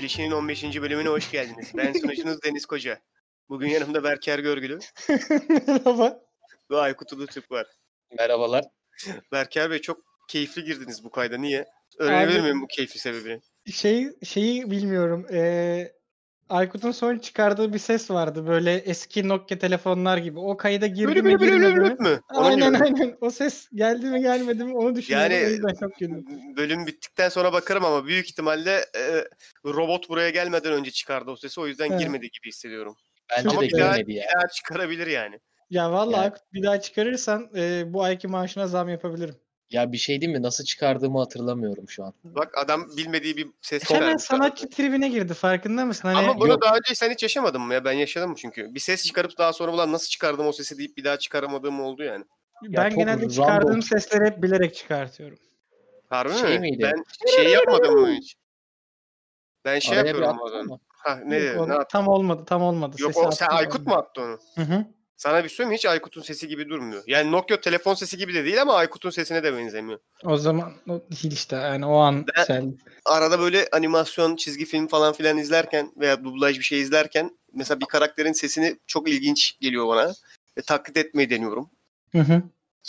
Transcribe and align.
Gelişi'nin 0.00 0.30
15. 0.30 0.64
bölümüne 0.82 1.08
hoş 1.08 1.30
geldiniz. 1.30 1.72
Ben 1.76 1.92
sunucunuz 1.92 2.42
Deniz 2.44 2.66
Koca. 2.66 2.98
Bugün 3.48 3.68
yanımda 3.68 4.04
Berker 4.04 4.38
Görgülü 4.38 4.78
Merhaba. 5.48 6.20
ve 6.70 6.76
Aykut 6.76 7.12
Uluturk 7.12 7.50
var. 7.50 7.66
Merhabalar. 8.18 8.64
Berker 9.32 9.70
Bey 9.70 9.78
çok 9.78 10.00
keyifli 10.28 10.64
girdiniz 10.64 11.04
bu 11.04 11.10
kayda. 11.10 11.36
Niye? 11.38 11.66
Öğrenebilir 11.98 12.36
Abi- 12.36 12.42
miyim 12.42 12.62
bu 12.62 12.66
keyfi 12.66 12.98
sebebini? 12.98 13.40
Şey 13.72 14.08
şeyi 14.24 14.70
bilmiyorum. 14.70 15.26
Ee, 15.32 15.92
Aykut'un 16.50 16.90
son 16.90 17.18
çıkardığı 17.18 17.72
bir 17.72 17.78
ses 17.78 18.10
vardı. 18.10 18.46
Böyle 18.46 18.74
eski 18.74 19.28
Nokia 19.28 19.58
telefonlar 19.58 20.18
gibi. 20.18 20.38
O 20.38 20.56
kayda 20.56 20.86
girdi 20.86 21.22
mi 21.22 21.38
girmedi 21.38 21.80
mi? 21.80 21.96
mü? 21.98 22.20
Onu 22.34 22.46
Aynen 22.46 22.72
aynen. 22.74 23.16
O 23.20 23.30
ses 23.30 23.68
geldi 23.74 24.06
mi 24.06 24.20
gelmedi 24.22 24.64
mi 24.64 24.76
onu 24.76 24.94
düşünüyorum. 24.96 25.32
Yani- 25.32 25.78
çok 25.80 25.98
güldüm. 25.98 26.26
Bölüm 26.56 26.86
bittikten 26.86 27.28
sonra 27.28 27.52
bakarım 27.52 27.84
ama 27.84 28.06
büyük 28.06 28.30
ihtimalle 28.30 28.70
e, 28.96 29.24
robot 29.64 30.08
buraya 30.08 30.30
gelmeden 30.30 30.72
önce 30.72 30.90
çıkardı 30.90 31.30
o 31.30 31.36
sesi. 31.36 31.60
O 31.60 31.66
yüzden 31.66 31.90
He. 31.90 31.96
girmedi 31.98 32.30
gibi 32.30 32.48
hissediyorum. 32.48 32.96
Bence 33.30 33.48
Ama 33.48 33.60
de 33.62 33.66
bir 33.68 33.78
daha, 33.78 33.96
girmedi 33.96 34.12
ya. 34.18 34.24
bir 34.24 34.40
daha 34.40 34.48
çıkarabilir 34.48 35.06
yani. 35.06 35.38
Ya 35.70 35.92
vallahi 35.92 36.12
Yani- 36.14 36.22
Aykut 36.22 36.52
bir 36.52 36.62
daha 36.62 36.80
çıkarırsan 36.80 37.50
e, 37.56 37.82
bu 37.92 38.02
ayki 38.02 38.28
maaşına 38.28 38.66
zam 38.66 38.88
yapabilirim. 38.88 39.34
Ya 39.70 39.92
bir 39.92 39.96
şey 39.96 40.20
değil 40.20 40.32
mi? 40.32 40.42
Nasıl 40.42 40.64
çıkardığımı 40.64 41.18
hatırlamıyorum 41.18 41.88
şu 41.88 42.04
an. 42.04 42.12
Bak 42.24 42.58
adam 42.58 42.96
bilmediği 42.96 43.36
bir 43.36 43.48
ses 43.60 43.90
Hemen 43.90 44.00
çıkarmış. 44.00 44.22
sanatçı 44.22 44.70
tribine 44.70 45.08
girdi 45.08 45.34
farkında 45.34 45.84
mısın? 45.84 46.08
Hani 46.08 46.18
Ama 46.18 46.40
bunu 46.40 46.48
Yok. 46.48 46.62
daha 46.62 46.74
önce 46.76 46.94
sen 46.94 47.10
hiç 47.10 47.22
yaşamadın 47.22 47.60
mı 47.60 47.74
ya? 47.74 47.84
Ben 47.84 47.92
yaşadım 47.92 48.34
çünkü. 48.34 48.74
Bir 48.74 48.80
ses 48.80 49.06
çıkarıp 49.06 49.38
daha 49.38 49.52
sonra 49.52 49.72
ulan 49.72 49.92
nasıl 49.92 50.08
çıkardım 50.08 50.46
o 50.46 50.52
sesi 50.52 50.78
deyip 50.78 50.96
bir 50.96 51.04
daha 51.04 51.18
çıkaramadığım 51.18 51.80
oldu 51.80 52.02
yani. 52.02 52.24
ben 52.62 52.90
çok 52.90 52.98
genelde 52.98 53.12
random. 53.22 53.28
çıkardığım 53.28 53.82
sesleri 53.82 54.24
hep 54.24 54.42
bilerek 54.42 54.74
çıkartıyorum. 54.74 55.38
Harbi 56.08 56.34
Şey 56.34 56.50
mi? 56.54 56.58
miydi? 56.58 56.82
Ben 56.82 57.04
şey 57.36 57.48
yapmadım 57.52 58.00
mı 58.00 58.12
hiç? 58.12 58.34
Ben 59.64 59.78
şey 59.78 59.98
Araya 59.98 60.08
yapıyorum 60.08 60.38
bazen. 60.40 60.78
Ha 60.88 61.20
ne 61.24 61.36
Yok, 61.36 61.54
dedin? 61.56 61.68
Ne 61.70 61.74
attın? 61.74 61.86
tam 61.90 62.08
olmadı 62.08 62.44
tam 62.46 62.62
olmadı. 62.62 62.96
Yok 62.98 63.14
Sesi 63.14 63.26
o 63.26 63.30
sen 63.30 63.46
Aykut 63.46 63.86
mu 63.86 63.94
attı 63.94 64.20
onu? 64.22 64.38
Hı 64.54 64.62
hı. 64.62 64.84
Sana 65.20 65.44
bir 65.44 65.48
şey 65.48 65.56
söyleyeyim? 65.56 65.76
Hiç 65.76 65.86
Aykut'un 65.86 66.22
sesi 66.22 66.48
gibi 66.48 66.68
durmuyor. 66.68 67.02
Yani 67.06 67.32
Nokia 67.32 67.60
telefon 67.60 67.94
sesi 67.94 68.16
gibi 68.16 68.34
de 68.34 68.44
değil 68.44 68.62
ama 68.62 68.74
Aykut'un 68.74 69.10
sesine 69.10 69.42
de 69.42 69.56
benzemiyor. 69.56 69.98
O 70.24 70.36
zaman 70.36 70.72
o 70.88 71.00
değil 71.10 71.32
işte 71.32 71.56
yani 71.56 71.86
o 71.86 71.96
an 71.96 72.26
Ben- 72.36 72.44
sen 72.44 72.78
Arada 73.04 73.40
böyle 73.40 73.68
animasyon, 73.72 74.36
çizgi 74.36 74.64
film 74.64 74.88
falan 74.88 75.12
filan 75.12 75.38
izlerken 75.38 75.92
veya 75.96 76.24
dublaj 76.24 76.58
bir 76.58 76.64
şey 76.64 76.80
izlerken 76.80 77.38
mesela 77.52 77.80
bir 77.80 77.86
karakterin 77.86 78.32
sesini 78.32 78.78
çok 78.86 79.08
ilginç 79.08 79.58
geliyor 79.60 79.88
bana. 79.88 80.12
Ve 80.58 80.62
taklit 80.62 80.96
etmeyi 80.96 81.30
deniyorum. 81.30 81.70
Hı 82.12 82.18
hı. 82.18 82.42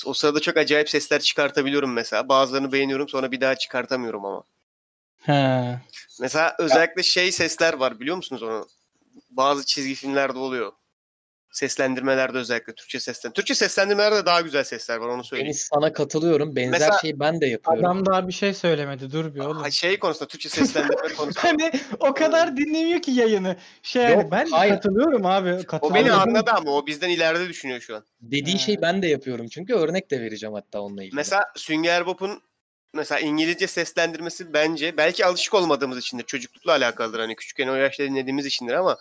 O 0.05 0.13
sırada 0.13 0.39
çok 0.39 0.57
acayip 0.57 0.89
sesler 0.89 1.19
çıkartabiliyorum 1.21 1.93
mesela. 1.93 2.29
Bazılarını 2.29 2.71
beğeniyorum 2.71 3.09
sonra 3.09 3.31
bir 3.31 3.41
daha 3.41 3.55
çıkartamıyorum 3.55 4.25
ama. 4.25 4.43
He. 5.17 5.79
Mesela 6.19 6.55
özellikle 6.59 7.03
şey 7.03 7.31
sesler 7.31 7.73
var 7.73 7.99
biliyor 7.99 8.15
musunuz 8.15 8.43
onu? 8.43 8.67
Bazı 9.29 9.65
çizgi 9.65 9.95
filmlerde 9.95 10.37
oluyor. 10.37 10.71
Seslendirmelerde 11.51 12.37
özellikle 12.37 12.73
Türkçe 12.73 12.99
seslen. 12.99 13.33
Türkçe 13.33 13.55
seslendirmelerde 13.55 14.25
daha 14.25 14.41
güzel 14.41 14.63
sesler 14.63 14.97
var 14.97 15.07
onu 15.07 15.23
söyleyeyim. 15.23 15.47
Deniz 15.47 15.61
sana 15.73 15.93
katılıyorum. 15.93 16.55
Benzer 16.55 16.71
Mesela- 16.71 16.97
şeyi 17.01 17.19
ben 17.19 17.41
de 17.41 17.45
yapıyorum. 17.45 17.85
Adam 17.85 18.05
daha 18.05 18.27
bir 18.27 18.33
şey 18.33 18.53
söylemedi. 18.53 19.11
Dur 19.11 19.35
bir 19.35 19.39
oğlum. 19.39 19.57
Ha, 19.61 19.71
şey 19.71 19.99
konusunda 19.99 20.27
Türkçe 20.27 20.49
seslendirme 20.49 20.95
konusunda. 21.17 21.43
Hani 21.43 21.71
o 21.99 22.13
kadar 22.13 22.57
dinlemiyor 22.57 23.01
ki 23.01 23.11
yayını. 23.11 23.55
Şey 23.83 24.03
Yok, 24.03 24.11
yani 24.11 24.31
ben 24.31 24.45
de 24.47 24.51
hayır. 24.51 24.73
katılıyorum 24.73 25.25
abi. 25.25 25.53
o 25.53 25.63
Katılıyorum. 25.67 25.95
beni 26.05 26.13
anladı 26.13 26.51
ama 26.55 26.71
o 26.71 26.87
bizden 26.87 27.09
ileride 27.09 27.49
düşünüyor 27.49 27.79
şu 27.79 27.95
an. 27.95 28.03
Dediği 28.21 28.51
Ha. 28.53 28.57
şeyi 28.57 28.81
ben 28.81 29.01
de 29.01 29.07
yapıyorum 29.07 29.47
çünkü 29.47 29.73
örnek 29.73 30.11
de 30.11 30.21
vereceğim 30.21 30.53
hatta 30.55 30.81
onunla 30.81 31.03
ilgili. 31.03 31.15
Mesela 31.15 31.43
Sünger 31.55 32.05
Bob'un 32.05 32.41
mesela 32.93 33.19
İngilizce 33.19 33.67
seslendirmesi 33.67 34.53
bence 34.53 34.97
belki 34.97 35.25
alışık 35.25 35.53
olmadığımız 35.53 35.97
içindir. 35.97 36.23
Çocuklukla 36.25 36.71
alakalıdır. 36.71 37.19
Hani 37.19 37.35
küçükken 37.35 37.67
o 37.67 37.75
yaşta 37.75 38.03
dinlediğimiz 38.03 38.45
içindir 38.45 38.73
ama 38.73 38.97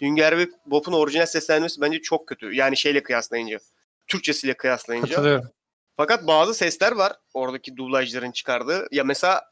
Sünger 0.00 0.48
Bob'un 0.66 0.92
orijinal 0.92 1.26
seslendirmesi 1.26 1.80
bence 1.80 2.00
çok 2.00 2.26
kötü. 2.28 2.54
Yani 2.54 2.76
şeyle 2.76 3.02
kıyaslayınca. 3.02 3.58
Türkçesiyle 4.06 4.54
kıyaslayınca. 4.56 5.42
Fakat 5.96 6.26
bazı 6.26 6.54
sesler 6.54 6.92
var 6.92 7.12
oradaki 7.34 7.76
dublajların 7.76 8.32
çıkardığı. 8.32 8.86
Ya 8.90 9.04
mesela 9.04 9.42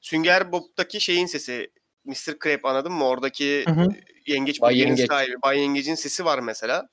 Sünger 0.00 0.52
Bob'taki 0.52 1.00
şeyin 1.00 1.26
sesi 1.26 1.70
Mr. 2.04 2.38
Crab 2.44 2.64
anladın 2.64 2.92
mı? 2.92 3.04
Oradaki 3.08 3.64
Hı 3.66 3.70
hı. 3.72 3.88
yengeç 4.26 4.60
Bay 4.60 4.78
Yengeç. 4.78 5.08
sahibi 5.08 5.42
Bay 5.42 5.58
Yengeç'in 5.58 5.94
sesi 5.94 6.24
var 6.24 6.38
mesela. 6.38 6.88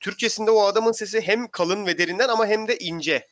Türkçesinde 0.00 0.50
o 0.50 0.62
adamın 0.62 0.92
sesi 0.92 1.20
hem 1.20 1.48
kalın 1.48 1.86
ve 1.86 1.98
derinden 1.98 2.28
ama 2.28 2.46
hem 2.46 2.68
de 2.68 2.78
ince. 2.78 3.26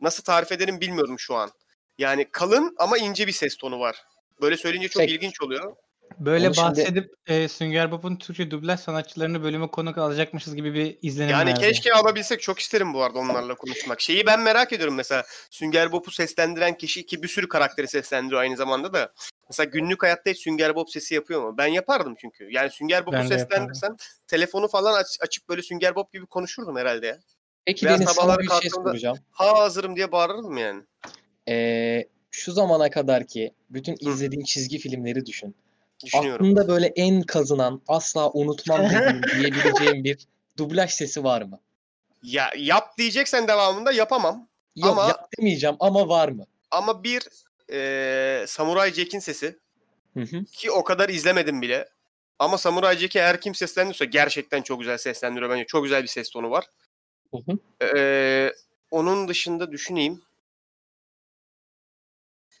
Nasıl 0.00 0.22
tarif 0.22 0.52
ederim 0.52 0.80
bilmiyorum 0.80 1.18
şu 1.18 1.34
an. 1.34 1.50
Yani 1.98 2.28
kalın 2.32 2.74
ama 2.78 2.98
ince 2.98 3.26
bir 3.26 3.32
ses 3.32 3.56
tonu 3.56 3.80
var. 3.80 4.02
Böyle 4.40 4.56
söyleyince 4.56 4.88
çok 4.88 5.00
Tek- 5.02 5.10
ilginç 5.10 5.42
oluyor. 5.42 5.76
Böyle 6.18 6.46
Onu 6.48 6.54
şimdi- 6.54 6.66
bahsedip 6.68 7.14
e, 7.26 7.48
Sünger 7.48 7.90
Bob'un 7.92 8.16
Türkçe 8.16 8.50
dublaj 8.50 8.80
sanatçılarını 8.80 9.42
bölüme 9.42 9.66
konuk 9.68 9.98
alacakmışız 9.98 10.54
gibi 10.56 10.74
bir 10.74 10.98
izlenim 11.02 11.30
Yani 11.30 11.48
verdi. 11.50 11.60
keşke 11.60 11.92
alabilsek. 11.92 12.42
Çok 12.42 12.58
isterim 12.58 12.94
bu 12.94 13.02
arada 13.02 13.18
onlarla 13.18 13.54
konuşmak. 13.54 14.00
Şeyi 14.00 14.26
ben 14.26 14.40
merak 14.40 14.72
ediyorum 14.72 14.94
mesela. 14.94 15.24
Sünger 15.50 15.92
Bob'u 15.92 16.10
seslendiren 16.10 16.76
kişi 16.76 17.06
ki 17.06 17.22
bir 17.22 17.28
sürü 17.28 17.48
karakteri 17.48 17.88
seslendiriyor 17.88 18.40
aynı 18.40 18.56
zamanda 18.56 18.92
da. 18.92 19.12
Mesela 19.50 19.70
günlük 19.70 20.02
hayatta 20.02 20.30
hiç 20.30 20.38
Sünger 20.38 20.74
Bob 20.74 20.88
sesi 20.88 21.14
yapıyor 21.14 21.42
mu? 21.42 21.54
Ben 21.58 21.66
yapardım 21.66 22.14
çünkü. 22.20 22.48
Yani 22.50 22.70
Sünger 22.70 23.06
Bob'u 23.06 23.28
seslendirsem 23.28 23.96
telefonu 24.26 24.68
falan 24.68 25.00
aç- 25.00 25.18
açıp 25.20 25.48
böyle 25.48 25.62
Sünger 25.62 25.94
Bob 25.94 26.12
gibi 26.12 26.26
konuşurdum 26.26 26.76
herhalde 26.76 27.06
ya. 27.06 27.18
Peki 27.64 27.86
Veya 27.86 27.96
Deniz 27.98 28.04
sana 28.08 28.14
sabahları 28.14 28.42
bir 28.42 28.48
şey 28.48 28.58
kalktığımda- 28.58 28.88
soracağım. 28.88 29.18
Ha 29.30 29.58
hazırım 29.58 29.96
diye 29.96 30.12
bağırırdım 30.12 30.56
yani. 30.56 30.82
Ee, 31.48 32.08
şu 32.30 32.52
zamana 32.52 32.90
kadar 32.90 33.26
ki 33.26 33.52
bütün 33.70 33.96
izlediğin 34.00 34.44
çizgi 34.44 34.78
filmleri 34.78 35.26
düşün. 35.26 35.54
Düşünüyorum. 36.04 36.46
Aklında 36.46 36.68
böyle 36.68 36.86
en 36.86 37.22
kazınan, 37.22 37.82
asla 37.88 38.30
unutmam 38.30 38.82
dediğin 38.90 39.22
diyebileceğim 39.22 40.04
bir 40.04 40.18
dublaj 40.56 40.90
sesi 40.90 41.24
var 41.24 41.42
mı? 41.42 41.60
Ya 42.22 42.50
yap 42.56 42.98
diyeceksen 42.98 43.48
devamında 43.48 43.92
yapamam. 43.92 44.48
Yok 44.76 44.90
Ama- 44.90 45.08
yap 45.08 45.28
demeyeceğim 45.38 45.76
ama 45.80 46.08
var 46.08 46.28
mı? 46.28 46.46
Ama 46.70 47.04
bir 47.04 47.22
eee 47.72 48.44
Samurai 48.46 48.92
Jack'in 48.92 49.18
sesi 49.18 49.58
Hı 50.14 50.20
hı. 50.20 50.44
ki 50.44 50.70
o 50.70 50.84
kadar 50.84 51.08
izlemedim 51.08 51.62
bile. 51.62 51.88
Ama 52.38 52.58
Samurai 52.58 52.96
Jack'i 52.96 53.18
eğer 53.18 53.40
kim 53.40 53.54
seslendiriyorsa 53.54 54.04
gerçekten 54.04 54.62
çok 54.62 54.80
güzel 54.80 54.98
seslendiriyor 54.98 55.50
bence. 55.50 55.66
Çok 55.66 55.84
güzel 55.84 56.02
bir 56.02 56.08
ses 56.08 56.30
tonu 56.30 56.50
var. 56.50 56.64
Hı 57.34 57.38
hı. 57.52 57.58
Ee, 57.96 58.52
onun 58.90 59.28
dışında 59.28 59.72
düşüneyim. 59.72 60.22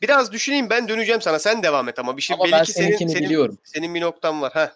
Biraz 0.02 0.32
düşüneyim 0.32 0.70
ben 0.70 0.88
döneceğim 0.88 1.20
sana. 1.20 1.38
Sen 1.38 1.62
devam 1.62 1.88
et 1.88 1.98
ama 1.98 2.16
bir 2.16 2.22
şey 2.22 2.34
Ama 2.34 2.44
belli 2.44 2.52
ben 2.52 2.64
ki 2.64 2.72
senin, 2.72 2.86
seninkini 2.86 3.10
senin, 3.10 3.24
biliyorum. 3.24 3.58
senin 3.64 3.94
bir 3.94 4.00
noktan 4.00 4.42
var. 4.42 4.52
Heh. 4.54 4.68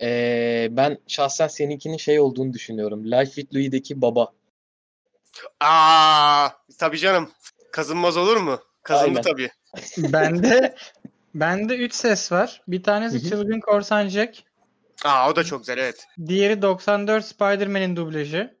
Ee, 0.00 0.68
ben 0.70 0.98
şahsen 1.08 1.48
seninkinin 1.48 1.96
şey 1.96 2.20
olduğunu 2.20 2.52
düşünüyorum. 2.52 3.04
Life 3.04 3.32
with 3.32 3.54
Louis'deki 3.54 4.02
baba. 4.02 4.32
Aa, 5.60 6.48
tabii 6.78 6.98
canım. 6.98 7.30
Kazınmaz 7.72 8.16
olur 8.16 8.36
mu? 8.36 8.60
Kazındı 8.82 9.08
Aynen. 9.08 9.22
tabii. 9.22 9.50
Bende 10.12 10.74
bende 11.34 11.76
3 11.76 11.94
ses 11.94 12.32
var. 12.32 12.62
Bir 12.68 12.82
tanesi 12.82 13.18
Hı 13.20 13.26
hı. 13.26 13.28
Çılgın 13.28 13.60
Korsan 13.60 14.08
Jack. 14.08 14.42
Aa 15.04 15.30
o 15.30 15.36
da 15.36 15.44
çok 15.44 15.60
güzel 15.60 15.78
evet. 15.78 16.06
Diğeri 16.26 16.62
94 16.62 17.24
Spider-Man'in 17.24 17.96
dublajı. 17.96 18.56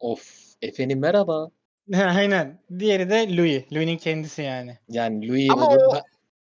Of. 0.00 0.34
Efendim 0.62 0.98
merhaba. 0.98 1.50
Aynen. 1.92 2.58
Diğeri 2.78 3.10
de 3.10 3.36
Louis. 3.36 3.64
Louis'nin 3.72 3.96
kendisi 3.98 4.42
yani. 4.42 4.78
Yani 4.88 5.28
Louis 5.28 5.50
Ama 5.50 5.66
o- 5.68 6.00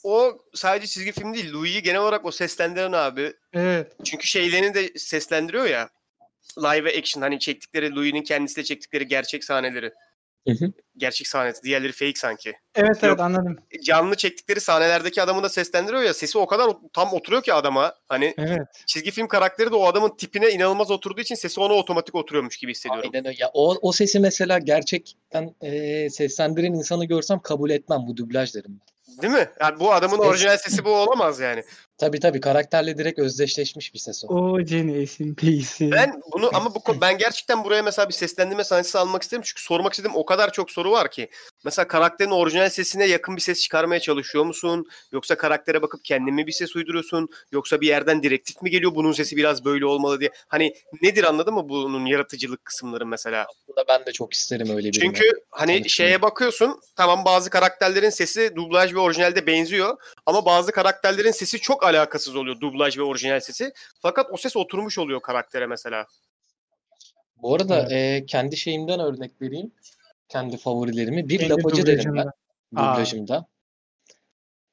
O 0.05 0.39
sadece 0.55 0.87
çizgi 0.87 1.13
film 1.13 1.35
değil. 1.35 1.53
Louis'i 1.53 1.83
genel 1.83 2.01
olarak 2.01 2.25
o 2.25 2.31
seslendiren 2.31 2.93
abi. 2.93 3.33
Evet. 3.53 3.93
Çünkü 4.05 4.27
şeylerini 4.27 4.75
de 4.75 4.99
seslendiriyor 4.99 5.65
ya. 5.67 5.89
Live 6.59 6.99
action 6.99 7.23
hani 7.23 7.39
çektikleri 7.39 7.95
Louis'nin 7.95 8.23
kendisiyle 8.23 8.65
çektikleri 8.65 9.09
gerçek 9.09 9.45
sahneleri. 9.45 9.93
Hı 10.49 10.53
hı. 10.55 10.73
Gerçek 10.97 11.27
sahnesi. 11.29 11.63
Diğerleri 11.63 11.93
fake 11.93 12.13
sanki. 12.17 12.53
Evet 12.75 12.97
evet 13.03 13.05
Yok. 13.05 13.21
anladım. 13.21 13.57
canlı 13.83 14.15
çektikleri 14.17 14.61
sahnelerdeki 14.61 15.23
adamı 15.23 15.43
da 15.43 15.49
seslendiriyor 15.49 16.03
ya 16.03 16.15
sesi 16.15 16.39
o 16.39 16.47
kadar 16.47 16.71
tam 16.93 17.13
oturuyor 17.13 17.43
ki 17.43 17.55
adama. 17.55 17.95
Hani 18.09 18.35
Evet. 18.39 18.61
çizgi 18.87 19.11
film 19.11 19.29
karakteri 19.29 19.71
de 19.71 19.75
o 19.75 19.87
adamın 19.87 20.17
tipine 20.17 20.51
inanılmaz 20.51 20.91
oturduğu 20.91 21.21
için 21.21 21.35
sesi 21.35 21.61
ona 21.61 21.73
otomatik 21.73 22.15
oturuyormuş 22.15 22.57
gibi 22.57 22.71
hissediyorum. 22.71 23.11
Aynen 23.15 23.27
öyle. 23.27 23.37
Ya 23.41 23.51
o, 23.55 23.75
o 23.83 23.93
sesi 23.93 24.21
mesela 24.21 24.59
gerçekten 24.59 25.55
e, 25.61 26.11
seslendiren 26.11 26.73
insanı 26.73 27.05
görsem 27.05 27.41
kabul 27.41 27.71
etmem 27.71 28.01
bu 28.07 28.17
dublaj 28.17 28.55
derim. 28.55 28.81
ben. 28.87 28.94
Değil 29.23 29.33
mi? 29.33 29.51
Yani 29.61 29.81
bu 29.81 29.93
adamın 29.93 30.17
Ses- 30.17 30.27
orijinal 30.27 30.59
sesi 30.59 30.85
bu 30.85 30.91
olamaz 30.91 31.41
yani. 31.41 31.65
Tabii 31.99 32.21
tabii 32.21 32.41
karakterle 32.41 32.99
direkt 32.99 33.19
özdeşleşmiş 33.19 33.95
bir 33.95 33.99
ses 33.99 34.25
o. 34.25 34.29
O 34.29 34.61
Jenny 34.61 35.07
P'si. 35.35 35.93
Ben 35.93 36.23
bunu 36.33 36.51
ama 36.55 36.75
bu 36.75 37.01
ben 37.01 37.19
gerçekten 37.19 37.65
buraya 37.65 37.83
mesela 37.83 38.09
bir 38.09 38.15
seslendirme 38.15 38.65
sahnesi 38.65 38.99
almak 38.99 39.23
isterim 39.23 39.43
çünkü 39.47 39.63
sormak 39.63 39.93
istediğim 39.93 40.17
o 40.17 40.25
kadar 40.25 40.53
çok 40.53 40.71
soru 40.71 40.91
var 40.91 41.11
ki. 41.11 41.29
Mesela 41.65 41.89
karakterin 41.89 42.31
orijinal 42.31 42.69
sesine 42.69 43.07
yakın 43.07 43.37
bir 43.37 43.41
ses 43.41 43.63
çıkarmaya 43.63 44.01
çalışıyor 44.01 44.45
musun? 44.45 44.87
Yoksa 45.13 45.37
karaktere 45.37 45.83
bakıp 45.83 46.05
kendin 46.05 46.35
mi 46.35 46.47
bir 46.47 46.53
ses 46.53 46.77
uyduruyorsun? 46.77 47.29
Yoksa 47.53 47.81
bir 47.81 47.87
yerden 47.89 48.23
direktif 48.23 48.63
mi 48.63 48.71
geliyor 48.71 48.95
bunun 48.95 49.13
sesi 49.13 49.37
biraz 49.37 49.65
böyle 49.65 49.87
olmalı 49.87 50.21
diye? 50.21 50.31
Hani 50.49 50.75
nedir 51.03 51.25
anladın 51.25 51.55
mı 51.55 51.69
bunun 51.69 52.07
yaratıcılık 52.07 52.65
kısımları 52.65 53.07
mesela? 53.07 53.47
Aslında 53.51 53.85
ben 53.89 54.07
de 54.07 54.13
çok 54.13 54.33
isterim 54.33 54.69
öyle 54.69 54.79
birini. 54.79 54.93
Çünkü 54.93 55.33
hani 55.51 55.67
Tanışmayı. 55.73 55.89
şeye 55.89 56.23
bakıyorsun 56.23 56.81
tamam 56.97 57.25
bazı 57.25 57.51
karakterlerin 57.51 58.11
sesi 58.11 58.57
dublaj 58.57 58.95
ve 58.95 58.99
orijinalde 58.99 59.47
benziyor 59.47 59.97
ama 60.27 60.45
bazı 60.45 60.73
karakterlerin 60.73 61.31
sesi 61.31 61.61
çok 61.61 61.85
alakasız 61.85 62.37
oluyor 62.37 62.61
dublaj 62.61 62.99
ve 62.99 63.03
orijinal 63.03 63.41
sesi. 63.41 63.73
Fakat 64.03 64.27
o 64.33 64.37
ses 64.37 64.57
oturmuş 64.57 64.99
oluyor 64.99 65.21
karaktere 65.21 65.67
mesela. 65.67 66.07
Bu 67.43 67.55
arada 67.55 67.79
Evet. 67.91 68.23
e, 68.23 68.27
kendi 68.27 68.57
şeyimden 68.57 69.01
örnek 69.01 69.43
vereyim. 69.43 69.73
Kendi 70.35 70.57
favorilerimi. 70.57 71.29
Bir 71.29 71.39
Kendi 71.39 71.53
lapacı 71.53 71.87
derim 71.87 72.15
ben 72.17 72.27
dublajımda. 72.73 73.47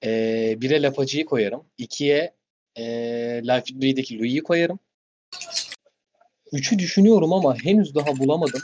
E, 0.03 0.09
bire 0.61 0.81
lapacıyı 0.81 1.25
koyarım. 1.25 1.65
İkiye 1.77 2.33
e, 2.75 2.83
Life 3.43 3.63
is 3.69 3.81
Bri'deki 3.81 4.19
Louis'i 4.19 4.43
koyarım. 4.43 4.79
Üçü 6.51 6.79
düşünüyorum 6.79 7.33
ama 7.33 7.55
henüz 7.63 7.95
daha 7.95 8.19
bulamadım. 8.19 8.61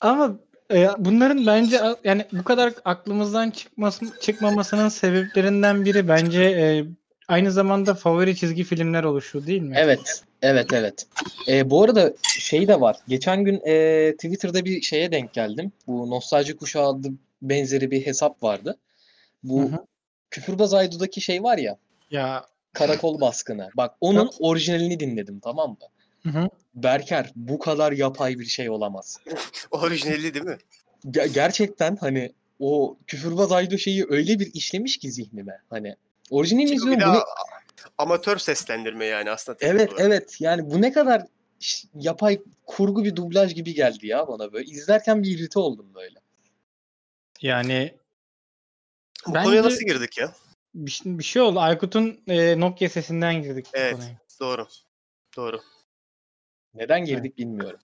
Ama 0.00 0.38
e, 0.72 0.88
bunların 0.98 1.46
bence 1.46 1.80
yani 2.04 2.24
bu 2.32 2.44
kadar 2.44 2.72
aklımızdan 2.84 3.50
çıkması, 3.50 4.20
çıkmamasının 4.20 4.88
sebeplerinden 4.88 5.84
biri 5.84 6.08
bence 6.08 6.42
e, 6.42 6.84
aynı 7.30 7.52
zamanda 7.52 7.94
favori 7.94 8.36
çizgi 8.36 8.64
filmler 8.64 9.04
oluşu 9.04 9.46
değil 9.46 9.62
mi? 9.62 9.74
Evet, 9.78 10.22
evet, 10.42 10.72
evet. 10.72 11.06
E, 11.48 11.70
bu 11.70 11.82
arada 11.84 12.12
şey 12.22 12.68
de 12.68 12.80
var. 12.80 12.96
Geçen 13.08 13.44
gün 13.44 13.60
e, 13.66 14.12
Twitter'da 14.12 14.64
bir 14.64 14.80
şeye 14.80 15.12
denk 15.12 15.32
geldim. 15.32 15.72
Bu 15.86 16.10
Nostalji 16.10 16.56
Kuşağı 16.56 16.86
adlı 16.88 17.08
benzeri 17.42 17.90
bir 17.90 18.06
hesap 18.06 18.42
vardı. 18.42 18.78
Bu 19.42 19.62
Hı 19.62 19.66
hı. 19.66 19.84
Küfürbaz 20.30 20.74
Aydu'daki 20.74 21.20
şey 21.20 21.42
var 21.42 21.58
ya, 21.58 21.76
Ya 22.10 22.44
karakol 22.72 23.20
baskını. 23.20 23.68
Bak 23.74 23.94
onun 24.00 24.30
orijinalini 24.40 25.00
dinledim 25.00 25.40
tamam 25.40 25.70
mı? 25.70 25.76
hı 26.22 26.28
hı. 26.38 26.48
Berker 26.74 27.32
bu 27.36 27.58
kadar 27.58 27.92
yapay 27.92 28.38
bir 28.38 28.44
şey 28.44 28.70
olamaz. 28.70 29.18
Orijinali 29.70 30.34
değil 30.34 30.44
mi? 30.44 30.56
Ge- 31.06 31.32
gerçekten 31.32 31.96
hani 31.96 32.32
o 32.60 32.96
Küfürbaz 33.06 33.52
Aydu 33.52 33.78
şeyi 33.78 34.06
öyle 34.08 34.38
bir 34.38 34.54
işlemiş 34.54 34.98
ki 34.98 35.12
zihnime. 35.12 35.58
Hani 35.70 35.96
izliyorum. 36.30 37.00
de 37.00 37.06
bu 37.06 37.12
ne- 37.12 37.22
amatör 37.98 38.36
seslendirme 38.38 39.04
yani 39.04 39.30
aslında. 39.30 39.58
Evet 39.60 39.92
olarak. 39.92 40.06
evet 40.06 40.36
yani 40.40 40.70
bu 40.70 40.82
ne 40.82 40.92
kadar 40.92 41.22
yapay 41.94 42.40
kurgu 42.66 43.04
bir 43.04 43.16
dublaj 43.16 43.54
gibi 43.54 43.74
geldi 43.74 44.06
ya 44.06 44.28
bana 44.28 44.52
böyle. 44.52 44.64
İzlerken 44.70 45.22
bir 45.22 45.38
irite 45.38 45.58
oldum 45.58 45.94
böyle. 45.94 46.18
Yani 47.42 47.94
Bu 49.26 49.34
Bence- 49.34 49.44
konuya 49.44 49.62
nasıl 49.64 49.84
girdik 49.86 50.18
ya? 50.18 50.32
bir, 50.74 50.90
şey- 50.90 51.18
bir 51.18 51.24
şey 51.24 51.42
oldu. 51.42 51.60
Aykut'un 51.60 52.20
e, 52.28 52.60
Nokia 52.60 52.88
sesinden 52.88 53.42
girdik 53.42 53.66
Evet. 53.72 53.94
konuya. 53.94 54.18
Doğru. 54.40 54.68
Doğru. 55.36 55.60
Neden 56.74 57.04
girdik 57.04 57.38
bilmiyorum. 57.38 57.80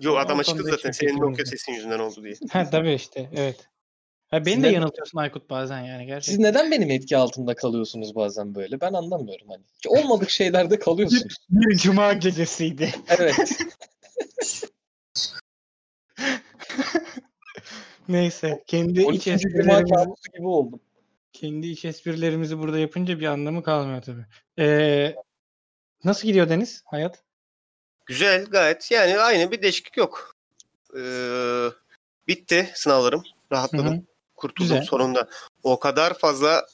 Yo 0.00 0.16
adam 0.16 0.42
konuda 0.42 0.70
zaten 0.70 0.90
senin 0.90 1.20
Nokia 1.20 1.44
sesin 1.44 1.72
yüzünden 1.72 1.98
oldu 1.98 2.22
diye. 2.24 2.34
Ha 2.52 2.70
tabii 2.70 2.92
işte 2.92 3.30
evet. 3.36 3.68
Ha, 4.32 4.44
beni 4.46 4.54
Siz 4.54 4.62
de 4.62 4.68
ne- 4.68 4.72
yanıltıyorsun 4.72 5.18
Aykut 5.18 5.50
bazen 5.50 5.80
yani 5.80 6.00
Siz 6.00 6.06
gerçekten. 6.06 6.42
neden 6.42 6.70
benim 6.70 6.90
etki 6.90 7.16
altında 7.16 7.54
kalıyorsunuz 7.54 8.14
bazen 8.14 8.54
böyle? 8.54 8.80
Ben 8.80 8.92
anlamıyorum 8.92 9.48
hani. 9.48 9.62
Hiç 9.76 9.86
olmadık 9.86 10.30
şeylerde 10.30 10.78
kalıyorsunuz. 10.78 11.36
Bir 11.50 11.76
cuma 11.76 12.12
gecesiydi. 12.12 12.94
Evet. 13.08 13.36
Neyse 18.08 18.64
kendi 18.66 19.00
iç 19.00 19.06
12. 19.06 19.24
Cuma 19.24 19.34
esprilerimizi, 19.34 19.94
kabusu 19.94 20.32
gibi 20.36 20.46
oldum. 20.46 20.80
kendi 21.32 21.66
iç 21.66 21.84
esprilerimizi 21.84 22.58
burada 22.58 22.78
yapınca 22.78 23.20
bir 23.20 23.26
anlamı 23.26 23.62
kalmıyor 23.62 24.02
tabii. 24.02 24.26
Ee, 24.58 25.14
nasıl 26.04 26.28
gidiyor 26.28 26.48
Deniz 26.48 26.82
hayat? 26.86 27.22
Güzel 28.06 28.44
gayet. 28.44 28.90
Yani 28.90 29.18
aynı 29.18 29.50
bir 29.50 29.62
değişiklik 29.62 29.96
yok. 29.96 30.36
Ee, 30.98 31.66
bitti 32.28 32.70
sınavlarım. 32.74 33.22
Rahatladım. 33.52 33.86
Hı 33.86 33.98
hı. 33.98 34.11
Kurtuldum 34.42 34.76
Güzel. 34.76 34.82
sonunda. 34.82 35.28
O 35.62 35.78
kadar 35.78 36.18
fazla 36.18 36.66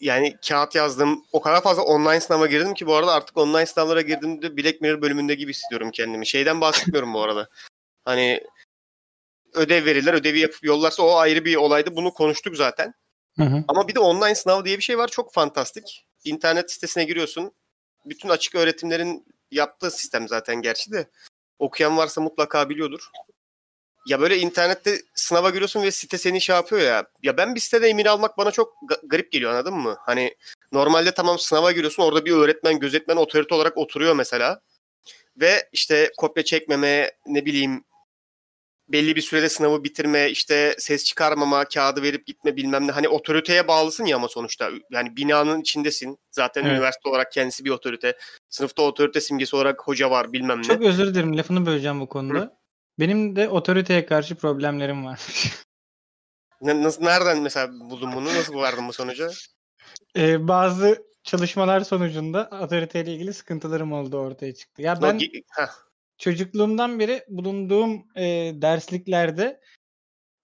yani 0.00 0.36
kağıt 0.48 0.74
yazdım. 0.74 1.24
O 1.32 1.40
kadar 1.40 1.62
fazla 1.62 1.82
online 1.82 2.20
sınava 2.20 2.46
girdim 2.46 2.74
ki 2.74 2.86
bu 2.86 2.94
arada 2.94 3.12
artık 3.12 3.36
online 3.36 3.66
sınavlara 3.66 4.00
girdiğimde 4.00 4.56
Black 4.56 4.80
Mirror 4.80 5.02
bölümünde 5.02 5.34
gibi 5.34 5.50
hissediyorum 5.50 5.90
kendimi. 5.90 6.26
Şeyden 6.26 6.60
bahsetmiyorum 6.60 7.14
bu 7.14 7.22
arada. 7.22 7.48
Hani 8.04 8.40
ödev 9.54 9.84
verirler, 9.84 10.14
ödevi 10.14 10.38
yapıp 10.38 10.64
yollarsa 10.64 11.02
o 11.02 11.14
ayrı 11.16 11.44
bir 11.44 11.56
olaydı. 11.56 11.96
Bunu 11.96 12.14
konuştuk 12.14 12.56
zaten. 12.56 12.94
Hı 13.36 13.44
hı. 13.44 13.64
Ama 13.68 13.88
bir 13.88 13.94
de 13.94 14.00
online 14.00 14.34
sınav 14.34 14.64
diye 14.64 14.78
bir 14.78 14.82
şey 14.82 14.98
var. 14.98 15.08
Çok 15.08 15.34
fantastik. 15.34 16.06
İnternet 16.24 16.72
sitesine 16.72 17.04
giriyorsun. 17.04 17.52
Bütün 18.04 18.28
açık 18.28 18.54
öğretimlerin 18.54 19.26
yaptığı 19.50 19.90
sistem 19.90 20.28
zaten 20.28 20.62
gerçi 20.62 20.92
de. 20.92 21.10
Okuyan 21.58 21.96
varsa 21.96 22.20
mutlaka 22.20 22.68
biliyordur. 22.68 23.10
Ya 24.06 24.20
böyle 24.20 24.38
internette 24.38 24.98
sınava 25.14 25.50
giriyorsun 25.50 25.82
ve 25.82 25.90
site 25.90 26.18
seni 26.18 26.40
şey 26.40 26.56
yapıyor 26.56 26.82
ya. 26.82 27.06
Ya 27.22 27.36
ben 27.36 27.54
bir 27.54 27.60
sitede 27.60 27.88
emir 27.88 28.06
almak 28.06 28.38
bana 28.38 28.50
çok 28.50 28.72
ga- 28.90 29.08
garip 29.08 29.32
geliyor 29.32 29.50
anladın 29.50 29.74
mı? 29.74 29.96
Hani 30.00 30.34
normalde 30.72 31.14
tamam 31.14 31.38
sınava 31.38 31.72
giriyorsun 31.72 32.02
orada 32.02 32.24
bir 32.24 32.32
öğretmen, 32.32 32.78
gözetmen 32.78 33.16
otorite 33.16 33.54
olarak 33.54 33.76
oturuyor 33.78 34.14
mesela. 34.14 34.60
Ve 35.36 35.68
işte 35.72 36.10
kopya 36.16 36.44
çekmeme, 36.44 37.10
ne 37.26 37.44
bileyim 37.44 37.84
belli 38.88 39.16
bir 39.16 39.20
sürede 39.20 39.48
sınavı 39.48 39.84
bitirme, 39.84 40.30
işte 40.30 40.74
ses 40.78 41.04
çıkarmama, 41.04 41.64
kağıdı 41.64 42.02
verip 42.02 42.26
gitme 42.26 42.56
bilmem 42.56 42.86
ne. 42.86 42.92
Hani 42.92 43.08
otoriteye 43.08 43.68
bağlısın 43.68 44.04
ya 44.04 44.16
ama 44.16 44.28
sonuçta. 44.28 44.70
Yani 44.90 45.16
binanın 45.16 45.60
içindesin. 45.60 46.18
Zaten 46.30 46.62
Evet. 46.64 46.72
üniversite 46.72 47.08
olarak 47.08 47.32
kendisi 47.32 47.64
bir 47.64 47.70
otorite. 47.70 48.16
Sınıfta 48.48 48.82
otorite 48.82 49.20
simgesi 49.20 49.56
olarak 49.56 49.80
hoca 49.82 50.10
var 50.10 50.32
bilmem 50.32 50.58
ne. 50.58 50.62
Çok 50.62 50.82
özür 50.82 51.06
dilerim 51.06 51.38
lafını 51.38 51.66
böleceğim 51.66 52.00
bu 52.00 52.08
konuda. 52.08 52.55
Benim 52.98 53.36
de 53.36 53.48
otoriteye 53.48 54.06
karşı 54.06 54.34
problemlerim 54.34 55.04
var. 55.04 55.20
Ne- 56.60 56.82
nasıl, 56.82 57.02
nereden 57.02 57.42
mesela 57.42 57.72
buldun 57.72 58.12
bunu? 58.12 58.24
Nasıl 58.24 58.54
vardın 58.54 58.88
bu 58.88 58.92
sonuca? 58.92 59.30
Ee, 60.16 60.48
bazı 60.48 61.06
çalışmalar 61.22 61.80
sonucunda 61.80 62.50
otoriteyle 62.62 63.14
ilgili 63.14 63.34
sıkıntılarım 63.34 63.92
oldu 63.92 64.18
ortaya 64.18 64.54
çıktı. 64.54 64.82
Ya 64.82 65.02
ben 65.02 65.20
çocukluğumdan 66.18 66.98
beri 66.98 67.24
bulunduğum 67.28 68.06
e, 68.16 68.52
dersliklerde 68.54 69.60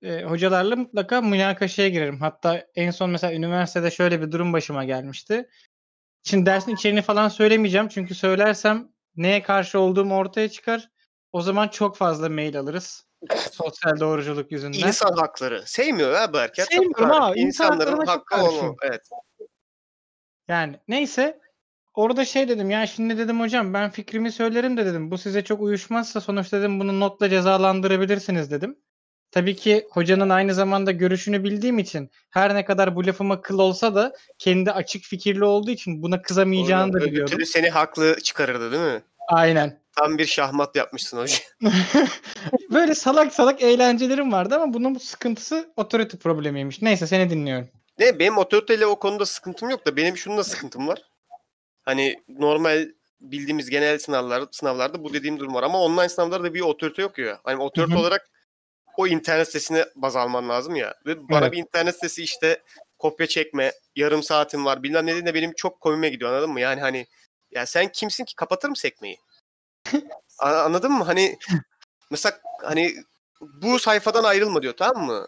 e, 0.03 0.23
hocalarla 0.23 0.77
mutlaka 0.77 1.21
münakaşaya 1.21 1.88
girerim. 1.88 2.21
Hatta 2.21 2.67
en 2.75 2.91
son 2.91 3.11
mesela 3.11 3.35
üniversitede 3.35 3.91
şöyle 3.91 4.23
bir 4.23 4.33
durum 4.33 4.53
başıma 4.53 4.85
gelmişti. 4.85 5.49
Şimdi 6.25 6.47
dersin 6.47 6.75
içeriğini 6.75 7.03
falan 7.03 7.29
söylemeyeceğim 7.29 7.88
çünkü 7.88 8.15
söylersem 8.15 8.88
neye 9.17 9.43
karşı 9.43 9.79
olduğum 9.79 10.11
ortaya 10.11 10.49
çıkar. 10.49 10.92
O 11.33 11.43
zaman 11.43 11.69
çok 11.69 11.97
fazla 11.97 12.29
mail 12.29 12.59
alırız. 12.59 13.07
Sosyal 13.53 14.01
doğruculuk 14.01 14.53
yüzünden. 14.53 14.87
İnsan 14.87 15.12
hakları. 15.17 15.62
Sevmiyor 15.67 16.12
ya 16.12 16.33
Berker. 16.33 16.65
Çok 16.65 16.73
Sevmiyorum 16.73 17.33
insan 17.37 17.37
İnsanların 17.37 18.07
hakkı 18.07 18.43
olma. 18.43 18.75
Evet. 18.83 19.09
Yani 20.49 20.77
neyse 20.89 21.41
orada 21.95 22.25
şey 22.25 22.49
dedim 22.49 22.71
ya 22.71 22.87
şimdi 22.87 23.19
dedim 23.19 23.41
hocam 23.41 23.75
ben 23.75 23.91
fikrimi 23.91 24.33
söylerim 24.33 24.77
de 24.77 24.87
dedim. 24.87 25.11
Bu 25.11 25.19
size 25.19 25.45
çok 25.45 25.61
uyuşmazsa 25.61 26.21
sonuçta 26.21 26.59
dedim 26.59 26.81
bunu 26.81 27.01
notla 27.01 27.29
cezalandırabilirsiniz 27.29 28.51
dedim. 28.51 28.79
Tabii 29.31 29.57
ki 29.57 29.87
hocanın 29.91 30.29
aynı 30.31 30.55
zamanda 30.55 30.93
görüşünü 30.93 31.45
bildiğim 31.45 31.79
için 31.79 32.11
her 32.31 32.55
ne 32.55 32.65
kadar 32.65 32.97
bu 32.97 33.07
lafıma 33.07 33.41
kıl 33.41 33.59
olsa 33.59 33.95
da 33.95 34.12
kendi 34.39 34.73
açık 34.73 35.03
fikirli 35.03 35.45
olduğu 35.45 35.71
için 35.71 36.03
buna 36.03 36.23
kızamayacağını 36.23 36.93
da 36.93 36.99
Öbür 36.99 37.07
biliyordum. 37.07 37.35
türlü 37.35 37.47
seni 37.47 37.71
haklı 37.71 38.21
çıkarırdı 38.21 38.73
değil 38.73 38.95
mi? 38.95 39.03
Aynen. 39.29 39.82
Tam 39.97 40.19
bir 40.19 40.27
şahmat 40.27 40.77
yapmışsın 40.77 41.19
hocam. 41.19 41.41
Böyle 42.71 42.95
salak 42.95 43.35
salak 43.35 43.63
eğlencelerim 43.63 44.33
vardı 44.33 44.55
ama 44.55 44.75
bunun 44.75 44.95
sıkıntısı 44.95 45.73
otorite 45.77 46.19
problemiymiş. 46.19 46.83
Neyse 46.83 47.07
seni 47.07 47.31
dinliyorum. 47.31 47.69
Ne 47.99 48.19
benim 48.19 48.39
otoriteyle 48.39 48.87
o 48.87 48.99
konuda 48.99 49.27
sıkıntım 49.27 49.71
yok 49.71 49.87
da 49.87 49.97
benim 49.97 50.17
şununla 50.17 50.45
sıkıntım 50.45 50.89
var. 50.89 51.03
Hani 51.83 52.23
normal 52.29 52.89
bildiğimiz 53.21 53.71
genel 53.71 53.99
sınavlar 53.99 54.45
sınavlarda 54.51 55.05
bu 55.05 55.13
dediğim 55.13 55.39
durum 55.39 55.55
var 55.55 55.63
ama 55.63 55.81
online 55.81 56.09
sınavlarda 56.09 56.55
bir 56.55 56.61
otorite 56.61 57.03
yok 57.03 57.19
ya. 57.19 57.41
Hani 57.45 57.63
otorite 57.63 57.97
olarak 57.97 58.29
o 58.97 59.07
internet 59.07 59.47
sitesine 59.47 59.85
baz 59.97 60.17
alman 60.17 60.49
lazım 60.49 60.77
ya. 60.77 60.95
Ve 61.07 61.29
bana 61.29 61.39
Evet. 61.39 61.53
bir 61.53 61.59
internet 61.59 61.95
sitesi 61.95 62.23
işte 62.23 62.63
kopya 62.99 63.27
çekme, 63.27 63.73
yarım 63.97 64.23
saatim 64.23 64.65
var 64.65 64.83
bilmem 64.83 65.07
ne 65.07 65.11
dediğinde 65.11 65.35
benim 65.35 65.53
çok 65.53 65.81
komime 65.81 66.09
gidiyor 66.09 66.31
anladın 66.33 66.51
mı? 66.51 66.61
Yani 66.61 66.81
hani 66.81 67.07
ya 67.51 67.67
sen 67.67 67.89
kimsin 67.93 68.25
ki 68.25 68.37
kapatır 68.37 68.69
mı 68.69 68.77
sekmeyi? 68.77 69.19
Anladın 70.39 70.93
mı? 70.93 71.05
Hani 71.05 71.39
mesela 72.11 72.41
hani 72.63 72.95
bu 73.41 73.79
sayfadan 73.79 74.25
ayrılma 74.25 74.63
diyor 74.63 74.75
tamam 74.77 75.07
mı? 75.07 75.27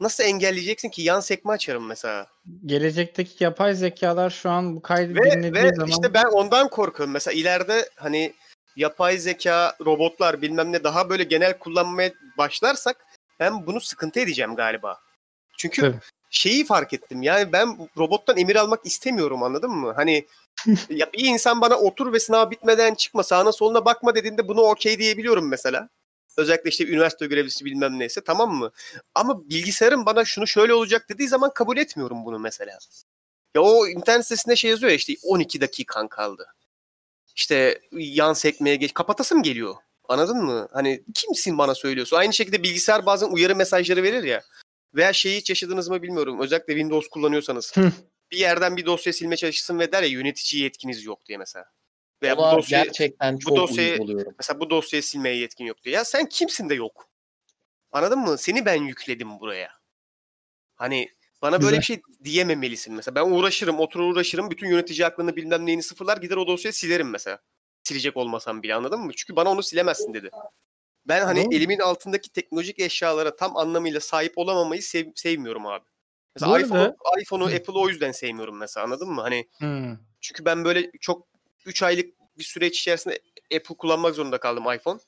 Nasıl 0.00 0.24
engelleyeceksin 0.24 0.88
ki? 0.88 1.02
Yan 1.02 1.20
sekme 1.20 1.52
açarım 1.52 1.86
mesela. 1.86 2.26
Gelecekteki 2.66 3.44
yapay 3.44 3.74
zekalar 3.74 4.30
şu 4.30 4.50
an 4.50 4.76
bu 4.76 4.82
kaydı 4.82 5.14
Ve, 5.14 5.30
dinlediği 5.30 5.62
ve 5.64 5.74
zaman 5.74 5.88
işte 5.88 6.14
ben 6.14 6.24
ondan 6.24 6.68
korkuyorum. 6.68 7.12
Mesela 7.12 7.34
ileride 7.34 7.88
hani 7.96 8.34
yapay 8.76 9.18
zeka, 9.18 9.76
robotlar 9.84 10.42
bilmem 10.42 10.72
ne 10.72 10.84
daha 10.84 11.08
böyle 11.10 11.24
genel 11.24 11.58
kullanmaya 11.58 12.12
başlarsak 12.38 12.96
hem 13.38 13.66
bunu 13.66 13.80
sıkıntı 13.80 14.20
edeceğim 14.20 14.56
galiba. 14.56 15.00
Çünkü 15.58 15.80
Tabii. 15.80 15.96
şeyi 16.30 16.64
fark 16.64 16.92
ettim. 16.92 17.22
Yani 17.22 17.52
ben 17.52 17.88
robottan 17.96 18.36
emir 18.36 18.56
almak 18.56 18.86
istemiyorum 18.86 19.42
anladın 19.42 19.70
mı? 19.70 19.92
Hani 19.96 20.26
ya 20.90 21.12
bir 21.12 21.24
insan 21.24 21.60
bana 21.60 21.76
otur 21.76 22.12
ve 22.12 22.20
sınav 22.20 22.50
bitmeden 22.50 22.94
çıkma 22.94 23.22
sağına 23.22 23.52
soluna 23.52 23.84
bakma 23.84 24.14
dediğinde 24.14 24.48
bunu 24.48 24.60
okey 24.60 24.98
diyebiliyorum 24.98 25.48
mesela. 25.48 25.88
Özellikle 26.36 26.70
işte 26.70 26.86
üniversite 26.86 27.26
görevlisi 27.26 27.64
bilmem 27.64 27.98
neyse 27.98 28.20
tamam 28.24 28.54
mı? 28.54 28.70
Ama 29.14 29.48
bilgisayarın 29.50 30.06
bana 30.06 30.24
şunu 30.24 30.46
şöyle 30.46 30.74
olacak 30.74 31.06
dediği 31.10 31.28
zaman 31.28 31.50
kabul 31.54 31.76
etmiyorum 31.76 32.24
bunu 32.24 32.38
mesela. 32.38 32.78
Ya 33.54 33.62
o 33.62 33.86
internet 33.86 34.24
sitesinde 34.24 34.56
şey 34.56 34.70
yazıyor 34.70 34.90
ya 34.90 34.96
işte 34.96 35.14
12 35.22 35.60
dakikan 35.60 36.08
kaldı. 36.08 36.46
İşte 37.36 37.80
yan 37.92 38.32
sekmeye 38.32 38.76
geç. 38.76 38.94
Kapatasım 38.94 39.42
geliyor. 39.42 39.74
Anladın 40.08 40.44
mı? 40.44 40.68
Hani 40.72 41.04
kimsin 41.14 41.58
bana 41.58 41.74
söylüyorsun? 41.74 42.16
Aynı 42.16 42.32
şekilde 42.32 42.62
bilgisayar 42.62 43.06
bazen 43.06 43.28
uyarı 43.28 43.56
mesajları 43.56 44.02
verir 44.02 44.24
ya. 44.24 44.42
Veya 44.94 45.12
şeyi 45.12 45.38
hiç 45.38 45.50
yaşadınız 45.50 45.88
mı 45.88 46.02
bilmiyorum. 46.02 46.40
Özellikle 46.40 46.72
Windows 46.72 47.08
kullanıyorsanız. 47.08 47.72
Bir 48.30 48.38
yerden 48.38 48.76
bir 48.76 48.86
dosya 48.86 49.12
silme 49.12 49.36
çalışsın 49.36 49.78
ve 49.78 49.92
der 49.92 50.02
ya 50.02 50.08
yönetici 50.08 50.62
yetkiniz 50.62 51.04
yok 51.04 51.26
diye 51.26 51.38
mesela. 51.38 51.64
Veya 52.22 52.36
bu 52.36 52.42
Ona 52.42 52.56
dosyayı, 52.56 52.84
gerçekten 52.84 53.38
çok 53.38 53.56
dosyayı- 53.56 53.90
uyuz 53.90 54.00
oluyorum. 54.00 54.34
mesela 54.38 54.60
bu 54.60 54.70
dosyayı 54.70 55.02
silmeye 55.02 55.36
yetkin 55.36 55.64
yok 55.64 55.82
diye. 55.84 55.94
Ya 55.94 56.04
sen 56.04 56.28
kimsin 56.28 56.68
de 56.68 56.74
yok. 56.74 57.08
Anladın 57.92 58.18
mı? 58.18 58.38
Seni 58.38 58.66
ben 58.66 58.82
yükledim 58.82 59.40
buraya. 59.40 59.70
Hani 60.76 61.08
bana 61.42 61.52
böyle 61.62 61.76
Güzel. 61.76 61.80
bir 61.80 61.84
şey 61.84 62.02
diyememelisin 62.24 62.94
mesela. 62.94 63.14
Ben 63.14 63.30
uğraşırım, 63.30 63.78
oturur 63.80 64.12
uğraşırım. 64.12 64.50
Bütün 64.50 64.68
yönetici 64.68 65.06
aklını 65.06 65.36
bilmem 65.36 65.66
neyini 65.66 65.82
sıfırlar. 65.82 66.16
Gider 66.16 66.36
o 66.36 66.46
dosyayı 66.46 66.72
silerim 66.72 67.10
mesela. 67.10 67.38
Silecek 67.82 68.16
olmasam 68.16 68.62
bile 68.62 68.74
anladın 68.74 69.00
mı? 69.00 69.12
Çünkü 69.16 69.36
bana 69.36 69.50
onu 69.50 69.62
silemezsin 69.62 70.14
dedi. 70.14 70.30
Ben 71.06 71.24
hani 71.24 71.54
elimin 71.56 71.78
altındaki 71.78 72.32
teknolojik 72.32 72.78
eşyalara 72.80 73.36
tam 73.36 73.56
anlamıyla 73.56 74.00
sahip 74.00 74.32
olamamayı 74.38 74.82
sev- 74.82 75.12
sevmiyorum 75.14 75.66
abi. 75.66 75.84
Mesela 76.36 76.60
iPhone'u, 76.60 76.96
iPhone'u 77.22 77.44
Apple'ı 77.46 77.78
o 77.78 77.88
yüzden 77.88 78.12
sevmiyorum 78.12 78.56
mesela 78.58 78.84
anladın 78.84 79.08
mı? 79.10 79.20
Hani 79.20 79.48
Hmm. 79.58 79.96
çünkü 80.20 80.44
ben 80.44 80.64
böyle 80.64 80.90
çok 81.00 81.26
3 81.66 81.82
aylık 81.82 82.06
bir 82.38 82.44
süreç 82.44 82.80
içerisinde 82.80 83.18
Apple 83.56 83.74
kullanmak 83.78 84.14
zorunda 84.14 84.38
kaldım 84.38 84.64
iPhone. 84.74 84.98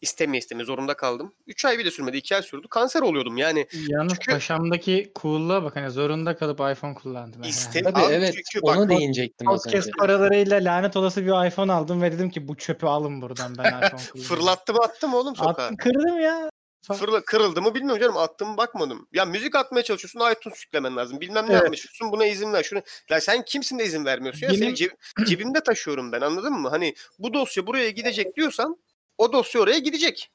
İstemeye 0.00 0.38
istemeye 0.38 0.64
zorunda 0.64 0.94
kaldım. 0.94 1.34
3 1.46 1.64
ay 1.64 1.78
bile 1.78 1.90
sürmedi. 1.90 2.16
2 2.16 2.36
ay 2.36 2.42
sürdü. 2.42 2.66
Kanser 2.70 3.00
oluyordum 3.02 3.36
yani. 3.36 3.66
Yalnız 3.88 4.12
Çünkü- 4.12 4.32
paşamdaki 4.32 5.12
cool'luğa 5.20 5.62
bak 5.64 5.76
hani 5.76 5.90
zorunda 5.90 6.36
kalıp 6.36 6.60
iPhone 6.60 6.94
kullandım. 6.94 7.42
yani. 7.42 7.54
Tabii 7.84 7.88
Abi 8.06 8.12
evet 8.14 8.34
çünkü 8.34 8.60
ona 8.66 8.80
bak- 8.80 8.88
değinecektim 8.90 9.48
az 9.48 9.66
önce. 9.66 9.90
Paralarıyla 9.98 10.56
lanet 10.64 10.96
olası 10.96 11.22
bir 11.26 11.46
iPhone 11.46 11.72
aldım 11.72 12.02
ve 12.02 12.12
dedim 12.12 12.30
ki 12.30 12.48
bu 12.48 12.56
çöpü 12.56 12.86
alın 12.86 13.22
buradan 13.22 13.54
ben 13.58 13.64
iPhone 13.78 13.90
kullanıyorum. 13.90 14.22
Fırlattım 14.22 14.80
attım 14.80 15.14
oğlum 15.14 15.36
sokağa. 15.36 15.50
Attım 15.62 15.76
kırdım 15.76 16.20
ya. 16.20 16.50
Fırla, 16.94 17.24
kırıldı 17.24 17.62
mı 17.62 17.74
bilmiyorum 17.74 18.00
canım. 18.02 18.16
Attım 18.16 18.56
bakmadım. 18.56 19.08
Ya 19.12 19.24
müzik 19.24 19.54
atmaya 19.56 19.82
çalışıyorsun 19.82 20.32
iTunes 20.32 20.64
yüklemen 20.64 20.96
lazım. 20.96 21.20
Bilmem 21.20 21.46
ne 21.48 21.52
Evet. 21.52 21.62
çalışıyorsun. 21.64 22.12
Buna 22.12 22.26
izin 22.26 22.52
ver. 22.52 22.62
Şunu... 22.62 22.82
Ya 23.10 23.20
sen 23.20 23.44
kimsin 23.44 23.78
de 23.78 23.84
izin 23.84 24.04
vermiyorsun? 24.04 24.42
Ya 24.46 24.48
Benim- 24.52 24.58
seni 24.60 24.72
ceb- 24.74 25.24
cebimde 25.26 25.60
taşıyorum 25.62 26.12
ben 26.12 26.20
anladın 26.20 26.52
mı? 26.52 26.68
Hani 26.68 26.94
bu 27.18 27.32
dosya 27.34 27.66
buraya 27.66 27.90
gidecek 27.90 28.36
diyorsan 28.36 28.76
o 29.18 29.32
dosya 29.32 29.60
oraya 29.60 29.78
gidecek. 29.78 30.30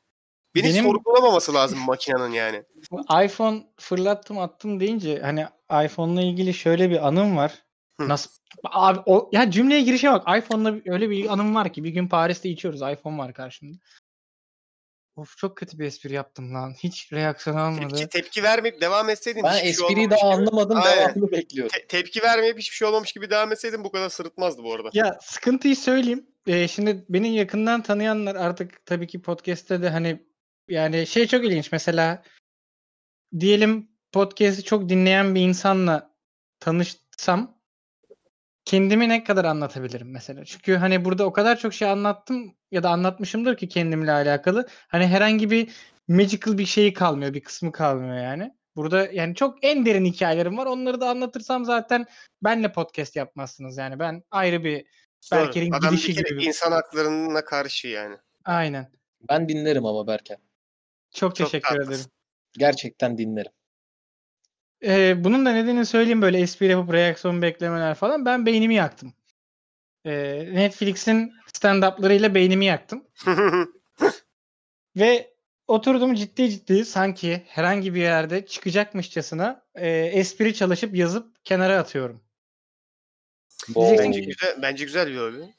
Beni 0.55 0.63
Benim- 0.63 0.83
sorgulamaması 0.85 1.53
lazım 1.53 1.79
makinenin 1.87 2.31
yani. 2.31 2.63
İPhone 3.25 3.63
fırlattım 3.79 4.37
attım 4.37 4.79
deyince 4.79 5.19
hani 5.21 5.45
iPhone'la 5.85 6.21
ilgili 6.21 6.53
şöyle 6.53 6.89
bir 6.89 7.07
anım 7.07 7.37
var. 7.37 7.63
Hı. 8.01 8.09
Nasıl 8.09 8.29
abi 8.71 8.99
o 9.05 9.29
ya 9.33 9.51
cümleye 9.51 9.81
girişe 9.81 10.11
bak. 10.11 10.37
iPhone'la 10.37 10.75
öyle 10.85 11.09
bir 11.09 11.33
anım 11.33 11.55
var 11.55 11.73
ki 11.73 11.83
bir 11.83 11.89
gün 11.89 12.07
Paris'te 12.07 12.49
içiyoruz. 12.49 12.81
iPhone 12.81 13.17
var 13.17 13.33
karşımda. 13.33 13.77
Of 15.15 15.37
çok 15.37 15.57
kötü 15.57 15.79
bir 15.79 15.85
espri 15.85 16.13
yaptım 16.13 16.53
lan. 16.53 16.73
Hiç 16.83 17.13
reaksiyon 17.13 17.57
almadı. 17.57 17.95
Tepki, 17.95 18.09
tepki 18.09 18.43
vermeyip 18.43 18.81
devam 18.81 19.09
etseydin 19.09 19.43
Ben 19.43 19.49
hiçbir 19.49 19.61
şey 19.61 19.69
espriyi 19.69 19.97
olmamış 20.07 20.11
daha 20.21 20.33
gibi- 20.33 20.41
anlamadım 20.41 20.77
Aynen. 20.83 21.09
devamını 21.09 21.31
bekliyorum. 21.31 21.71
Te- 21.73 21.87
tepki 21.87 22.21
vermeyip 22.21 22.57
hiçbir 22.59 22.75
şey 22.75 22.87
olmamış 22.87 23.11
gibi 23.11 23.29
devam 23.29 23.51
etseydin 23.51 23.83
bu 23.83 23.91
kadar 23.91 24.09
sırıtmazdı 24.09 24.63
bu 24.63 24.73
arada. 24.73 24.89
Ya 24.93 25.17
sıkıntıyı 25.21 25.75
söyleyeyim. 25.75 26.25
Ee, 26.47 26.67
şimdi 26.67 27.05
beni 27.09 27.35
yakından 27.35 27.83
tanıyanlar 27.83 28.35
artık 28.35 28.85
tabii 28.85 29.07
ki 29.07 29.21
podcast'te 29.21 29.81
de 29.81 29.89
hani 29.89 30.23
yani 30.67 31.07
şey 31.07 31.27
çok 31.27 31.45
ilginç. 31.45 31.71
Mesela 31.71 32.23
diyelim 33.39 33.87
podcast'i 34.11 34.63
çok 34.63 34.89
dinleyen 34.89 35.35
bir 35.35 35.41
insanla 35.41 36.15
tanışsam 36.59 37.57
kendimi 38.65 39.09
ne 39.09 39.23
kadar 39.23 39.45
anlatabilirim 39.45 40.11
mesela. 40.11 40.45
Çünkü 40.45 40.75
hani 40.75 41.05
burada 41.05 41.25
o 41.25 41.33
kadar 41.33 41.59
çok 41.59 41.73
şey 41.73 41.87
anlattım 41.89 42.55
ya 42.71 42.83
da 42.83 42.89
anlatmışımdır 42.89 43.57
ki 43.57 43.67
kendimle 43.67 44.11
alakalı. 44.11 44.67
Hani 44.87 45.07
herhangi 45.07 45.51
bir 45.51 45.71
magical 46.07 46.57
bir 46.57 46.65
şeyi 46.65 46.93
kalmıyor, 46.93 47.33
bir 47.33 47.41
kısmı 47.41 47.71
kalmıyor 47.71 48.17
yani. 48.17 48.53
Burada 48.75 49.07
yani 49.11 49.35
çok 49.35 49.63
en 49.63 49.85
derin 49.85 50.05
hikayelerim 50.05 50.57
var. 50.57 50.65
Onları 50.65 51.01
da 51.01 51.09
anlatırsam 51.09 51.65
zaten 51.65 52.05
benle 52.43 52.71
podcast 52.71 53.15
yapmazsınız 53.15 53.77
yani. 53.77 53.99
Ben 53.99 54.23
ayrı 54.31 54.63
bir. 54.63 54.85
Berker'in 55.31 55.71
gidişi 55.71 56.17
bir 56.17 56.29
gibi. 56.29 56.45
insan 56.45 56.71
haklarına 56.71 57.45
karşı 57.45 57.87
yani. 57.87 58.17
Aynen. 58.45 58.91
Ben 59.29 59.49
dinlerim 59.49 59.85
ama 59.85 60.07
Berker. 60.07 60.37
Çok, 61.13 61.35
Çok 61.35 61.47
teşekkür 61.47 61.69
haklısın. 61.69 61.91
ederim. 61.93 62.05
Gerçekten 62.57 63.17
dinlerim. 63.17 63.51
Ee, 64.83 65.23
bunun 65.23 65.45
da 65.45 65.51
nedenini 65.51 65.85
söyleyeyim 65.85 66.21
böyle 66.21 66.39
espri 66.39 66.67
yapıp 66.67 66.93
reaksiyon 66.93 67.41
beklemeler 67.41 67.95
falan. 67.95 68.25
Ben 68.25 68.45
beynimi 68.45 68.75
yaktım. 68.75 69.13
Ee, 70.05 70.49
Netflix'in 70.53 71.33
stand-up'larıyla 71.53 72.35
beynimi 72.35 72.65
yaktım. 72.65 73.03
Ve 74.97 75.33
oturdum 75.67 76.15
ciddi 76.15 76.49
ciddi 76.49 76.85
sanki 76.85 77.43
herhangi 77.47 77.93
bir 77.95 78.01
yerde 78.01 78.45
çıkacakmışçasına 78.45 79.65
e, 79.75 79.89
espri 79.89 80.53
çalışıp 80.53 80.95
yazıp 80.95 81.45
kenara 81.45 81.77
atıyorum. 81.79 82.23
Diyeceksin 83.75 84.05
bence 84.05 84.21
ki- 84.21 84.27
güzel 84.27 84.61
bence 84.61 84.85
güzel 84.85 85.07
bir 85.07 85.17
hobi. 85.17 85.53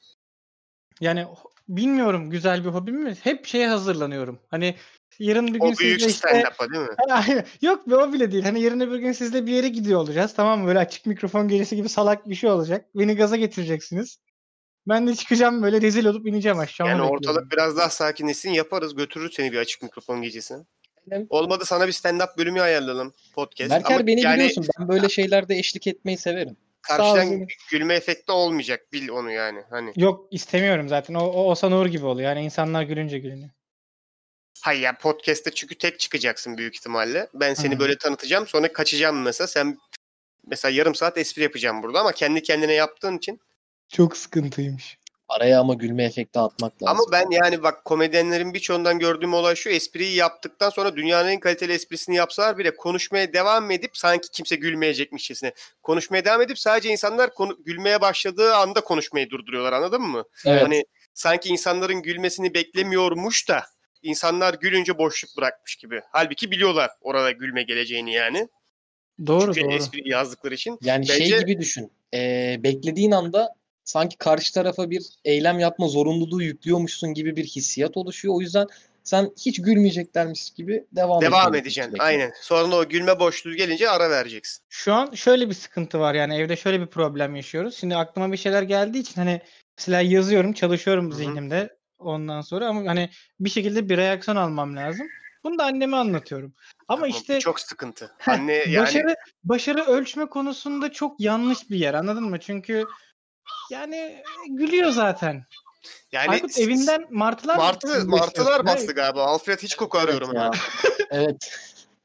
Yani 1.00 1.26
bilmiyorum 1.68 2.30
güzel 2.30 2.64
bir 2.64 2.68
hobi 2.68 2.92
mi? 2.92 3.14
Hep 3.22 3.46
şeye 3.46 3.68
hazırlanıyorum. 3.68 4.38
Hani 4.50 4.74
yarın 5.18 5.46
bir 5.46 5.52
gün 5.52 5.60
O 5.60 5.78
büyük 5.78 6.00
sizle 6.00 6.12
işte 6.12 6.28
değil 6.72 6.84
mi? 6.84 7.44
Yok 7.62 7.90
be 7.90 7.96
o 7.96 8.12
bile 8.12 8.32
değil. 8.32 8.44
Hani 8.44 8.60
yarın 8.60 8.80
öbür 8.80 8.98
gün 8.98 9.12
sizle 9.12 9.46
bir 9.46 9.52
yere 9.52 9.68
gidiyor 9.68 10.00
olacağız. 10.00 10.34
Tamam 10.34 10.60
mı? 10.60 10.66
Böyle 10.66 10.78
açık 10.78 11.06
mikrofon 11.06 11.48
gecesi 11.48 11.76
gibi 11.76 11.88
salak 11.88 12.28
bir 12.28 12.34
şey 12.34 12.50
olacak. 12.50 12.86
Beni 12.94 13.16
gaza 13.16 13.36
getireceksiniz. 13.36 14.18
Ben 14.88 15.06
de 15.06 15.14
çıkacağım 15.14 15.62
böyle 15.62 15.80
rezil 15.80 16.06
olup 16.06 16.26
ineceğim 16.26 16.58
aşağı. 16.58 16.88
Yani 16.88 17.02
ortalık 17.02 17.20
bekliyorum. 17.20 17.50
biraz 17.50 17.76
daha 17.76 17.90
sakinleşsin 17.90 18.50
yaparız 18.50 18.94
götürür 18.94 19.30
seni 19.32 19.52
bir 19.52 19.58
açık 19.58 19.82
mikrofon 19.82 20.22
gecesine. 20.22 20.58
Evet. 21.10 21.26
Olmadı 21.30 21.64
sana 21.64 21.86
bir 21.86 21.92
stand-up 21.92 22.38
bölümü 22.38 22.60
ayarlayalım 22.60 23.14
podcast. 23.34 23.70
Berker 23.70 23.94
Ama 23.94 24.06
beni 24.06 24.20
yani 24.20 24.34
biliyorsun 24.34 24.66
ben 24.80 24.88
böyle 24.88 25.08
şeylerde 25.08 25.56
eşlik 25.56 25.86
etmeyi 25.86 26.18
severim. 26.18 26.56
Karşıdan 26.88 27.46
gülme 27.70 27.94
efekti 27.94 28.32
olmayacak 28.32 28.92
bil 28.92 29.08
onu 29.08 29.30
yani. 29.30 29.62
Hani 29.70 29.92
Yok 29.96 30.28
istemiyorum 30.30 30.88
zaten. 30.88 31.14
O, 31.14 31.24
o 31.24 31.50
Osan 31.50 31.72
Uğur 31.72 31.86
gibi 31.86 32.06
oluyor. 32.06 32.28
Yani 32.28 32.44
insanlar 32.44 32.82
gülünce 32.82 33.18
gülünüyor. 33.18 33.50
hayır 34.62 34.80
ya 34.80 34.98
podcast'te 34.98 35.50
çünkü 35.50 35.74
tek 35.78 36.00
çıkacaksın 36.00 36.58
büyük 36.58 36.76
ihtimalle. 36.76 37.28
Ben 37.34 37.54
seni 37.54 37.74
Hı. 37.74 37.78
böyle 37.78 37.98
tanıtacağım 37.98 38.46
sonra 38.46 38.72
kaçacağım 38.72 39.22
mesela. 39.22 39.48
Sen 39.48 39.78
mesela 40.46 40.72
yarım 40.74 40.94
saat 40.94 41.18
espri 41.18 41.42
yapacağım 41.42 41.82
burada 41.82 42.00
ama 42.00 42.12
kendi 42.12 42.42
kendine 42.42 42.72
yaptığın 42.72 43.18
için. 43.18 43.40
Çok 43.88 44.16
sıkıntıymış. 44.16 44.98
Araya 45.28 45.60
ama 45.60 45.74
gülme 45.74 46.04
efekti 46.04 46.38
atmak 46.38 46.82
lazım. 46.82 46.88
Ama 46.88 47.12
ben 47.12 47.30
yani 47.30 47.62
bak 47.62 47.84
komedyenlerin 47.84 48.54
birçoğundan 48.54 48.98
gördüğüm 48.98 49.34
olay 49.34 49.54
şu 49.54 49.70
espriyi 49.70 50.14
yaptıktan 50.14 50.70
sonra 50.70 50.96
dünyanın 50.96 51.28
en 51.28 51.40
kaliteli 51.40 51.72
esprisini 51.72 52.16
yapsalar 52.16 52.58
bile 52.58 52.76
konuşmaya 52.76 53.32
devam 53.32 53.70
edip 53.70 53.96
sanki 53.96 54.28
kimse 54.30 54.56
gülmeyecekmişçesine 54.56 55.52
konuşmaya 55.82 56.24
devam 56.24 56.42
edip 56.42 56.58
sadece 56.58 56.88
insanlar 56.88 57.34
konu, 57.34 57.64
gülmeye 57.64 58.00
başladığı 58.00 58.54
anda 58.54 58.80
konuşmayı 58.80 59.30
durduruyorlar 59.30 59.72
anladın 59.72 60.02
mı? 60.02 60.24
evet. 60.46 60.62
Hani 60.62 60.84
sanki 61.14 61.48
insanların 61.48 62.02
gülmesini 62.02 62.54
beklemiyormuş 62.54 63.48
da 63.48 63.64
insanlar 64.02 64.54
gülünce 64.54 64.98
boşluk 64.98 65.36
bırakmış 65.36 65.76
gibi. 65.76 66.00
Halbuki 66.12 66.50
biliyorlar 66.50 66.90
orada 67.00 67.30
gülme 67.30 67.62
geleceğini 67.62 68.12
yani. 68.12 68.48
Doğru 69.26 69.54
Çünkü 69.54 69.60
doğru. 69.60 69.72
espriyi 69.72 70.08
yazdıkları 70.08 70.54
için. 70.54 70.78
Yani 70.82 71.06
şey 71.06 71.20
Bence- 71.20 71.38
gibi 71.38 71.58
düşün. 71.58 71.92
Ee, 72.14 72.56
beklediğin 72.58 73.10
anda 73.10 73.54
sanki 73.84 74.18
karşı 74.18 74.54
tarafa 74.54 74.90
bir 74.90 75.02
eylem 75.24 75.58
yapma 75.58 75.88
zorunluluğu 75.88 76.42
yüklüyormuşsun 76.42 77.14
gibi 77.14 77.36
bir 77.36 77.44
hissiyat 77.44 77.96
oluşuyor. 77.96 78.34
O 78.34 78.40
yüzden 78.40 78.66
sen 79.04 79.30
hiç 79.38 79.62
gülmeyeceklermiş 79.62 80.50
gibi 80.50 80.84
devam 80.92 81.20
Devam 81.20 81.54
edeceksin. 81.54 81.90
sürekli. 81.90 82.02
Aynen. 82.02 82.32
Sonra 82.42 82.70
da 82.70 82.76
o 82.76 82.88
gülme 82.88 83.20
boşluğu 83.20 83.54
gelince 83.54 83.90
ara 83.90 84.10
vereceksin. 84.10 84.64
Şu 84.68 84.92
an 84.92 85.14
şöyle 85.14 85.48
bir 85.48 85.54
sıkıntı 85.54 86.00
var 86.00 86.14
yani 86.14 86.36
evde 86.36 86.56
şöyle 86.56 86.80
bir 86.80 86.86
problem 86.86 87.36
yaşıyoruz. 87.36 87.76
Şimdi 87.76 87.96
aklıma 87.96 88.32
bir 88.32 88.36
şeyler 88.36 88.62
geldiği 88.62 88.98
için 88.98 89.14
hani 89.14 89.40
mesela 89.78 90.00
yazıyorum, 90.00 90.52
çalışıyorum 90.52 91.10
Hı 91.10 91.14
hı. 91.14 91.18
zihnimde 91.18 91.76
ondan 91.98 92.40
sonra 92.40 92.68
ama 92.68 92.90
hani 92.90 93.10
bir 93.40 93.50
şekilde 93.50 93.88
bir 93.88 93.96
reaksiyon 93.96 94.36
almam 94.36 94.76
lazım. 94.76 95.06
Bunu 95.44 95.58
da 95.58 95.64
anneme 95.64 95.96
anlatıyorum. 95.96 96.54
Ama 96.88 96.98
Ama 96.98 97.08
işte 97.08 97.40
çok 97.40 97.60
sıkıntı. 97.60 98.12
Anne 98.26 98.52
yani 98.52 98.76
başarı 98.76 99.14
başarı 99.44 99.82
ölçme 99.84 100.26
konusunda 100.26 100.92
çok 100.92 101.20
yanlış 101.20 101.70
bir 101.70 101.76
yer 101.76 101.94
anladın 101.94 102.24
mı? 102.24 102.40
Çünkü 102.40 102.84
yani 103.70 104.22
gülüyor 104.50 104.90
zaten. 104.90 105.44
yani 106.12 106.28
Aykut 106.30 106.58
evinden 106.58 107.04
martılar 107.10 107.56
Martı, 107.56 108.04
martılar 108.06 108.66
bastı 108.66 108.92
galiba. 108.92 109.24
Alfred 109.24 109.58
Hitchcock 109.58 109.94
arıyorum 109.96 110.30
Evet, 110.32 110.42
ya. 110.42 110.50
ben. 111.10 111.16
evet. 111.18 111.50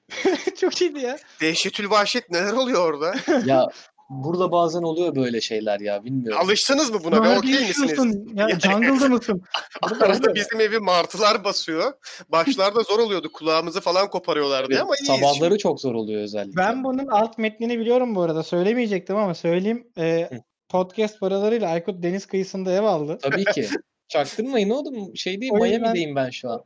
Çok 0.62 0.82
iyiydi 0.82 1.00
ya. 1.00 1.18
Dehşetül 1.42 1.90
vahşet 1.90 2.30
neler 2.30 2.54
oluyor 2.54 2.86
orada? 2.94 3.16
Ya 3.46 3.68
burada 4.10 4.52
bazen 4.52 4.82
oluyor 4.82 5.16
böyle 5.16 5.42
şeyler 5.42 5.80
ya 5.80 6.04
bilmiyorum. 6.04 6.42
Alıştınız 6.46 6.90
mı 6.92 7.00
buna? 7.04 7.20
Nerede 7.22 7.38
okey 7.40 7.68
misiniz? 7.68 8.16
Ya 8.34 8.48
Yani- 8.50 8.60
jungle'da 8.62 9.10
mısın? 9.10 9.42
Arada 10.02 10.36
bizim 10.36 10.60
evi 10.62 10.80
martılar 10.80 11.44
basıyor. 11.44 11.94
Başlarda 12.30 12.82
zor 12.82 13.00
oluyordu. 13.00 13.32
Kulağımızı 13.34 13.82
falan 13.82 14.10
koparıyorlardı 14.10 14.68
Tabii, 14.70 14.80
ama 14.82 14.96
iyiyiz. 14.96 15.08
sabahları 15.22 15.58
çok 15.58 15.82
zor 15.82 15.94
oluyor 15.96 16.22
özellikle. 16.22 16.58
Ben 16.58 16.84
bunun 16.84 17.08
alt 17.08 17.38
metnini 17.38 17.80
biliyorum 17.80 18.16
bu 18.16 18.22
arada. 18.22 18.44
Söylemeyecektim 18.44 19.16
ama 19.16 19.36
söyleyeyim. 19.36 19.88
Ee. 19.98 20.30
Podcast 20.70 21.20
paralarıyla 21.20 21.70
Aykut 21.70 22.04
deniz 22.04 22.26
kıyısında 22.26 22.72
ev 22.72 22.84
aldı. 22.84 23.18
Tabii 23.22 23.46
ki. 23.46 23.70
Çaktırmayın 24.08 24.70
oğlum. 24.70 25.16
Şey 25.18 25.42
değil 25.42 25.52
O 25.52 25.66
yüzden- 25.66 25.82
Miami'deyim 25.82 26.16
ben 26.16 26.30
şu 26.30 26.50
an. 26.50 26.64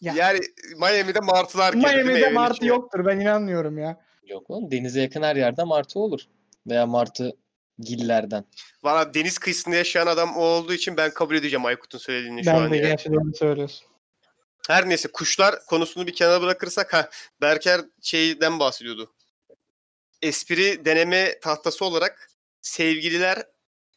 Ya. 0.00 0.14
Yani 0.16 0.40
Miami'de 0.76 1.20
martılar 1.20 1.72
girdi 1.72 1.84
değil 1.84 1.96
mi 1.96 2.02
Miami'de 2.04 2.24
evin 2.24 2.34
martı 2.34 2.54
içine? 2.56 2.68
yoktur 2.68 3.06
ben 3.06 3.20
inanmıyorum 3.20 3.78
ya. 3.78 4.00
Yok 4.26 4.50
lan 4.50 4.70
denize 4.70 5.00
yakın 5.02 5.22
her 5.22 5.36
yerde 5.36 5.64
martı 5.64 5.98
olur. 6.00 6.20
Veya 6.66 6.86
martı 6.86 7.36
gillerden. 7.78 8.44
Valla 8.82 9.14
deniz 9.14 9.38
kıyısında 9.38 9.76
yaşayan 9.76 10.06
adam 10.06 10.36
o 10.36 10.40
olduğu 10.40 10.72
için 10.72 10.96
ben 10.96 11.10
kabul 11.10 11.34
edeceğim 11.36 11.64
Aykut'un 11.66 11.98
söylediğini 11.98 12.44
şu 12.44 12.50
Ben 12.50 12.54
an. 12.54 12.72
de 12.72 12.76
yani. 12.76 12.86
gerçi 12.88 13.12
doğru 13.12 13.34
söylüyorsun. 13.34 13.86
Her 14.68 14.88
neyse 14.88 15.08
kuşlar 15.12 15.54
konusunu 15.66 16.06
bir 16.06 16.14
kenara 16.14 16.42
bırakırsak 16.42 16.92
ha 16.94 17.08
Berker 17.40 17.80
şeyden 18.02 18.58
bahsediyordu. 18.60 19.12
Espri 20.22 20.84
deneme 20.84 21.38
tahtası 21.40 21.84
olarak 21.84 22.30
sevgililer, 22.72 23.42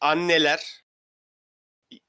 anneler 0.01 0.83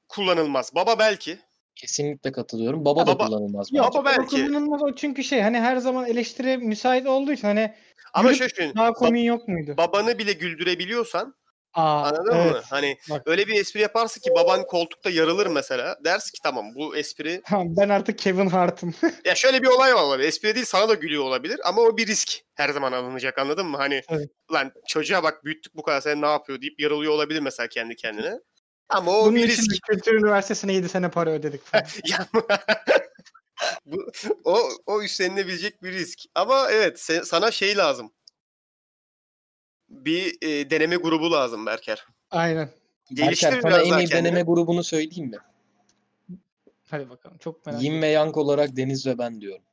kullanılmaz. 0.07 0.75
Baba 0.75 0.99
belki. 0.99 1.39
Kesinlikle 1.75 2.31
katılıyorum. 2.31 2.85
Baba, 2.85 3.07
da 3.07 3.11
Baba- 3.11 3.25
kullanılmaz. 3.27 3.67
Yok, 3.71 3.85
bence. 3.85 3.97
Baba 3.99 4.09
belki. 4.17 4.29
kullanılmaz 4.47 4.83
o 4.83 4.95
çünkü 4.95 5.23
şey 5.23 5.41
hani 5.41 5.59
her 5.59 5.77
zaman 5.77 6.05
eleştiri 6.05 6.57
müsait 6.57 7.07
olduğu 7.07 7.31
için 7.31 7.47
hani 7.47 7.73
Ama 8.13 8.33
şöyle 8.33 8.51
düşün. 8.51 8.73
daha 8.75 8.89
ba- 8.89 8.93
komiği 8.93 9.25
yok 9.25 9.47
muydu? 9.47 9.77
babanı 9.77 10.17
bile 10.17 10.33
güldürebiliyorsan 10.33 11.35
Aa, 11.73 12.03
anladın 12.07 12.35
evet. 12.35 12.51
mı? 12.51 12.61
Hani 12.69 12.97
Bak. 13.09 13.21
öyle 13.25 13.47
bir 13.47 13.55
espri 13.55 13.81
yaparsın 13.81 14.21
ki 14.21 14.29
baban 14.35 14.65
koltukta 14.65 15.09
yarılır 15.09 15.47
mesela. 15.47 15.97
Dersin 16.05 16.31
ki 16.31 16.39
tamam 16.43 16.65
bu 16.75 16.95
espri 16.97 17.41
Tamam, 17.45 17.67
ben 17.77 17.89
artık 17.89 18.17
Kevin 18.19 18.49
Hart'ım. 18.49 18.93
Ya 19.25 19.35
şöyle 19.35 19.61
bir 19.61 19.67
olay 19.67 19.93
olabilir. 19.93 20.27
Espri 20.27 20.55
değil 20.55 20.65
sana 20.65 20.89
da 20.89 20.93
gülüyor 20.93 21.23
olabilir 21.23 21.59
ama 21.63 21.81
o 21.81 21.97
bir 21.97 22.07
risk 22.07 22.39
her 22.55 22.69
zaman 22.69 22.91
alınacak 22.91 23.37
anladın 23.37 23.65
mı? 23.65 23.77
Hani 23.77 24.01
Evet. 24.09 24.29
lan 24.53 24.71
çocuğa 24.87 25.23
bak 25.23 25.45
büyüttük 25.45 25.75
bu 25.75 25.83
kadar 25.83 26.01
sen 26.01 26.21
ne 26.21 26.27
yapıyor 26.27 26.61
deyip 26.61 26.79
yaralıyor 26.79 27.13
olabilir 27.13 27.39
mesela 27.39 27.67
kendi 27.67 27.95
kendine. 27.95 28.39
Ama 28.89 29.11
o 29.11 29.25
Bunun 29.25 29.35
bir 29.35 29.47
risk. 29.47 29.83
Kültür 29.87 30.13
Üniversitesi'ne 30.13 30.73
7 30.73 30.89
sene 30.89 31.09
para 31.09 31.29
ödedik 31.29 31.65
falan. 31.65 31.85
Ya- 32.05 32.27
bu, 33.85 34.11
o, 34.43 34.59
o 34.85 35.01
üstlenilebilecek 35.01 35.83
bir 35.83 35.91
risk. 35.91 36.19
Ama 36.35 36.71
evet 36.71 37.09
sana 37.23 37.51
şey 37.51 37.77
lazım. 37.77 38.13
Bir 39.93 40.37
e, 40.41 40.69
deneme 40.69 40.95
grubu 40.95 41.31
lazım 41.31 41.65
Berker. 41.65 42.05
Aynen. 42.31 42.69
Geliştir 43.13 43.47
Berker, 43.47 43.61
sana 43.61 43.71
biraz 43.71 43.87
en 43.87 43.97
iyi 43.99 44.07
kendini. 44.07 44.11
deneme 44.11 44.41
grubunu 44.41 44.83
söyleyeyim 44.83 45.29
mi? 45.29 45.37
Hadi 46.89 47.09
bakalım. 47.09 47.37
Çok 47.37 47.65
merak 47.65 47.81
Yin 47.81 47.85
ediyorum. 47.91 48.01
ve 48.01 48.07
Yang 48.07 48.37
olarak 48.37 48.75
Deniz 48.77 49.07
ve 49.07 49.17
ben 49.17 49.41
diyorum. 49.41 49.63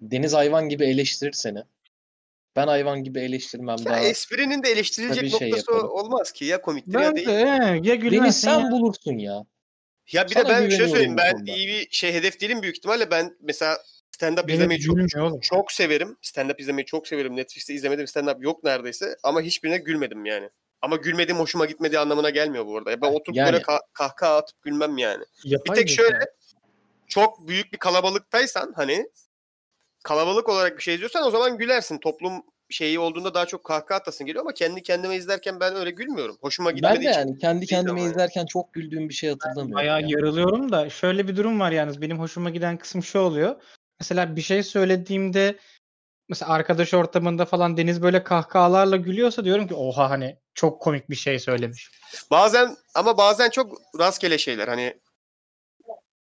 Deniz 0.00 0.34
hayvan 0.34 0.68
gibi 0.68 0.84
eleştirir 0.84 1.32
seni. 1.32 1.62
Ben 2.56 2.66
hayvan 2.66 3.04
gibi 3.04 3.20
eleştirmem 3.20 3.76
Ya 3.78 3.84
daha. 3.84 4.00
esprinin 4.00 4.62
de 4.62 4.68
eleştirilecek 4.70 5.30
şey 5.30 5.50
noktası 5.50 5.72
yaparım. 5.72 5.90
olmaz 5.90 6.32
ki 6.32 6.44
ya 6.44 6.62
komiktir 6.62 6.92
ya 6.92 7.00
Ben 7.00 7.16
değil. 7.16 7.26
de 7.28 7.32
he, 7.32 7.44
ya 7.44 7.82
Deniz 7.84 8.00
gülmezsin 8.00 8.48
sen 8.48 8.60
ya. 8.60 8.70
bulursun 8.70 9.18
ya. 9.18 9.44
Ya 10.12 10.28
bir 10.28 10.34
Sana 10.34 10.44
de 10.44 10.48
ben 10.48 10.68
şöyle 10.68 10.88
söyleyeyim 10.88 11.16
ben 11.16 11.44
iyi 11.46 11.68
bir 11.68 11.88
şey 11.90 12.12
hedef 12.14 12.40
değilim 12.40 12.62
büyük 12.62 12.76
ihtimalle 12.76 13.10
ben 13.10 13.36
mesela 13.40 13.78
stand-up 14.20 14.52
izlemeyi 14.52 14.80
çok, 14.80 14.96
oğlum. 14.96 15.40
çok 15.40 15.72
severim. 15.72 16.16
Stand-up 16.22 16.60
izlemeyi 16.60 16.86
çok 16.86 17.08
severim. 17.08 17.36
Netflix'te 17.36 17.74
izlemedim 17.74 18.04
stand-up 18.04 18.42
yok 18.44 18.64
neredeyse 18.64 19.16
ama 19.22 19.40
hiçbirine 19.40 19.78
gülmedim 19.78 20.24
yani. 20.24 20.50
Ama 20.82 20.96
gülmediğim 20.96 21.40
hoşuma 21.40 21.66
gitmediği 21.66 21.98
anlamına 21.98 22.30
gelmiyor 22.30 22.66
bu 22.66 22.78
arada. 22.78 23.00
Ben 23.02 23.12
oturup 23.12 23.36
Yani. 23.36 23.52
böyle 23.52 23.62
ka- 23.64 23.80
kahkaha 23.92 24.36
atıp 24.36 24.62
gülmem 24.62 24.98
yani. 24.98 25.24
Bir 25.44 25.74
tek 25.74 25.88
şöyle 25.88 26.18
çok 27.06 27.48
büyük 27.48 27.72
bir 27.72 27.78
kalabalıktaysan 27.78 28.72
hani 28.76 29.06
kalabalık 30.04 30.48
olarak 30.48 30.76
bir 30.76 30.82
şey 30.82 30.94
izliyorsan 30.94 31.26
o 31.26 31.30
zaman 31.30 31.58
gülersin. 31.58 31.98
Toplum 31.98 32.32
şeyi 32.70 32.98
olduğunda 32.98 33.34
daha 33.34 33.46
çok 33.46 33.64
kahkaha 33.64 33.98
atasın 33.98 34.26
geliyor 34.26 34.44
ama 34.44 34.54
kendi 34.54 34.82
kendime 34.82 35.16
izlerken 35.16 35.60
ben 35.60 35.76
öyle 35.76 35.90
gülmüyorum. 35.90 36.36
Hoşuma 36.40 36.68
Ben 36.70 36.74
gitmediği 36.76 37.06
de 37.06 37.10
için. 37.10 37.20
yani 37.20 37.38
kendi 37.38 37.60
değil 37.60 37.68
kendime 37.68 38.00
yani. 38.00 38.10
izlerken 38.10 38.46
çok 38.46 38.74
güldüğüm 38.74 39.08
bir 39.08 39.14
şey 39.14 39.30
hatırlamıyorum. 39.30 39.72
Bayağı 39.74 40.02
ya. 40.02 40.08
yarılıyorum 40.10 40.72
da 40.72 40.90
şöyle 40.90 41.28
bir 41.28 41.36
durum 41.36 41.60
var 41.60 41.72
yalnız 41.72 42.00
benim 42.02 42.18
hoşuma 42.18 42.50
giden 42.50 42.76
kısım 42.78 43.02
şu 43.02 43.18
oluyor. 43.18 43.56
Mesela 44.00 44.36
bir 44.36 44.42
şey 44.42 44.62
söylediğimde 44.62 45.58
mesela 46.28 46.52
arkadaş 46.52 46.94
ortamında 46.94 47.44
falan 47.44 47.76
Deniz 47.76 48.02
böyle 48.02 48.22
kahkahalarla 48.24 48.96
gülüyorsa 48.96 49.44
diyorum 49.44 49.68
ki 49.68 49.74
oha 49.74 50.10
hani 50.10 50.36
çok 50.54 50.82
komik 50.82 51.10
bir 51.10 51.16
şey 51.16 51.38
söylemiş. 51.38 51.90
Bazen 52.30 52.76
ama 52.94 53.18
bazen 53.18 53.50
çok 53.50 53.78
rastgele 53.98 54.38
şeyler 54.38 54.68
hani 54.68 55.00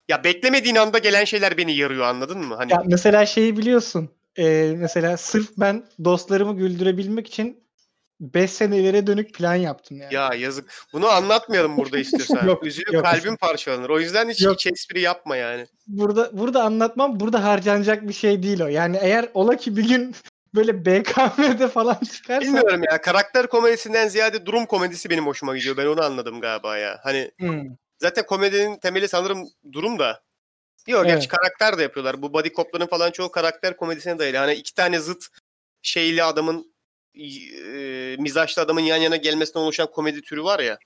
ya 0.07 0.23
beklemediğin 0.23 0.75
anda 0.75 0.97
gelen 0.97 1.25
şeyler 1.25 1.57
beni 1.57 1.75
yarıyor 1.75 2.05
anladın 2.05 2.37
mı? 2.37 2.55
Hani 2.55 2.71
Ya 2.71 2.83
mesela 2.85 3.25
şeyi 3.25 3.57
biliyorsun. 3.57 4.09
e, 4.35 4.73
mesela 4.77 5.17
sırf 5.17 5.49
ben 5.57 5.85
dostlarımı 6.03 6.57
güldürebilmek 6.57 7.27
için 7.27 7.64
5 8.19 8.51
sene 8.51 8.77
ileriye 8.77 9.07
dönük 9.07 9.33
plan 9.33 9.55
yaptım 9.55 9.97
yani. 9.97 10.13
ya 10.13 10.33
yazık. 10.33 10.73
Bunu 10.93 11.07
anlatmayalım 11.07 11.77
burada 11.77 11.97
istiyorsan. 11.97 12.45
Yok, 12.47 12.65
Üzülüp 12.65 12.93
yok. 12.93 13.05
kalbim 13.05 13.37
parçalanır. 13.37 13.89
O 13.89 13.99
yüzden 13.99 14.29
hiç, 14.29 14.41
Yok. 14.41 14.53
hiç 14.53 14.67
espri 14.67 15.01
yapma 15.01 15.35
yani. 15.35 15.65
Burada 15.87 16.29
burada 16.37 16.63
anlatmam 16.63 17.19
burada 17.19 17.43
harcanacak 17.43 18.07
bir 18.07 18.13
şey 18.13 18.43
değil 18.43 18.61
o. 18.61 18.67
Yani 18.67 18.97
eğer 19.01 19.29
ola 19.33 19.55
ki 19.57 19.77
bir 19.77 19.87
gün 19.87 20.15
böyle 20.55 20.85
BKM'de 20.85 21.67
falan 21.67 21.97
çıkarsa 22.13 22.41
Bilmiyorum 22.41 22.81
ya 22.91 23.01
karakter 23.01 23.47
komedisinden 23.47 24.07
ziyade 24.07 24.45
durum 24.45 24.65
komedisi 24.65 25.09
benim 25.09 25.25
hoşuma 25.27 25.57
gidiyor. 25.57 25.77
Ben 25.77 25.85
onu 25.85 26.03
anladım 26.03 26.41
galiba 26.41 26.77
ya. 26.77 26.99
Hani 27.03 27.31
Hmm. 27.39 27.63
zaten 27.97 28.25
komedinin 28.25 28.77
temeli 28.79 29.07
sanırım 29.07 29.47
durum 29.71 29.99
da. 29.99 30.23
Yok 30.87 31.05
gerçi 31.05 31.27
karakter 31.27 31.77
de 31.77 31.81
yapıyorlar. 31.81 32.21
Bu 32.21 32.33
body 32.33 32.49
cop'ların 32.49 32.87
falan 32.87 33.11
çoğu 33.11 33.31
karakter 33.31 33.77
komedisine 33.77 34.19
dayalı. 34.19 34.37
Hani 34.37 34.53
iki 34.53 34.73
tane 34.73 34.99
zıt 34.99 35.25
şeyli 35.81 36.23
adamın 36.23 36.74
e, 37.17 38.15
mizaçlı 38.19 38.61
adamın 38.61 38.81
yan 38.81 38.97
yana 38.97 39.15
gelmesinden 39.15 39.59
oluşan 39.59 39.91
komedi 39.91 40.21
türü 40.21 40.43
var 40.43 40.59
ya. 40.59 40.77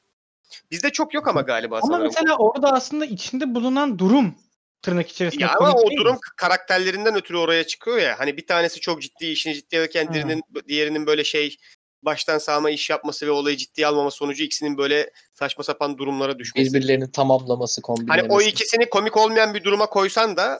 Bizde 0.72 0.90
çok 0.90 1.14
yok 1.14 1.28
ama 1.28 1.42
galiba 1.42 1.78
Ama 1.78 1.88
sanırım. 1.88 2.04
mesela 2.04 2.36
orada 2.38 2.72
aslında 2.74 3.06
içinde 3.06 3.56
bulunan 3.56 4.00
durum 4.00 4.36
tırnak 4.82 5.10
içerisinde 5.10 5.44
Ya 5.44 5.56
ama 5.60 5.74
o 5.74 5.92
durum 5.98 6.14
mi? 6.14 6.20
karakterlerinden 6.38 7.16
ötürü 7.16 7.38
oraya 7.38 7.68
çıkıyor 7.68 7.98
ya. 7.98 8.20
Hani 8.20 8.38
bir 8.38 8.48
tanesi 8.48 8.80
çok 8.80 9.02
ciddi 9.02 9.26
işini 9.26 9.54
ciddiye 9.54 9.82
alırken 9.82 10.08
Hı. 10.08 10.14
diğerinin, 10.14 10.44
diğerinin 10.68 11.06
böyle 11.06 11.24
şey 11.24 11.58
baştan 12.04 12.38
sağma 12.38 12.70
iş 12.70 12.90
yapması 12.90 13.28
ve 13.28 13.32
olayı 13.32 13.58
ciddiye 13.58 13.88
almama 13.88 14.12
sonucu 14.12 14.44
ikisinin 14.44 14.78
böyle 14.78 15.12
saçma 15.34 15.64
sapan 15.64 15.98
durumlara 15.98 16.40
düşmesi. 16.40 16.74
Birbirlerini 16.74 17.12
tamamlaması, 17.12 17.82
kombinlemesi. 17.82 18.22
Hani 18.22 18.34
o 18.34 18.42
ikisini 18.42 18.90
komik 18.90 19.18
olmayan 19.18 19.54
bir 19.54 19.64
duruma 19.64 19.86
koysan 19.86 20.38
da 20.38 20.60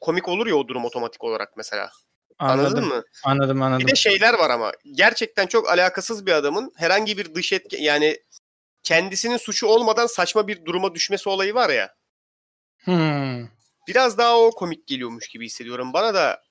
komik 0.00 0.28
olur 0.28 0.46
ya 0.46 0.56
o 0.56 0.68
durum 0.68 0.84
otomatik 0.84 1.24
olarak 1.24 1.56
mesela. 1.56 1.90
Anladın 2.38 2.64
Anladım, 2.64 2.88
mı? 2.88 3.04
Anladım 3.24 3.62
anladım. 3.62 3.86
Bir 3.86 3.92
de 3.92 3.96
şeyler 3.96 4.34
var 4.34 4.50
ama 4.50 4.72
gerçekten 4.92 5.46
çok 5.46 5.68
alakasız 5.68 6.26
bir 6.26 6.32
adamın 6.32 6.72
herhangi 6.76 7.18
bir 7.18 7.34
dış 7.34 7.52
etki 7.52 7.82
yani 7.82 8.18
kendisinin 8.82 9.36
suçu 9.36 9.66
olmadan 9.66 10.06
saçma 10.06 10.48
bir 10.48 10.64
duruma 10.64 10.94
düşmesi 10.94 11.28
olayı 11.28 11.54
var 11.54 11.70
ya. 11.70 11.94
Hmm. 12.84 13.46
Biraz 13.88 14.18
daha 14.18 14.40
o 14.40 14.50
komik 14.50 14.86
geliyormuş 14.86 15.28
gibi 15.28 15.46
hissediyorum. 15.46 15.92
Bana 15.92 16.14
da 16.14 16.42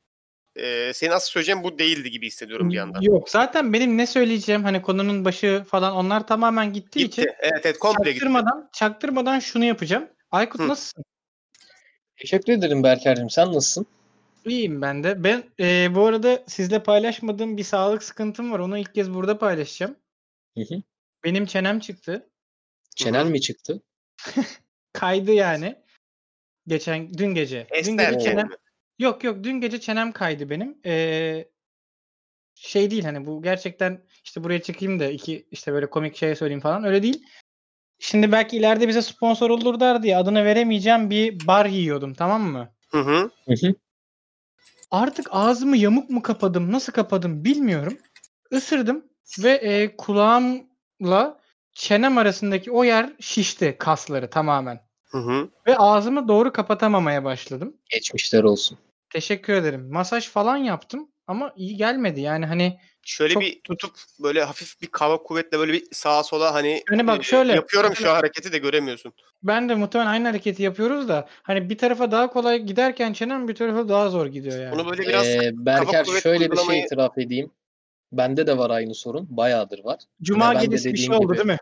e, 0.56 0.94
senin 0.94 1.12
asıl 1.12 1.30
söyleyeceğin 1.30 1.64
bu 1.64 1.80
değildi 1.80 2.12
gibi 2.12 2.28
hissediyorum 2.28 2.70
bir 2.70 2.76
yandan. 2.76 3.02
Yok 3.02 3.30
zaten 3.30 3.74
benim 3.74 3.98
ne 3.98 4.08
söyleyeceğim 4.08 4.64
hani 4.64 4.82
konunun 4.82 5.26
başı 5.26 5.66
falan 5.70 5.94
onlar 5.94 6.28
tamamen 6.28 6.74
gittiği 6.74 7.00
Gitti. 7.00 7.22
için 7.22 7.32
Evet 7.40 7.62
evet 7.64 7.80
komple 7.80 8.04
gitti. 8.04 8.14
çaktırmadan, 8.14 8.70
çaktırmadan 8.74 9.40
şunu 9.40 9.66
yapacağım. 9.66 10.10
Aykut 10.32 10.62
Hı. 10.62 10.68
nasılsın? 10.68 11.04
Teşekkür 12.18 12.54
ederim 12.54 12.84
Berker'cim. 12.84 13.30
Sen 13.30 13.48
nasılsın? 13.48 13.86
İyiyim 14.46 14.82
ben 14.82 15.04
de. 15.04 15.24
Ben 15.24 15.44
e, 15.60 15.96
bu 15.96 16.06
arada 16.06 16.44
sizle 16.48 16.84
paylaşmadığım 16.84 17.58
bir 17.58 17.64
sağlık 17.64 18.04
sıkıntım 18.04 18.52
var. 18.52 18.60
Onu 18.60 18.78
ilk 18.78 18.96
kez 18.96 19.14
burada 19.14 19.38
paylaşacağım. 19.38 19.96
Hı 20.58 20.62
hı. 20.62 20.82
Benim 21.24 21.46
çenem 21.46 21.80
çıktı. 21.80 22.30
Çenen 22.96 23.28
mi 23.28 23.42
çıktı? 23.42 23.82
Kaydı 24.94 25.34
yani. 25.34 25.76
Geçen 26.68 27.14
dün 27.14 27.34
gece. 27.34 27.68
Dün 27.86 27.98
gece 27.98 28.20
çenem 28.20 28.48
mi? 28.48 28.56
Yok 29.00 29.24
yok 29.24 29.44
dün 29.44 29.62
gece 29.62 29.80
çenem 29.80 30.12
kaydı 30.12 30.50
benim. 30.50 30.78
Ee, 30.86 31.46
şey 32.56 32.92
değil 32.92 33.04
hani 33.04 33.26
bu 33.26 33.42
gerçekten 33.42 34.02
işte 34.24 34.44
buraya 34.44 34.62
çıkayım 34.62 35.00
da 35.00 35.06
iki 35.06 35.48
işte 35.52 35.74
böyle 35.74 35.90
komik 35.90 36.16
şey 36.16 36.36
söyleyeyim 36.36 36.62
falan 36.62 36.84
öyle 36.84 37.04
değil. 37.04 37.24
Şimdi 38.00 38.32
belki 38.32 38.58
ileride 38.58 38.88
bize 38.88 39.02
sponsor 39.02 39.50
olurlar 39.50 40.04
diye 40.04 40.18
adını 40.18 40.46
veremeyeceğim 40.46 41.10
bir 41.10 41.48
bar 41.48 41.66
yiyordum 41.66 42.14
tamam 42.14 42.42
mı? 42.42 42.74
Hı 42.90 43.00
hı. 43.00 43.32
Hı 43.46 43.54
hı. 43.68 43.76
Artık 44.96 45.28
ağzımı 45.32 45.78
yamuk 45.78 46.10
mu 46.10 46.22
kapadım 46.22 46.72
nasıl 46.72 46.94
kapadım 46.94 47.44
bilmiyorum. 47.44 47.98
Isırdım 48.52 49.06
ve 49.40 49.52
e, 49.52 49.98
kulağımla 49.98 51.40
çenem 51.74 52.18
arasındaki 52.18 52.72
o 52.72 52.84
yer 52.84 53.14
şişti 53.20 53.76
kasları 53.80 54.30
tamamen. 54.30 54.80
Hı 55.06 55.18
hı. 55.18 55.50
Ve 55.68 55.78
ağzımı 55.78 56.28
doğru 56.28 56.54
kapatamamaya 56.54 57.24
başladım. 57.24 57.78
Geçmişler 57.90 58.44
olsun. 58.44 58.78
Teşekkür 59.10 59.54
ederim. 59.54 59.92
Masaj 59.92 60.30
falan 60.30 60.58
yaptım 60.58 61.12
ama 61.28 61.54
iyi 61.56 61.78
gelmedi. 61.78 62.22
Yani 62.22 62.46
hani 62.46 62.80
Şöyle 63.08 63.34
Çok 63.34 63.44
bir 63.44 63.62
tutup 63.64 63.92
böyle 64.24 64.44
hafif 64.44 64.82
bir 64.82 64.88
kaba 64.88 65.24
kuvvetle 65.24 65.60
böyle 65.60 65.74
bir 65.74 65.84
sağa 65.92 66.24
sola 66.24 66.54
hani 66.54 66.84
Hani 66.90 67.08
bak 67.08 67.20
e, 67.20 67.24
şöyle, 67.24 67.54
yapıyorum 67.54 67.96
şu 67.96 68.10
hareketi 68.10 68.52
de 68.52 68.58
göremiyorsun. 68.58 69.14
ben 69.44 69.70
de 69.70 69.76
muhtemelen 69.76 70.10
aynı 70.10 70.28
hareketi 70.28 70.64
yapıyoruz 70.64 71.08
da 71.08 71.28
hani 71.44 71.70
bir 71.70 71.78
tarafa 71.78 72.12
daha 72.12 72.30
kolay 72.30 72.60
giderken 72.64 73.14
çenem 73.14 73.48
bir 73.48 73.56
tarafa 73.56 73.90
daha 73.90 74.10
zor 74.10 74.26
gidiyor 74.28 74.60
yani. 74.62 74.72
Bunu 74.76 74.90
böyle 74.90 75.02
biraz 75.02 75.28
Ee, 75.28 75.52
Berker 75.54 76.06
şöyle 76.06 76.52
bir 76.52 76.56
şey 76.58 76.66
uygulamayı- 76.66 76.86
itiraf 76.86 77.18
edeyim. 77.18 77.52
Bende 78.12 78.48
de 78.48 78.58
var 78.58 78.70
aynı 78.70 78.96
sorun. 78.96 79.28
Bayağıdır 79.30 79.84
var. 79.84 80.00
Cuma 80.22 80.56
de 80.60 80.66
gecesi 80.66 80.94
bir 80.94 80.98
şey 80.98 81.16
oldu 81.16 81.24
gibi- 81.28 81.34
değil 81.38 81.46
mi? 81.48 81.58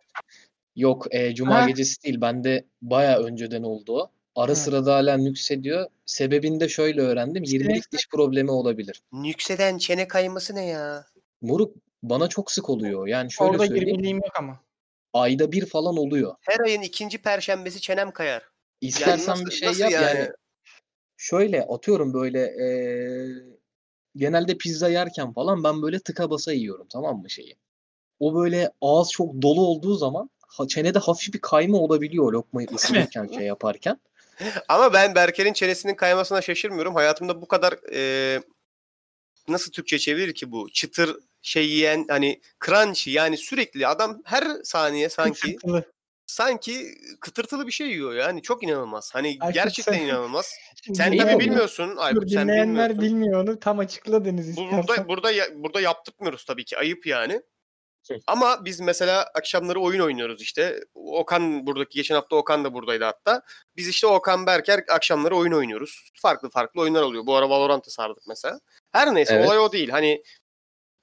Yok 0.75 1.07
e, 1.11 1.35
cuma 1.35 1.55
Ha. 1.61 1.67
gecesi 1.67 2.03
değil. 2.03 2.21
Bende 2.21 2.65
bayağı 2.81 3.23
önceden 3.23 3.63
oldu 3.63 3.97
o. 4.01 4.11
Ara 4.35 4.51
Ha. 4.51 4.55
sıra 4.55 4.85
da 4.85 4.95
hala 4.95 5.17
nüksediyor. 5.17 5.85
Sebebini 6.05 6.59
de 6.59 6.69
şöyle 6.69 7.01
öğrendim. 7.01 7.43
20'lik 7.43 7.91
diş 7.91 8.09
problemi 8.09 8.51
olabilir. 8.51 9.01
nükseden 9.11 9.77
çene 9.77 10.07
kayması 10.07 10.55
ne 10.55 10.65
ya? 10.65 11.05
Moruk 11.43 11.75
bana 12.03 12.27
çok 12.29 12.51
sık 12.51 12.69
oluyor. 12.69 13.07
Yani 13.07 13.31
şöyle 13.31 13.51
Orada 13.51 13.67
söyleyeyim. 13.67 13.99
20'liğim 13.99 14.17
yok 14.17 14.39
ama. 14.39 14.59
Ayda 15.13 15.51
bir 15.51 15.65
falan 15.65 15.97
oluyor. 15.97 16.35
Her 16.41 16.59
ayın 16.59 16.81
ikinci 16.81 17.17
perşembesi 17.21 17.81
çenem 17.81 18.11
kayar. 18.11 18.43
İstersen 18.81 19.33
nasıl- 19.33 19.45
bir 19.45 19.51
şey 19.51 19.67
yap 19.73 19.91
yani? 19.91 20.19
yani. 20.19 20.29
Şöyle 21.17 21.63
atıyorum 21.63 22.13
böyle 22.13 22.39
eee, 22.39 23.43
genelde 24.15 24.57
pizza 24.57 24.89
yerken 24.89 25.33
falan 25.33 25.63
ben 25.63 25.81
böyle 25.81 25.99
tıka 25.99 26.29
basa 26.29 26.53
yiyorum 26.53 26.87
tamam 26.91 27.21
mı 27.21 27.29
şeyi. 27.29 27.55
O 28.19 28.35
böyle 28.35 28.71
ağız 28.81 29.11
çok 29.11 29.41
dolu 29.41 29.61
olduğu 29.67 29.95
zaman 29.95 30.29
ha- 30.47 30.67
çenede 30.67 30.99
hafif 30.99 31.33
bir 31.33 31.39
kayma 31.41 31.77
olabiliyor 31.77 32.33
lokmayı 32.33 32.67
ısırırken 32.75 33.27
şey 33.27 33.45
yaparken. 33.45 33.99
Ama 34.67 34.93
ben 34.93 35.15
Berker'in 35.15 35.53
çenesinin 35.53 35.95
kaymasına 35.95 36.41
şaşırmıyorum. 36.41 36.95
Hayatımda 36.95 37.41
bu 37.41 37.47
kadar 37.47 37.73
e, 37.93 38.41
nasıl 39.47 39.71
Türkçe 39.71 39.99
çevirir 39.99 40.33
ki 40.33 40.51
bu? 40.51 40.69
Çıtır 40.73 41.17
şey 41.45 41.69
yiyen 41.69 42.05
hani 42.09 42.41
crunchy 42.65 43.11
yani 43.11 43.37
sürekli 43.37 43.87
adam 43.87 44.21
her 44.25 44.43
saniye 44.63 45.09
sanki 45.09 45.41
Kıtırtılı. 45.55 45.91
sanki 46.25 46.87
kıtırtılı 47.21 47.67
bir 47.67 47.71
şey 47.71 47.87
yiyor 47.87 48.13
yani 48.13 48.41
çok 48.41 48.63
inanılmaz. 48.63 49.09
Hani 49.13 49.27
Aykut 49.27 49.53
gerçekten 49.53 49.93
sen- 49.93 50.01
inanılmaz. 50.01 50.53
Sen 50.93 51.17
tabii 51.17 51.39
bilmiyorsun 51.39 51.95
Aykut 51.97 52.31
sen 52.31 52.43
dinleyenler 52.47 52.89
bilmiyorsun. 52.89 53.01
bilmiyor 53.19 53.43
onu. 53.43 53.59
Tam 53.59 53.79
açıkladınız 53.79 54.57
Bu- 54.57 54.61
istersen. 54.63 54.87
Burada 54.87 55.07
burada 55.07 55.31
burada 55.63 55.81
yaptırmıyoruz 55.81 56.45
tabii 56.45 56.65
ki. 56.65 56.77
Ayıp 56.77 57.05
yani. 57.07 57.41
Şey. 58.07 58.19
Ama 58.27 58.65
biz 58.65 58.79
mesela 58.79 59.31
akşamları 59.35 59.79
oyun 59.79 59.99
oynuyoruz 59.99 60.41
işte. 60.41 60.79
Okan 60.95 61.67
buradaki 61.67 61.95
geçen 61.95 62.15
hafta 62.15 62.35
Okan 62.35 62.63
da 62.63 62.73
buradaydı 62.73 63.03
hatta. 63.03 63.41
Biz 63.75 63.87
işte 63.87 64.07
Okan 64.07 64.45
Berker 64.45 64.83
akşamları 64.89 65.35
oyun 65.35 65.51
oynuyoruz. 65.51 66.09
Farklı 66.21 66.49
farklı 66.49 66.81
oyunlar 66.81 67.01
oluyor. 67.01 67.25
Bu 67.25 67.35
ara 67.35 67.49
Valorant'ı 67.49 67.91
sardık 67.91 68.23
mesela. 68.27 68.59
Her 68.91 69.15
neyse 69.15 69.33
Evet. 69.35 69.47
olay 69.47 69.59
o 69.59 69.71
değil. 69.71 69.89
Hani 69.89 70.23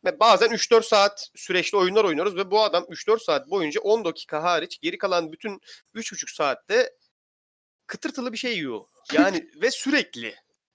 ve 0.05 0.21
bazen 0.21 0.49
3-4 0.49 0.83
saat 0.83 1.31
süreçli 1.35 1.79
oyunlar 1.79 2.05
oynuyoruz 2.05 2.37
ve 2.37 2.51
bu 2.51 2.63
adam 2.63 2.85
3-4 2.85 3.25
saat 3.25 3.51
boyunca 3.51 3.81
10 3.81 4.05
dakika 4.05 4.43
hariç 4.43 4.81
geri 4.81 4.99
kalan 4.99 5.33
bütün 5.33 5.61
3,5 5.95 6.35
saatte 6.35 6.91
kıtırtılı 7.87 8.33
bir 8.33 8.39
şey 8.39 8.55
yiyor. 8.55 8.81
Yani 9.13 9.51
ve 9.63 9.71
sürekli. 9.71 10.35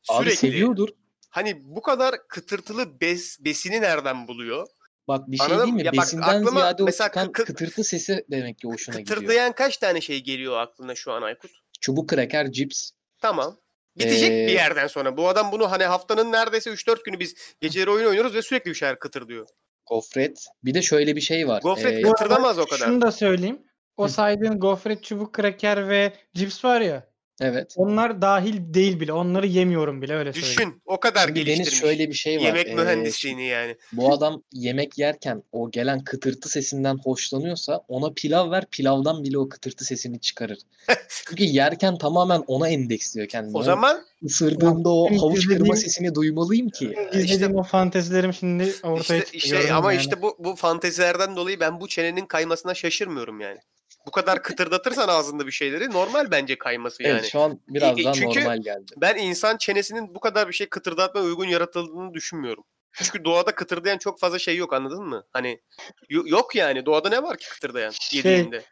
Abi 0.10 0.24
Sürekli. 0.24 0.38
seviyordur. 0.38 0.90
Hani 1.30 1.62
bu 1.64 1.82
kadar 1.82 2.28
kıtırtılı 2.28 3.02
bes, 3.02 3.38
besini 3.40 3.82
nereden 3.82 4.28
buluyor? 4.28 4.68
Bak 5.08 5.28
bir 5.28 5.38
şey 5.38 5.46
Anladın 5.46 5.64
değil 5.64 5.74
mi? 5.74 5.84
Ya 5.84 5.92
bak, 5.92 6.02
Besinden 6.02 6.24
aklıma 6.24 6.60
ziyade 6.60 6.84
o 6.84 6.86
mesela 6.86 7.08
çıkan 7.08 7.28
kı- 7.28 7.32
kı- 7.32 7.46
kıtırtı 7.46 7.84
sesi 7.84 8.26
demek 8.32 8.60
ki 8.60 8.68
hoşuna 8.68 9.00
gidiyor. 9.00 9.18
Kıtırdayan 9.18 9.52
kaç 9.52 9.78
tane 9.78 10.02
şey 10.02 10.24
geliyor 10.24 10.58
aklına 10.58 10.96
şu 10.96 11.12
an 11.12 11.22
Aykut? 11.22 11.52
Çubuk 11.82 12.10
kraker, 12.10 12.52
cips. 12.52 12.92
Tamam. 13.22 13.58
Bitecek 13.99 14.31
Ee, 14.31 14.47
bir 14.47 14.51
yerden 14.51 14.88
sonra. 14.88 15.17
Bu 15.17 15.27
adam 15.29 15.51
bunu 15.51 15.71
hani 15.71 15.84
haftanın 15.84 16.31
neredeyse 16.31 16.69
3-4 16.69 17.03
günü 17.05 17.19
biz 17.19 17.36
geceleri 17.62 17.89
oyun 17.89 18.05
oynuyoruz 18.08 18.36
ve 18.36 18.41
sürekli 18.41 18.69
bir 18.69 18.75
şeyler 18.75 18.99
kıtır 18.99 19.27
diyor. 19.27 19.47
Gofret. 19.86 20.45
Bir 20.63 20.73
de 20.73 20.81
şöyle 20.81 21.15
bir 21.15 21.21
şey 21.21 21.47
var. 21.47 21.62
Gofret 21.62 21.93
Ee, 21.93 22.01
kıtırdamaz 22.01 22.60
o 22.60 22.65
kadar. 22.65 22.86
Şunu 22.86 23.01
da 23.01 23.12
söyleyeyim. 23.12 23.62
O 23.97 24.08
saydığın 24.08 24.60
gofret, 24.60 25.03
çubuk, 25.03 25.34
kraker 25.34 25.89
ve 25.89 26.13
cips 26.34 26.65
var 26.65 26.81
ya. 26.81 27.08
Evet. 27.41 27.74
Onlar 27.78 28.21
dahil 28.21 28.74
değil 28.74 29.00
bile. 29.00 29.13
Onları 29.13 29.48
yemiyorum 29.48 30.02
bile 30.02 30.13
öyle 30.13 30.34
söyleyeyim. 30.34 30.58
Düşün 30.58 30.82
o 30.86 31.00
kadar 31.00 31.26
Şimdi 31.26 31.39
geliştirmiş. 31.39 31.71
Deniz 31.71 31.80
şöyle 31.80 32.10
bir 32.10 32.13
şey 32.13 32.38
var. 32.38 32.41
Yemek 32.41 32.67
Ee, 32.67 32.76
mühendisliğini 32.76 33.48
yani. 33.48 33.76
Bu 33.91 34.13
adam 34.13 34.43
yemek 34.52 34.98
yerken 34.98 35.43
o 35.52 35.71
gelen 35.71 36.04
kıtırtı 36.04 36.50
sesinden 36.50 36.98
hoşlanıyorsa 36.98 37.82
ona 37.88 38.13
pilav 38.13 38.52
ver 38.52 38.65
pilavdan 38.71 39.24
bile 39.24 39.38
o 39.38 39.50
kıtırtı 39.50 39.86
sesini 39.86 40.19
çıkarır. 40.19 40.58
Çünkü 41.28 41.43
yerken 41.43 41.98
tamamen 41.98 42.43
ona 42.48 42.69
endeksliyor 42.69 43.28
kendini. 43.28 43.58
O 43.58 43.63
zaman 43.63 44.06
ısırdığımda 44.26 44.89
o 44.89 45.21
havuç 45.21 45.48
kırma 45.48 45.76
sesini 45.76 46.15
duymalıyım 46.15 46.69
ki. 46.69 46.95
İzlediğim 47.13 47.52
işte- 47.52 47.60
o 47.60 47.63
fantezilerim 47.63 48.34
şimdi 48.34 48.74
ortaya 48.84 49.17
işte, 49.17 49.19
çıktı. 49.19 49.38
işte 49.38 49.74
ama 49.74 49.93
yani? 49.93 50.02
işte 50.02 50.21
bu 50.21 50.36
bu 50.39 50.56
fantezilerden 50.56 51.36
dolayı 51.36 51.60
ben 51.60 51.82
bu 51.82 51.88
çenenin 51.88 52.26
kaymasına 52.26 52.74
şaşırmıyorum 52.74 53.41
yani. 53.41 53.60
Bu 54.08 54.12
kadar 54.12 54.44
kıtırdatırsan 54.44 55.08
ağzında 55.08 55.48
bir 55.48 55.52
şeyleri 55.52 55.91
normal 55.91 56.32
bence 56.32 56.58
kayması 56.58 57.04
yani. 57.04 57.13
Evet 57.13 57.26
şu 57.32 57.39
an 57.39 57.60
biraz 57.68 58.00
E, 58.00 58.04
daha 58.04 58.13
çünkü- 58.13 58.39
normal 58.39 58.58
geldi. 58.62 58.94
Ben 58.98 59.15
insan 59.15 59.58
çenesinin 59.58 60.15
bu 60.15 60.20
kadar 60.20 60.48
bir 60.48 60.54
şey 60.54 60.68
kıtırdatmaya 60.70 61.26
uygun 61.26 61.46
yaratıldığını 61.46 62.13
düşünmüyorum. 62.13 62.63
Çünkü 62.94 63.26
doğada 63.26 63.56
kıtırdayan 63.56 63.98
çok 63.98 64.20
fazla 64.20 64.39
şey 64.39 64.58
yok 64.58 64.74
anladın 64.74 65.04
mı? 65.04 65.24
Hani 65.34 65.62
yo- 66.10 66.24
yok 66.26 66.56
yani 66.56 66.86
doğada 66.86 67.10
ne 67.10 67.24
var 67.24 67.38
ki 67.38 67.50
kıtırdayan 67.50 67.89
Şey, 68.02 68.18
yediğinde? 68.20 68.63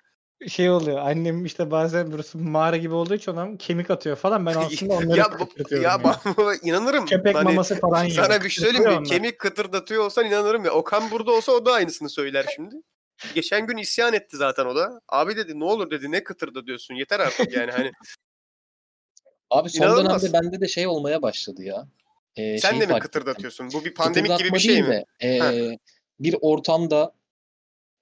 şey 0.48 0.70
oluyor. 0.70 0.98
Annem 0.98 1.46
işte 1.46 1.72
bazen 1.72 2.12
burası 2.12 2.38
mağara 2.38 2.78
gibi 2.78 2.94
olduğu 2.94 3.14
için 3.16 3.32
ona 3.32 3.58
kemik 3.58 3.92
atıyor 3.92 4.16
falan. 4.16 4.46
Ben 4.46 4.54
aslında 4.58 4.94
onları 4.94 5.18
ya 5.18 5.30
kıtırtıyorum. 5.30 5.84
ya 5.90 6.02
ben 6.04 6.70
inanırım. 6.70 7.06
Köpek 7.06 7.36
Hani 7.36 7.44
maması 7.44 7.80
falan 7.80 8.04
yiyor. 8.04 8.26
sana 8.26 8.44
bir 8.44 8.50
şey 8.50 8.66
söyleyeyim 8.66 9.02
mi? 9.02 9.08
Kemik 9.08 9.40
kıtırdatıyor 9.40 10.06
olsan 10.06 10.26
inanırım 10.26 10.66
ya. 10.66 10.72
Okan 10.72 11.12
burada 11.12 11.32
olsa 11.32 11.52
o 11.52 11.66
da 11.66 11.74
aynısını 11.74 12.10
söyler 12.10 12.46
şimdi. 12.56 12.76
Geçen 13.36 13.68
gün 13.68 13.78
isyan 13.78 14.14
etti 14.14 14.38
zaten 14.38 14.66
o 14.66 14.76
da. 14.76 15.02
Abi 15.10 15.36
dedi 15.36 15.60
ne 15.60 15.64
olur 15.64 15.92
dedi 15.92 16.12
ne 16.12 16.24
kıtırda 16.24 16.66
diyorsun 16.66 16.96
yeter 16.96 17.20
artık 17.20 17.54
yani 17.54 17.72
hani. 17.72 17.92
Abi 19.50 19.70
son 19.70 19.86
İnanılmaz. 19.86 20.24
dönemde 20.24 20.44
bende 20.44 20.62
de 20.62 20.68
şey 20.68 20.88
olmaya 20.88 21.22
başladı 21.22 21.64
ya. 21.64 21.88
Ee, 22.36 22.58
Sen 22.58 22.82
de 22.82 22.86
mi 22.86 23.00
kıtırdatıyorsun? 23.00 23.70
Bu 23.74 23.86
bir 23.86 23.94
pandemik 23.94 24.38
gibi 24.38 24.54
bir 24.54 24.60
şey 24.60 24.82
mi? 24.84 24.90
de, 25.22 25.28
ee, 25.28 25.78
bir 26.20 26.36
ortamda 26.42 27.14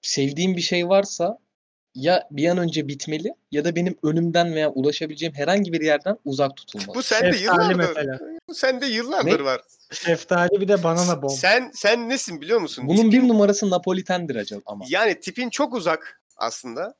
sevdiğim 0.01 0.55
bir 0.55 0.61
şey 0.61 0.89
varsa 0.89 1.37
ya 1.95 2.27
bir 2.31 2.49
an 2.49 2.57
önce 2.57 2.87
bitmeli 2.87 3.33
ya 3.51 3.65
da 3.65 3.75
benim 3.75 3.97
önümden 4.03 4.55
veya 4.55 4.69
ulaşabileceğim 4.69 5.35
herhangi 5.35 5.73
bir 5.73 5.81
yerden 5.81 6.17
uzak 6.25 6.57
tutulmalı. 6.57 6.95
Bu 6.95 7.03
sende 7.03 7.33
Şeftali 7.33 7.43
yıllardır. 7.43 7.75
mesela. 7.75 8.19
Bu 8.49 8.53
sende 8.55 8.85
yıllardır 8.85 9.39
Ne? 9.39 9.43
var. 9.43 9.61
Şeftali 9.91 10.61
bir 10.61 10.67
de 10.67 10.83
banana 10.83 11.21
bomb. 11.21 11.31
Sen 11.31 11.71
sen 11.73 12.09
nesin 12.09 12.41
biliyor 12.41 12.59
musun? 12.59 12.87
Bunun 12.87 12.97
Tipin- 12.97 13.11
bir 13.23 13.27
numarası 13.27 13.69
Napolitendir 13.69 14.35
acaba 14.35 14.61
ama. 14.65 14.85
yani 14.89 15.19
tipin 15.19 15.49
çok 15.49 15.73
uzak 15.73 16.21
aslında. 16.37 16.93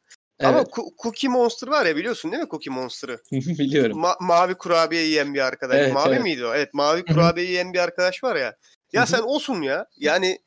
Ama 0.44 0.58
Evet, 0.58 0.68
Ku- 0.68 0.90
Cookie 1.04 1.30
Monster 1.30 1.68
var 1.68 1.86
ya 1.86 1.96
biliyorsun 1.96 2.32
değil 2.32 2.44
mi 2.44 2.50
Cookie 2.50 2.74
Monster'ı? 2.74 3.20
biliyorum. 3.32 4.04
Ma- 4.04 4.16
mavi 4.26 4.54
kurabiye 4.56 5.04
yiyen 5.04 5.34
bir 5.34 5.40
arkadaş. 5.40 5.78
Evet, 5.78 5.94
mavi 5.94 6.14
evet. 6.14 6.24
miydi 6.24 6.46
o? 6.46 6.54
Evet 6.56 6.74
mavi 6.74 7.06
kurabiye 7.06 7.48
yiyen 7.48 7.74
bir 7.74 7.80
arkadaş 7.80 8.24
var 8.24 8.36
ya. 8.36 8.56
Ya 8.94 9.06
sen 9.06 9.20
olsun 9.22 9.62
ya. 9.62 9.86
Yani 9.98 10.40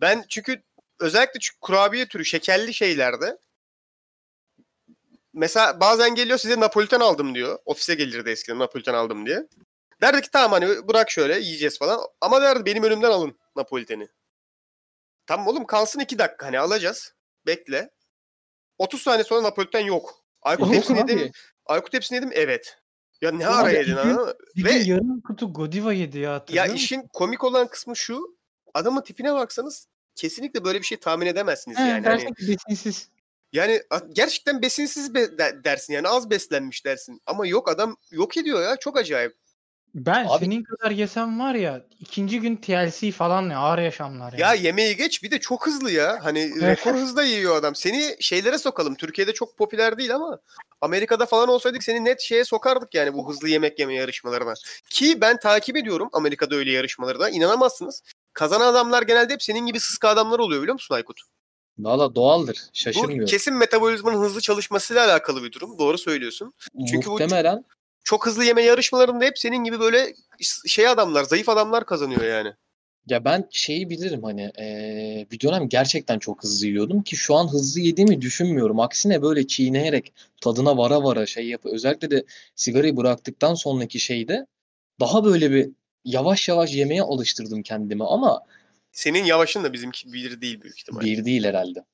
ben 0.00 0.24
çünkü 0.28 0.62
özellikle 1.00 1.40
çünkü 1.40 1.60
kurabiye 1.60 2.06
türü 2.06 2.24
şekerli 2.24 2.74
şeylerde 2.74 3.36
mesela 5.32 5.80
bazen 5.80 6.14
geliyor 6.14 6.38
size 6.38 6.60
Napoliten 6.60 7.00
aldım 7.00 7.34
diyor. 7.34 7.58
Ofise 7.64 7.94
gelirdi 7.94 8.30
eskiden 8.30 8.58
Napoliten 8.58 8.94
aldım 8.94 9.26
diye. 9.26 9.46
Derdi 10.02 10.22
ki 10.22 10.30
tamam 10.30 10.52
hani 10.52 10.88
bırak 10.88 11.10
şöyle 11.10 11.38
yiyeceğiz 11.38 11.78
falan. 11.78 12.00
Ama 12.20 12.42
derdi 12.42 12.64
benim 12.64 12.82
önümden 12.82 13.10
alın 13.10 13.38
Napoliten'i. 13.56 14.08
Tamam 15.26 15.48
oğlum 15.48 15.66
kalsın 15.66 16.00
iki 16.00 16.18
dakika 16.18 16.46
hani 16.46 16.58
alacağız. 16.58 17.14
Bekle. 17.46 17.90
30 18.78 19.02
saniye 19.02 19.24
sonra 19.24 19.42
Napoliten 19.42 19.80
yok. 19.84 20.24
Aykut 20.42 20.74
hepsini 20.74 20.98
yedim. 20.98 21.32
Aykut 21.66 21.94
hepsini 21.94 22.16
yedim 22.16 22.30
evet. 22.34 22.78
Ya 23.20 23.30
ne 23.30 23.46
ara 23.46 23.70
yedin? 23.70 23.96
Bir 24.56 24.64
Ve 24.64 24.72
gün 24.72 24.84
yarım 24.84 25.20
kutu 25.20 25.52
Godiva 25.52 25.92
yedi 25.92 26.18
ya 26.18 26.44
ya 26.48 26.62
musun? 26.64 26.76
işin 26.76 27.08
komik 27.12 27.44
olan 27.44 27.68
kısmı 27.68 27.96
şu. 27.96 28.38
Adamın 28.74 29.02
tipine 29.02 29.34
baksanız 29.34 29.88
kesinlikle 30.14 30.64
böyle 30.64 30.78
bir 30.78 30.86
şey 30.86 30.98
tahmin 30.98 31.26
edemezsiniz 31.26 31.78
He, 31.78 31.82
yani. 31.82 32.06
Hani, 32.06 32.28
besinsiz. 32.38 33.08
Yani 33.52 33.82
gerçekten 34.12 34.62
besinsiz 34.62 35.14
be- 35.14 35.38
de- 35.38 35.64
dersin 35.64 35.92
yani 35.92 36.08
az 36.08 36.30
beslenmiş 36.30 36.84
dersin. 36.84 37.20
Ama 37.26 37.46
yok 37.46 37.68
adam 37.70 37.96
yok 38.10 38.36
ediyor 38.36 38.62
ya 38.62 38.76
çok 38.76 38.96
acayip. 38.98 39.32
Ben 39.94 40.26
Abi- 40.28 40.44
senin 40.44 40.62
kadar 40.64 40.90
yesem 40.90 41.40
var 41.40 41.54
ya 41.54 41.86
ikinci 42.00 42.40
gün 42.40 42.56
TLC 42.56 43.10
falan 43.12 43.50
ya 43.50 43.58
ağır 43.58 43.78
yaşamlar 43.78 44.32
Ya 44.32 44.38
yani. 44.54 44.66
yemeği 44.66 44.96
geç 44.96 45.22
bir 45.22 45.30
de 45.30 45.40
çok 45.40 45.66
hızlı 45.66 45.90
ya. 45.90 46.18
Hani 46.22 46.60
rekor 46.60 46.94
hızda 46.94 47.22
yiyor 47.22 47.56
adam. 47.56 47.74
Seni 47.74 48.16
şeylere 48.20 48.58
sokalım. 48.58 48.94
Türkiye'de 48.94 49.32
çok 49.32 49.58
popüler 49.58 49.98
değil 49.98 50.14
ama 50.14 50.38
Amerika'da 50.80 51.26
falan 51.26 51.48
olsaydık 51.48 51.82
seni 51.82 52.04
net 52.04 52.20
şeye 52.20 52.44
sokardık 52.44 52.94
yani 52.94 53.14
bu 53.14 53.30
hızlı 53.30 53.48
yemek 53.48 53.78
yeme 53.78 53.94
yarışmalarına. 53.94 54.54
Ki 54.90 55.20
ben 55.20 55.38
takip 55.38 55.76
ediyorum 55.76 56.08
Amerika'da 56.12 56.56
öyle 56.56 56.72
yarışmaları 56.72 57.20
da. 57.20 57.28
İnanamazsınız. 57.30 58.02
Kazanan 58.32 58.66
adamlar 58.66 59.02
genelde 59.02 59.32
hep 59.32 59.42
senin 59.42 59.66
gibi 59.66 59.80
sıska 59.80 60.08
adamlar 60.08 60.38
oluyor 60.38 60.62
biliyor 60.62 60.74
musun 60.74 60.94
Aykut? 60.94 61.20
Valla 61.78 62.14
doğaldır. 62.14 62.56
Bu 62.56 62.68
Şaşırmıyorum. 62.72 63.26
kesin 63.26 63.54
metabolizmanın 63.54 64.20
hızlı 64.20 64.40
çalışmasıyla 64.40 65.06
alakalı 65.06 65.42
bir 65.42 65.52
durum. 65.52 65.78
Doğru 65.78 65.98
söylüyorsun. 65.98 66.52
çünkü 66.90 67.06
bu- 67.06 67.10
Muhtemelen 67.12 67.64
çok 68.04 68.26
hızlı 68.26 68.44
yeme 68.44 68.62
yarışmalarında 68.62 69.24
hep 69.24 69.38
senin 69.38 69.64
gibi 69.64 69.80
böyle 69.80 70.14
şey 70.66 70.88
adamlar, 70.88 71.24
zayıf 71.24 71.48
adamlar 71.48 71.86
kazanıyor 71.86 72.24
yani. 72.24 72.52
Ya 73.06 73.24
ben 73.24 73.48
şeyi 73.50 73.90
bilirim 73.90 74.22
hani 74.22 74.50
eee, 74.58 75.26
bir 75.30 75.40
dönem 75.40 75.68
gerçekten 75.68 76.18
çok 76.18 76.42
hızlı 76.44 76.66
yiyordum 76.66 77.02
ki 77.02 77.16
şu 77.16 77.34
an 77.34 77.48
hızlı 77.52 77.80
yediğimi 77.80 78.20
düşünmüyorum. 78.20 78.80
Aksine 78.80 79.22
böyle 79.22 79.46
çiğneyerek 79.46 80.12
tadına 80.40 80.76
vara 80.76 81.02
vara 81.04 81.26
şey 81.26 81.46
yap. 81.48 81.60
Özellikle 81.64 82.10
de 82.10 82.24
sigarayı 82.54 82.96
bıraktıktan 82.96 83.54
sonraki 83.54 84.00
şeyde 84.00 84.46
daha 85.00 85.24
böyle 85.24 85.50
bir 85.50 85.70
yavaş 86.04 86.48
yavaş 86.48 86.74
yemeye 86.74 87.02
alıştırdım 87.02 87.62
kendimi 87.62 88.04
ama 88.06 88.40
Senin 88.92 89.24
yavaşın 89.24 89.64
da 89.64 89.72
bizimki 89.72 90.12
bir 90.12 90.40
değil 90.40 90.62
büyük 90.62 90.78
ihtimalle. 90.78 91.06
bir 91.06 91.24
değil 91.24 91.44
herhalde. 91.44 91.84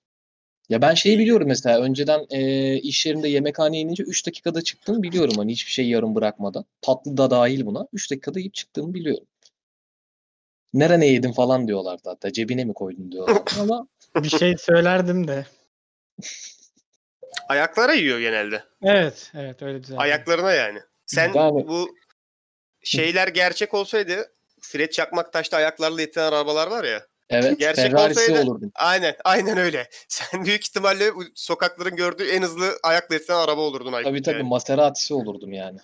Ya 0.69 0.83
ben 0.83 0.95
şeyi 0.95 1.19
biliyorum 1.19 1.49
mesela 1.49 1.81
önceden 1.81 2.27
eee, 2.31 2.75
iş 2.83 3.07
yerinde 3.07 3.29
yemekhaneye 3.29 3.83
inince 3.83 4.03
3 4.03 4.27
dakikada 4.27 4.63
çıktığımı 4.63 5.03
biliyorum 5.03 5.35
hani 5.37 5.53
hiçbir 5.53 5.71
şey 5.73 5.89
yarım 5.89 6.15
bırakmadan. 6.15 6.65
Tatlı 6.83 7.17
da 7.17 7.31
dahil 7.31 7.67
buna. 7.67 7.87
3 7.93 8.11
dakikada 8.11 8.39
yiyip 8.39 8.55
çıktığımı 8.55 8.95
biliyorum. 8.95 9.27
Nerene 10.75 11.07
yedin 11.07 11.33
falan 11.33 11.69
diyorlardı 11.69 12.09
hatta. 12.09 12.33
Cebine 12.33 12.65
mi 12.65 12.75
koydun 12.75 13.13
diyorlardı 13.13 13.51
ama 13.61 13.89
Bir 14.17 14.29
şey 14.29 14.57
söylerdim 14.57 15.29
de. 15.29 15.47
Ayaklara 17.49 17.93
yiyor 17.93 18.19
genelde. 18.19 18.65
Evet, 18.83 19.33
evet 19.35 19.63
öyle 19.63 19.83
düzeldi. 19.83 19.99
Ayaklarına 20.01 20.53
yani. 20.53 20.79
Sen 21.07 21.33
Yani- 21.35 21.69
bu 21.69 21.89
şeyler 22.83 23.29
gerçek 23.29 23.75
olsaydı 23.75 24.33
Fred 24.69 24.91
Çakmaktaş'ta 24.91 25.57
ayaklarla 25.57 26.03
itilen 26.03 26.25
arabalar 26.27 26.67
var 26.67 26.85
ya. 26.85 27.07
evet 27.31 27.59
Gerçek 27.59 27.85
Ferrari'si 27.93 28.21
olsaydı- 28.21 28.43
olurdum. 28.43 28.73
Aynen, 28.75 29.17
aynen 29.25 29.59
öyle. 29.59 29.89
Sen 30.09 30.45
büyük 30.45 30.67
ihtimalle 30.69 31.11
sokakların 31.35 31.97
gördüğü 31.97 32.29
en 32.29 32.43
hızlı 32.43 32.73
ayakla 32.83 33.17
itilen 33.17 33.37
araba 33.37 33.61
olurdun 33.61 33.93
Aykut. 33.93 34.11
Tabii 34.11 34.23
tabii 34.23 34.37
yani. 34.39 34.49
Maserati'si 34.49 35.15
olurdum 35.15 35.53
yani. 35.53 35.79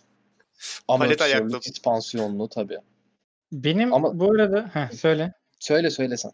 Palet 0.88 1.02
Amortisörlü, 1.20 1.32
ayaklı. 1.32 1.62
süspansiyonlu 1.62 2.48
tabii. 2.48 2.78
Benim 3.52 3.92
Ama- 3.94 4.18
bu 4.20 4.32
arada 4.32 4.70
heh, 4.72 4.90
söyle. 4.96 5.32
Söyle 5.58 5.90
söylesen. 5.90 6.32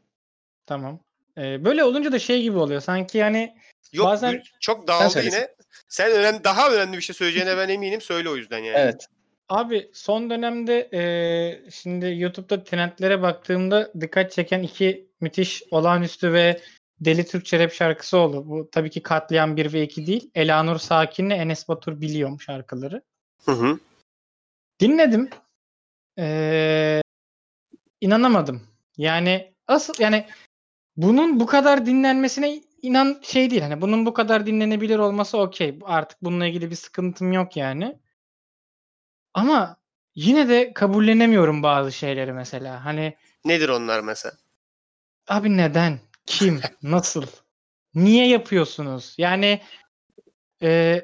Tamam. 0.66 1.00
Ee, 1.38 1.64
böyle 1.64 1.84
olunca 1.84 2.12
da 2.12 2.18
şey 2.18 2.42
gibi 2.42 2.58
oluyor. 2.58 2.80
Sanki 2.80 3.18
yani 3.18 3.54
Yok 3.92 4.06
Bazen- 4.06 4.42
çok 4.60 4.88
dağıldı 4.88 5.10
söyle 5.10 5.26
yine. 5.26 5.48
Sen 5.88 6.10
önemli, 6.12 6.44
daha 6.44 6.70
önemli 6.72 6.96
bir 6.96 7.02
şey 7.02 7.14
söyleyeceğine 7.14 7.56
ben 7.56 7.68
eminim. 7.68 8.00
Söyle 8.00 8.30
o 8.30 8.36
yüzden 8.36 8.58
yani. 8.58 8.76
Evet. 8.78 9.06
Abi 9.48 9.90
son 9.92 10.30
dönemde 10.30 10.88
eee, 10.92 11.70
şimdi 11.70 12.14
YouTube'da 12.18 12.64
trendlere 12.64 13.22
baktığımda 13.22 13.92
dikkat 14.00 14.32
çeken 14.32 14.62
iki 14.62 15.08
müthiş 15.20 15.62
olağanüstü 15.70 16.32
ve 16.32 16.60
deli 17.00 17.26
Türkçe 17.26 17.58
rap 17.58 17.72
şarkısı 17.72 18.18
oldu. 18.18 18.44
Bu 18.48 18.68
tabii 18.72 18.90
ki 18.90 19.02
Katliam 19.02 19.56
1 19.56 19.72
ve 19.72 19.82
2 19.82 20.06
değil. 20.06 20.30
Elanur 20.34 20.78
Sakin'le 20.78 21.30
Enes 21.30 21.68
Batur 21.68 22.00
biliyorum 22.00 22.40
şarkıları. 22.40 23.02
Hı 23.44 23.52
hı. 23.52 23.78
Dinledim. 24.80 25.30
Eee 26.18 27.02
inanamadım. 28.00 28.62
Yani 28.96 29.54
asıl 29.66 29.94
yani 29.98 30.26
bunun 30.96 31.40
bu 31.40 31.46
kadar 31.46 31.86
dinlenmesine 31.86 32.60
inan 32.82 33.20
şey 33.22 33.50
değil. 33.50 33.62
Hani 33.62 33.80
bunun 33.80 34.06
bu 34.06 34.14
kadar 34.14 34.46
dinlenebilir 34.46 34.98
olması 34.98 35.38
okey. 35.38 35.78
Artık 35.84 36.22
bununla 36.22 36.46
ilgili 36.46 36.70
bir 36.70 36.76
sıkıntım 36.76 37.32
yok 37.32 37.56
yani. 37.56 37.98
Ama 39.38 39.76
yine 40.14 40.48
de 40.48 40.72
kabullenemiyorum 40.74 41.62
bazı 41.62 41.92
şeyleri 41.92 42.32
mesela. 42.32 42.84
Hani 42.84 43.16
Nedir 43.44 43.68
onlar 43.68 44.00
mesela? 44.00 44.34
abi 45.28 45.56
neden? 45.56 46.00
Kim? 46.26 46.60
Nasıl? 46.82 47.26
Niye 47.94 48.28
yapıyorsunuz? 48.28 49.14
Yani 49.18 49.62
e, 50.62 51.02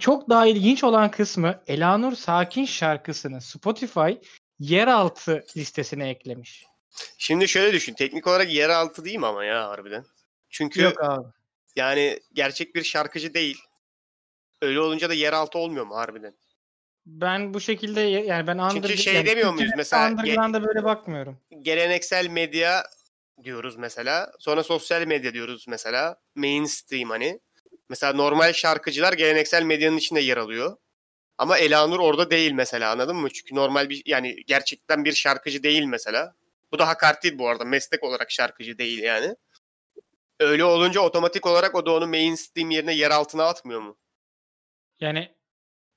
çok 0.00 0.28
daha 0.28 0.46
ilginç 0.46 0.84
olan 0.84 1.10
kısmı 1.10 1.62
Elanur 1.66 2.12
Sakin 2.12 2.64
şarkısını 2.64 3.40
Spotify 3.40 4.10
yeraltı 4.58 5.44
listesine 5.56 6.08
eklemiş. 6.08 6.64
Şimdi 7.18 7.48
şöyle 7.48 7.72
düşün. 7.72 7.94
Teknik 7.94 8.26
olarak 8.26 8.52
yeraltı 8.52 9.04
değil 9.04 9.18
mi 9.18 9.26
ama 9.26 9.44
ya 9.44 9.68
harbiden? 9.68 10.04
Çünkü 10.48 10.82
Yok 10.82 11.04
abi. 11.04 11.26
yani 11.76 12.20
gerçek 12.32 12.74
bir 12.74 12.82
şarkıcı 12.84 13.34
değil. 13.34 13.58
Öyle 14.62 14.80
olunca 14.80 15.08
da 15.08 15.14
yeraltı 15.14 15.58
olmuyor 15.58 15.86
mu 15.86 15.96
harbiden? 15.96 16.34
Ben 17.06 17.54
bu 17.54 17.60
şekilde 17.60 18.00
yani 18.00 18.46
ben 18.46 18.68
Çünkü 18.70 18.86
under, 18.86 18.96
şey 18.96 19.14
yani 19.14 19.26
demiyor 19.26 19.52
muyuz 19.52 19.72
mesela, 19.76 20.10
Underground'a 20.10 20.64
böyle 20.64 20.84
bakmıyorum. 20.84 21.38
Geleneksel 21.62 22.26
medya 22.26 22.84
diyoruz 23.42 23.76
mesela. 23.76 24.32
Sonra 24.38 24.62
sosyal 24.62 25.06
medya 25.06 25.34
diyoruz 25.34 25.64
mesela. 25.68 26.16
Mainstream 26.34 27.10
hani. 27.10 27.40
Mesela 27.88 28.12
normal 28.12 28.52
şarkıcılar 28.52 29.12
geleneksel 29.12 29.62
medyanın 29.62 29.96
içinde 29.96 30.20
yer 30.20 30.36
alıyor. 30.36 30.76
Ama 31.38 31.58
Elanur 31.58 31.98
orada 31.98 32.30
değil 32.30 32.52
mesela 32.52 32.90
anladın 32.90 33.16
mı? 33.16 33.28
Çünkü 33.30 33.54
normal 33.54 33.88
bir 33.88 34.02
yani 34.06 34.36
gerçekten 34.46 35.04
bir 35.04 35.12
şarkıcı 35.12 35.62
değil 35.62 35.84
mesela. 35.84 36.34
Bu 36.72 36.78
da 36.78 36.88
hakaret 36.88 37.22
değil 37.22 37.38
bu 37.38 37.48
arada. 37.48 37.64
Meslek 37.64 38.04
olarak 38.04 38.30
şarkıcı 38.30 38.78
değil 38.78 38.98
yani. 38.98 39.36
Öyle 40.40 40.64
olunca 40.64 41.00
otomatik 41.00 41.46
olarak 41.46 41.74
o 41.74 41.86
da 41.86 41.92
onu 41.92 42.06
mainstream 42.06 42.70
yerine 42.70 42.94
yer 42.94 43.10
altına 43.10 43.44
atmıyor 43.44 43.80
mu? 43.80 43.96
Yani 45.00 45.34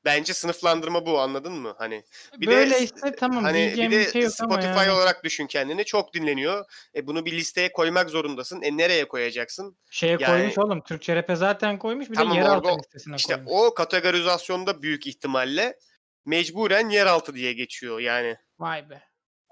Bence 0.05 0.33
sınıflandırma 0.33 1.05
bu 1.05 1.19
anladın 1.19 1.53
mı? 1.53 1.75
Hani 1.77 2.03
bir 2.37 2.47
de 2.47 2.51
böyleyse 2.51 3.15
tamam 3.19 3.43
hani 3.43 3.57
diyeceğim 3.57 3.91
bir 3.91 3.99
de 3.99 4.11
şey 4.11 4.21
yok 4.21 4.31
ama 4.39 4.53
Spotify 4.53 4.79
yani. 4.79 4.91
olarak 4.91 5.23
düşün 5.23 5.47
kendini. 5.47 5.85
Çok 5.85 6.13
dinleniyor. 6.13 6.65
E 6.95 7.07
bunu 7.07 7.25
bir 7.25 7.31
listeye 7.31 7.71
koymak 7.71 8.09
zorundasın. 8.09 8.61
E 8.61 8.77
nereye 8.77 9.07
koyacaksın? 9.07 9.77
Şeye 9.91 10.17
Yani- 10.19 10.25
koymuş 10.25 10.57
oğlum. 10.57 10.81
Türkçe 10.81 11.15
rap'e 11.15 11.35
zaten 11.35 11.79
koymuş. 11.79 12.09
Bir 12.09 12.15
Tamam, 12.15 12.33
de 12.33 12.39
yeraltı 12.39 12.67
orada 12.69 12.77
listesine 12.77 13.15
İşte 13.15 13.33
koymuş. 13.33 13.51
o 13.55 13.73
kategorizasyonda 13.73 14.81
büyük 14.81 15.07
ihtimalle 15.07 15.77
mecburen 16.25 16.89
yeraltı 16.89 17.33
diye 17.35 17.53
geçiyor 17.53 17.99
yani. 17.99 18.35
Vay 18.59 18.89
be. 18.89 19.01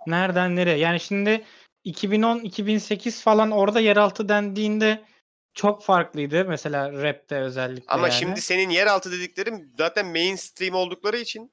Nereden 0.08 0.56
nereye? 0.56 0.78
Yani 0.78 1.00
şimdi 1.00 1.44
2010-2008 1.86 3.22
falan 3.22 3.52
orada 3.52 3.80
yeraltı 3.80 4.30
dendiğinde 4.30 5.02
çok 5.54 5.84
farklıydı. 5.84 6.46
Mesela 6.46 6.92
rap'te 7.04 7.36
özellikle 7.36 7.86
Ama 7.88 8.08
yani. 8.08 8.20
şimdi 8.20 8.42
senin 8.42 8.70
yeraltı 8.70 9.12
dediklerim 9.12 9.72
zaten 9.78 10.08
mainstream 10.08 10.76
oldukları 10.76 11.18
için 11.18 11.52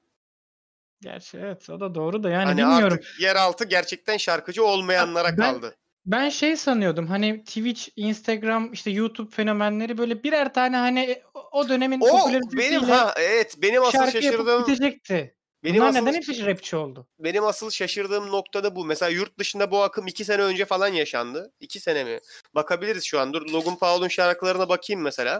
Gerçi 1.01 1.37
evet 1.37 1.69
o 1.69 1.79
da 1.79 1.95
doğru 1.95 2.23
da 2.23 2.29
yani 2.29 2.45
hani 2.45 2.57
bilmiyorum. 2.57 2.97
artık 3.01 3.19
yeraltı 3.19 3.65
gerçekten 3.65 4.17
şarkıcı 4.17 4.63
olmayanlara 4.65 5.27
Ben- 5.27 5.35
kaldı. 5.35 5.75
Ben 6.05 6.29
şey 6.29 6.57
sanıyordum 6.57 7.07
hani 7.07 7.43
Twitch, 7.43 7.87
Instagram, 7.95 8.73
işte 8.73 8.91
YouTube 8.91 9.31
fenomenleri 9.31 9.97
böyle 9.97 10.23
birer 10.23 10.53
tane 10.53 10.77
hani 10.77 11.21
o- 11.33 11.49
o 11.59 11.69
dönemin 11.69 12.01
O 12.01 12.05
benim 12.05 12.19
popülaritesiyle 12.19 12.77
ha 12.93 13.13
evet 13.17 13.55
benim 13.61 13.81
asıl 13.83 13.91
şarkı 13.91 14.11
şaşırdığım 14.11 14.61
bitecekti. 14.63 15.35
Benim 15.63 15.75
Bunlar 15.75 15.89
asıl 15.89 16.01
neden 16.01 16.13
hepsi 16.13 16.45
rapçi 16.45 16.75
oldu? 16.75 17.07
benim 17.19 17.43
asıl 17.43 17.69
şaşırdığım 17.69 18.31
nokta 18.31 18.63
da 18.63 18.75
bu. 18.75 18.85
Mesela 18.85 19.09
yurt 19.09 19.39
dışında 19.39 19.71
bu 19.71 19.81
akım 19.83 20.07
iki 20.07 20.25
sene 20.25 20.41
önce 20.41 20.65
falan 20.65 20.87
yaşandı. 20.87 21.53
İki 21.59 21.79
sene 21.79 22.03
mi? 22.03 22.19
Bakabiliriz 22.55 23.03
şu 23.03 23.19
an. 23.19 23.33
Dur 23.33 23.49
Logan 23.49 23.77
Paul'un 23.77 24.07
şarkılarına 24.07 24.69
bakayım 24.69 25.01
mesela. 25.01 25.39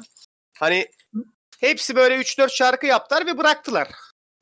Hani 0.58 0.88
hepsi 1.60 1.96
böyle 1.96 2.16
3-4 2.16 2.50
şarkı 2.50 2.86
yaptılar 2.86 3.26
ve 3.26 3.38
bıraktılar. 3.38 3.90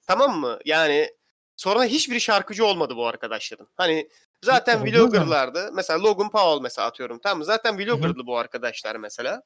Tamam 0.07 0.39
mı? 0.39 0.59
Yani 0.65 1.09
sonra 1.55 1.83
hiçbir 1.83 2.19
şarkıcı 2.19 2.65
olmadı 2.65 2.95
bu 2.95 3.07
arkadaşların. 3.07 3.67
Hani 3.75 4.09
zaten 4.43 4.85
vloggerlardı. 4.85 5.71
Mesela 5.73 6.03
Logan 6.03 6.29
Paul 6.29 6.61
mesela 6.61 6.87
atıyorum. 6.87 7.19
Tamam? 7.19 7.43
Zaten 7.43 7.77
vloggerdı 7.79 8.25
bu 8.25 8.37
arkadaşlar 8.37 8.95
mesela. 8.95 9.43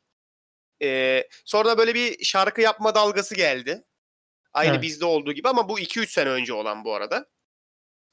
Ee, 0.81 1.27
sonra 1.45 1.77
böyle 1.77 1.95
bir 1.95 2.23
şarkı 2.23 2.61
yapma 2.61 2.95
dalgası 2.95 3.35
geldi. 3.35 3.83
Aynı 4.53 4.71
Evet. 4.71 4.81
bizde 4.81 5.05
olduğu 5.05 5.33
gibi 5.33 5.49
ama 5.49 5.69
bu 5.69 5.79
2-3 5.79 6.11
sene 6.11 6.29
önce 6.29 6.53
olan 6.53 6.85
bu 6.85 6.93
arada. 6.95 7.25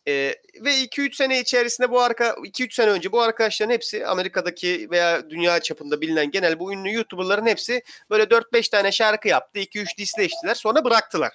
Ee, 0.09 0.35
ve 0.65 0.75
2-3 0.75 1.17
sene 1.17 1.41
içerisinde 1.41 1.91
bu 1.91 2.01
arka 2.01 2.37
2-3 2.45 2.75
sene 2.75 2.91
önce 2.91 3.13
bu 3.13 3.21
arkadaşların 3.23 3.73
hepsi 3.73 4.07
Amerika'daki 4.07 4.89
veya 4.91 5.31
dünya 5.31 5.61
çapında 5.61 6.01
bilinen 6.01 6.31
genel 6.31 6.59
bu 6.59 6.73
ünlü 6.73 6.93
YouTuber'ların 6.93 7.47
hepsi 7.47 7.83
böyle 8.11 8.23
4-5 8.31 8.69
tane 8.71 8.93
şarkı 8.93 9.29
yaptı. 9.29 9.61
2-3 9.61 9.99
disleştiler 9.99 10.55
sonra 10.55 10.85
bıraktılar. 10.85 11.33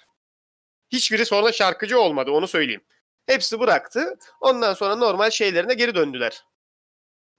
Hiçbiri 0.91 1.25
sonra 1.25 1.51
şarkıcı 1.51 1.99
olmadı 1.99 2.31
onu 2.31 2.47
söyleyeyim. 2.47 2.83
Hepsi 3.25 3.59
bıraktı. 3.59 4.17
Ondan 4.41 4.73
sonra 4.73 4.95
normal 4.95 5.29
şeylerine 5.29 5.73
geri 5.73 5.95
döndüler. 5.95 6.43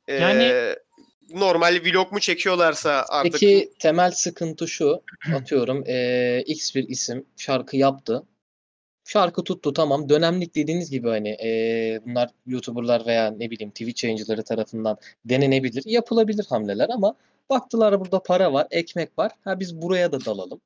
Ee, 0.09 0.15
Yani- 0.15 0.77
normal 1.31 1.81
vlog 1.85 2.13
mu 2.13 2.21
çekiyorlarsa 2.21 3.05
artık 3.09 3.33
Peki 3.33 3.73
temel 3.79 4.11
sıkıntı 4.11 4.69
şu. 4.69 5.03
Atıyorum 5.35 5.85
eee, 5.87 6.43
X 6.47 6.75
bir 6.75 6.89
isim 6.89 7.27
şarkı 7.37 7.77
yaptı. 7.77 8.23
Şarkı 9.05 9.45
tuttu 9.45 9.73
tamam. 9.73 10.09
Dönemlik 10.09 10.55
dediğiniz 10.55 10.91
gibi 10.91 11.09
hani 11.09 11.29
eee, 11.29 12.01
bunlar 12.07 12.31
YouTuber'lar 12.47 13.07
veya 13.07 13.31
ne 13.31 13.51
bileyim 13.51 13.71
Twitch 13.71 14.05
yayıncıları 14.05 14.45
tarafından 14.45 14.97
denenebilir. 15.25 15.83
Yapılabilir 15.87 16.47
hamleler 16.49 16.89
ama 16.89 17.15
baktılar 17.51 18.01
burada 18.01 18.23
para 18.23 18.53
var, 18.53 18.67
ekmek 18.71 19.19
var. 19.19 19.33
Ha 19.45 19.61
biz 19.61 19.83
buraya 19.83 20.13
da 20.13 20.25
dalalım. 20.25 20.61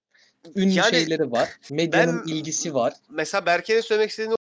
Ünlü 0.56 0.72
Yani 0.72 0.90
şeyleri 0.90 1.32
var. 1.32 1.48
Medyanın 1.70 2.22
ben- 2.26 2.32
ilgisi 2.32 2.74
var. 2.74 2.92
mesela 3.10 3.46
Berke'nin 3.46 3.80
söylemek 3.80 4.10
istediğini 4.10 4.34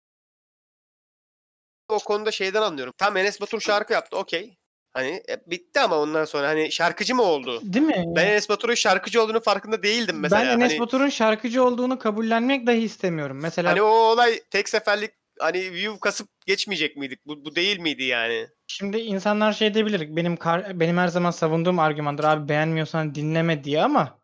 o 1.88 1.98
konuda 1.98 2.31
şeyden 2.31 2.62
anlıyorum. 2.62 2.94
Tam 2.98 3.16
Enes 3.16 3.40
Batur 3.40 3.61
şarkı 3.61 3.92
yaptı 3.92 4.16
okey. 4.16 4.57
Hani 4.95 5.23
e, 5.29 5.43
bitti 5.47 5.81
ama 5.81 5.99
ondan 5.99 6.25
sonra 6.25 6.49
hani 6.49 6.73
şarkıcı 6.73 7.15
mı 7.15 7.23
oldu? 7.23 7.61
Değil 7.63 7.87
mi? 7.87 8.05
Ben 8.17 8.27
Enes 8.27 8.49
Batur'un 8.49 8.75
şarkıcı 8.75 9.23
olduğunu 9.23 9.41
farkında 9.41 9.83
değildim 9.83 10.21
mesela. 10.21 10.43
ben 10.43 10.49
Enes 10.49 10.71
hani, 10.71 10.81
Batur'un 10.81 11.09
şarkıcı 11.09 11.65
olduğunu 11.65 11.99
kabullenmek 11.99 12.67
dahi 12.67 12.79
istemiyorum. 12.79 13.39
Mesela 13.43 13.71
hani 13.71 13.83
o 13.83 13.87
olay 13.87 14.41
tek 14.51 14.69
seferlik 14.69 15.11
hani 15.39 15.73
view 15.73 16.01
kasıp 16.01 16.29
geçmeyecek 16.47 16.97
miydik? 16.97 17.27
Bu, 17.27 17.45
bu 17.45 17.57
değil 17.57 17.79
miydi 17.79 18.05
yani? 18.05 18.47
Şimdi 18.67 18.99
insanlar 18.99 19.53
şey 19.53 19.75
diyebilir. 19.75 20.17
Benim 20.17 20.37
kar- 20.37 20.81
benim 20.81 20.97
her 20.97 21.09
zaman 21.09 21.31
savunduğum 21.31 21.79
argümandır. 21.79 22.25
Abi 22.25 22.49
beğenmiyorsan 22.49 23.15
dinleme 23.15 23.65
diye 23.65 23.83
ama 23.83 24.19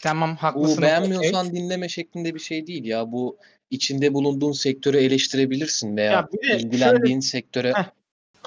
tamam 0.00 0.36
haklısın. 0.36 0.78
Bu 0.78 0.82
beğenmiyorsan 0.82 1.54
dinleme 1.54 1.88
şeklinde 1.88 2.34
bir 2.34 2.40
şey 2.40 2.66
değil 2.66 2.84
ya. 2.84 3.12
Bu 3.12 3.38
içinde 3.70 4.14
bulunduğun 4.14 4.52
sektörü 4.52 4.98
eleştirebilirsin 4.98 5.96
veya 5.96 6.12
Ya 6.12 6.28
bir 6.32 6.48
de 6.48 6.56
ilgilendiğin 6.58 7.20
sektöre 7.20 7.72
Heh, 7.72 7.97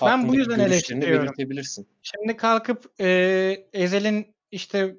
ben 0.01 0.27
bu 0.27 0.35
yüzden 0.35 0.59
eleştiriyorum. 0.59 1.25
belirtebilirsin. 1.25 1.87
Şimdi 2.01 2.37
kalkıp 2.37 2.85
e, 2.99 3.07
Ezel'in 3.73 4.35
işte 4.51 4.95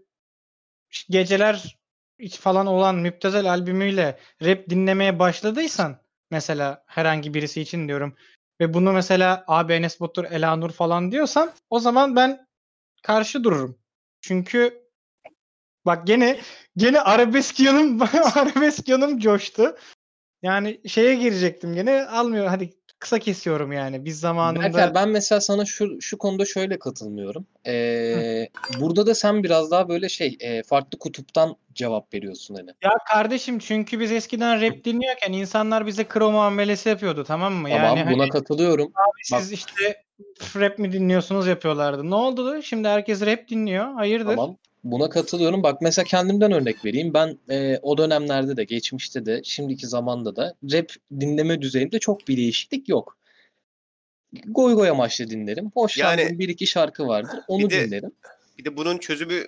geceler 1.10 1.78
falan 2.40 2.66
olan 2.66 2.96
Müptezel 2.96 3.50
albümüyle 3.50 4.18
rap 4.42 4.70
dinlemeye 4.70 5.18
başladıysan 5.18 6.00
mesela 6.30 6.84
herhangi 6.86 7.34
birisi 7.34 7.60
için 7.60 7.88
diyorum 7.88 8.16
ve 8.60 8.74
bunu 8.74 8.92
mesela 8.92 9.44
abi 9.46 9.72
Enes 9.72 10.00
Batur, 10.00 10.24
Elanur 10.24 10.70
falan 10.70 11.12
diyorsan 11.12 11.52
o 11.70 11.80
zaman 11.80 12.16
ben 12.16 12.46
karşı 13.02 13.44
dururum. 13.44 13.78
Çünkü 14.20 14.82
bak 15.86 16.06
gene 16.06 16.40
gene 16.76 17.00
arabesk 17.00 17.60
yanım 17.60 18.02
arabesk 18.34 18.88
yanım 18.88 19.18
coştu. 19.18 19.76
Yani 20.42 20.80
şeye 20.86 21.14
girecektim 21.14 21.74
gene 21.74 22.06
almıyor 22.06 22.46
hadi 22.46 22.81
kısa 23.02 23.18
kesiyorum 23.18 23.72
yani. 23.72 24.04
Biz 24.04 24.20
zamanında 24.20 24.62
Berker 24.62 24.94
ben 24.94 25.08
mesela 25.08 25.40
sana 25.40 25.64
şu 25.64 26.00
şu 26.00 26.18
konuda 26.18 26.44
şöyle 26.44 26.78
katılmıyorum. 26.78 27.46
Ee, 27.66 28.48
burada 28.80 29.06
da 29.06 29.14
sen 29.14 29.42
biraz 29.42 29.70
daha 29.70 29.88
böyle 29.88 30.08
şey 30.08 30.36
e, 30.40 30.62
farklı 30.62 30.98
kutuptan 30.98 31.56
cevap 31.74 32.14
veriyorsun 32.14 32.54
hani. 32.54 32.70
Ya 32.82 32.90
kardeşim 33.08 33.58
çünkü 33.58 34.00
biz 34.00 34.12
eskiden 34.12 34.60
rap 34.60 34.84
dinliyorken 34.84 35.32
insanlar 35.32 35.86
bize 35.86 36.04
kro 36.04 36.30
muamelesi 36.30 36.88
yapıyordu 36.88 37.24
tamam 37.24 37.52
mı? 37.52 37.68
Tamam 37.68 37.96
yani 37.96 38.14
buna 38.14 38.22
hani 38.22 38.28
katılıyorum. 38.28 38.92
siz 39.24 39.52
işte 39.52 40.02
rap 40.56 40.78
mi 40.78 40.92
dinliyorsunuz 40.92 41.46
yapıyorlardı. 41.46 42.10
Ne 42.10 42.14
oldu? 42.14 42.62
Şimdi 42.62 42.88
herkes 42.88 43.22
rap 43.22 43.48
dinliyor. 43.48 43.94
Hayırdır? 43.94 44.36
Tamam. 44.36 44.56
Buna 44.84 45.08
katılıyorum. 45.08 45.62
Bak 45.62 45.82
mesela 45.82 46.04
kendimden 46.04 46.52
örnek 46.52 46.84
vereyim. 46.84 47.14
Ben 47.14 47.38
e, 47.50 47.78
o 47.82 47.98
dönemlerde 47.98 48.56
de 48.56 48.64
geçmişte 48.64 49.26
de 49.26 49.40
şimdiki 49.44 49.86
zamanda 49.86 50.36
da 50.36 50.54
rap 50.72 50.92
dinleme 51.20 51.62
düzeyinde 51.62 51.98
çok 51.98 52.28
bir 52.28 52.36
değişiklik 52.36 52.88
yok. 52.88 53.18
Goy 54.46 54.74
goy 54.74 54.88
amaçlı 54.88 55.30
dinlerim. 55.30 55.70
Hoşlandığım 55.74 56.24
Yani- 56.26 56.38
bir 56.38 56.48
iki 56.48 56.66
şarkı 56.66 57.06
vardır. 57.06 57.40
Onu 57.48 57.64
Bir 57.64 57.70
de- 57.70 57.86
dinlerim. 57.86 58.12
Bir 58.58 58.64
de 58.64 58.76
bunun 58.76 58.98
çözümü 58.98 59.46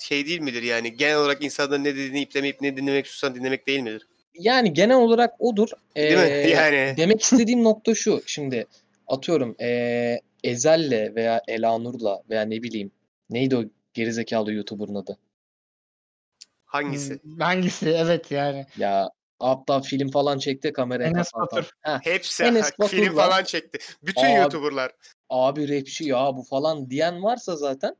şey 0.00 0.26
değil 0.26 0.40
midir 0.40 0.62
yani? 0.62 0.96
Genel 0.96 1.16
olarak 1.16 1.44
insanların 1.44 1.84
ne 1.84 1.94
dediğini 1.94 2.20
iplemeyip 2.20 2.60
ne 2.60 2.76
dinlemek 2.76 3.06
istiyorsan 3.06 3.40
dinlemek 3.40 3.66
değil 3.66 3.80
midir? 3.80 4.06
Yani 4.34 4.72
genel 4.72 4.96
olarak 4.96 5.34
odur. 5.38 5.68
Değil 5.96 6.16
mi? 6.16 6.22
Ee, 6.22 6.48
Yani. 6.50 6.94
Demek 6.96 7.22
istediğim 7.22 7.64
nokta 7.64 7.94
şu. 7.94 8.22
Şimdi 8.26 8.66
atıyorum 9.06 9.56
ee, 9.60 10.20
Ezel'le 10.44 11.14
veya 11.14 11.42
Elanur'la 11.48 12.22
veya 12.30 12.42
ne 12.42 12.62
bileyim 12.62 12.90
neydi 13.30 13.56
o 13.56 13.64
gerizekalı 13.96 14.52
YouTuber'ın 14.52 14.94
adı? 14.94 15.18
Hangisi? 16.66 17.22
Hmm, 17.22 17.38
Hangisi? 17.40 17.88
Evet 17.90 18.30
yani. 18.30 18.66
Ya 18.76 19.10
hatta 19.40 19.80
film 19.80 20.10
falan 20.10 20.38
çekti 20.38 20.72
kameraya 20.72 21.08
Enes 21.10 21.34
Batur. 21.34 21.70
Heh, 21.82 21.98
Hepsi 22.02 22.44
Enes 22.44 22.72
film 22.88 23.06
Batur'la- 23.06 23.14
falan 23.16 23.44
çekti. 23.44 23.78
Bütün 24.02 24.26
Abi- 24.26 24.38
YouTuber'lar. 24.40 24.92
abi 25.30 25.68
rapçi 25.80 26.04
ya 26.04 26.36
bu 26.36 26.42
falan 26.42 26.90
diyen 26.90 27.22
varsa 27.22 27.56
zaten 27.56 27.96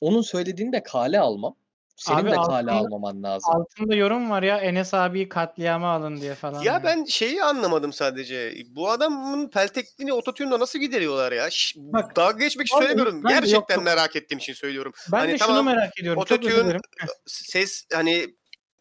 onun 0.00 0.22
söylediğini 0.22 0.72
de 0.72 0.82
kale 0.82 1.20
almam. 1.20 1.56
Senin 2.00 2.18
Abi 2.18 2.30
de 2.30 2.34
kale 2.34 2.46
altında- 2.46 2.72
almaman 2.72 3.22
lazım. 3.22 3.50
Altında 3.54 3.94
yorum 3.94 4.30
var 4.30 4.42
ya 4.42 4.56
Enes 4.58 4.94
abiyi 4.94 5.28
katliama 5.28 5.92
alın 5.92 6.16
diye 6.20 6.34
falan. 6.34 6.62
Ya 6.62 6.72
yani. 6.72 6.84
ben 6.84 7.04
şeyi 7.04 7.44
anlamadım 7.44 7.92
sadece. 7.92 8.54
Bu 8.66 8.90
adamın 8.90 9.48
peltekliğini 9.48 10.12
ototune'la 10.12 10.60
nasıl 10.60 10.78
gideriyorlar 10.78 11.32
ya? 11.32 11.50
Ş- 11.50 11.80
Bak, 11.80 12.16
dalga 12.16 12.38
geçmek 12.38 12.66
için 12.66 12.78
söylemiyorum. 12.78 13.22
Gerçekten 13.28 13.76
yok. 13.76 13.84
merak 13.84 14.16
ettiğim 14.16 14.38
için 14.38 14.52
söylüyorum. 14.52 14.92
ben 15.12 15.18
hani 15.18 15.32
de 15.32 15.38
şunu 15.38 15.48
tamam, 15.48 15.66
merak 15.66 16.00
ediyorum. 16.00 16.22
Ototune-. 16.22 16.80
Ses 17.26 17.84
hani 17.92 18.26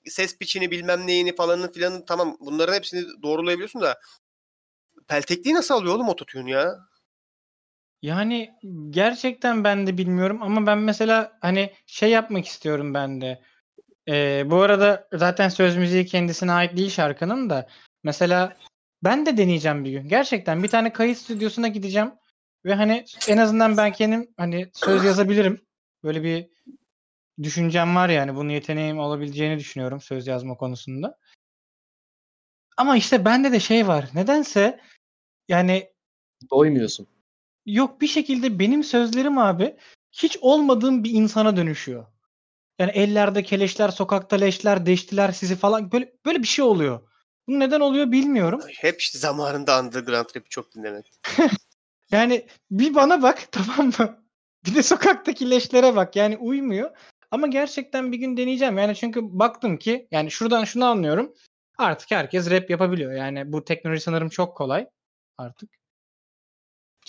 ses 0.05 0.41
biçini 0.41 0.71
bilmem 0.71 1.07
neyini 1.07 1.35
falanını 1.35 1.71
filanın 1.71 2.05
tamam 2.05 2.37
bunların 2.39 2.73
hepsini 2.73 3.05
doğrulayabiliyorsun 3.23 3.81
da 3.81 3.99
peltekliği 5.07 5.55
nasıl 5.55 5.73
alıyor 5.73 5.95
oğlum 5.95 6.09
ototune 6.09 6.51
ya? 6.51 6.75
Yani 8.01 8.53
gerçekten 8.89 9.63
ben 9.63 9.87
de 9.87 9.97
bilmiyorum 9.97 10.41
ama 10.41 10.67
ben 10.67 10.77
mesela 10.77 11.37
hani 11.41 11.73
şey 11.85 12.09
yapmak 12.09 12.45
istiyorum 12.45 12.93
ben 12.93 13.21
de. 13.21 13.41
Ee, 14.07 14.43
bu 14.45 14.61
arada 14.61 15.07
zaten 15.13 15.49
söz 15.49 15.77
müziği 15.77 16.05
kendisine 16.05 16.51
ait 16.51 16.77
değil 16.77 16.89
şarkının 16.89 17.49
da. 17.49 17.67
Mesela 18.03 18.57
ben 19.03 19.25
de 19.25 19.37
deneyeceğim 19.37 19.85
bir 19.85 19.91
gün. 19.91 20.07
Gerçekten 20.07 20.63
bir 20.63 20.67
tane 20.67 20.93
kayıt 20.93 21.17
stüdyosuna 21.17 21.67
gideceğim 21.67 22.11
ve 22.65 22.73
hani 22.73 23.05
en 23.27 23.37
azından 23.37 23.77
ben 23.77 23.91
kendim 23.91 24.33
hani 24.37 24.69
söz 24.73 25.03
yazabilirim. 25.03 25.61
Böyle 26.03 26.23
bir 26.23 26.47
düşüncem 27.43 27.95
var 27.95 28.09
yani 28.09 28.35
bunun 28.35 28.49
yeteneğim 28.49 28.99
olabileceğini 28.99 29.59
düşünüyorum 29.59 30.01
söz 30.01 30.27
yazma 30.27 30.55
konusunda. 30.57 31.17
Ama 32.77 32.97
işte 32.97 33.25
bende 33.25 33.51
de 33.51 33.59
şey 33.59 33.87
var. 33.87 34.09
Nedense 34.13 34.79
yani 35.47 35.89
Doymuyorsun. 36.51 37.07
Yok 37.65 38.01
bir 38.01 38.07
şekilde 38.07 38.59
benim 38.59 38.83
sözlerim 38.83 39.37
abi 39.37 39.75
hiç 40.11 40.37
olmadığım 40.41 41.03
bir 41.03 41.11
insana 41.11 41.57
dönüşüyor. 41.57 42.05
Yani 42.79 42.91
ellerde 42.91 43.43
keleşler, 43.43 43.89
sokakta 43.89 44.35
leşler, 44.35 44.85
deştiler 44.85 45.31
sizi 45.31 45.55
falan 45.55 45.91
böyle 45.91 46.13
böyle 46.25 46.41
bir 46.41 46.47
şey 46.47 46.65
oluyor. 46.65 47.09
Bu 47.47 47.59
neden 47.59 47.79
oluyor 47.79 48.11
bilmiyorum. 48.11 48.61
Hep 48.77 49.01
işte 49.01 49.19
zamanında 49.19 49.79
underground 49.79 50.25
rap'i 50.35 50.49
çok 50.49 50.75
dinlemek. 50.75 51.11
Yani 52.11 52.47
bir 52.71 52.95
bana 52.95 53.21
bak 53.21 53.47
tamam 53.51 53.91
mı? 53.99 54.23
Bir 54.65 54.75
de 54.75 54.83
sokaktaki 54.83 55.49
leşlere 55.49 55.95
bak. 55.95 56.15
Yani 56.15 56.37
uymuyor. 56.37 56.91
Ama 57.31 57.47
gerçekten 57.47 58.11
bir 58.11 58.17
gün 58.17 58.37
deneyeceğim. 58.37 58.77
Yani 58.77 58.95
çünkü 58.95 59.21
baktım 59.23 59.77
ki 59.77 60.07
yani 60.11 60.31
şuradan 60.31 60.63
şunu 60.63 60.85
anlıyorum. 60.85 61.33
Artık 61.77 62.11
herkes 62.11 62.49
rap 62.49 62.69
yapabiliyor. 62.69 63.11
Yani 63.11 63.51
bu 63.51 63.65
teknoloji 63.65 64.01
sanırım 64.01 64.29
çok 64.29 64.57
kolay 64.57 64.87
artık. 65.37 65.78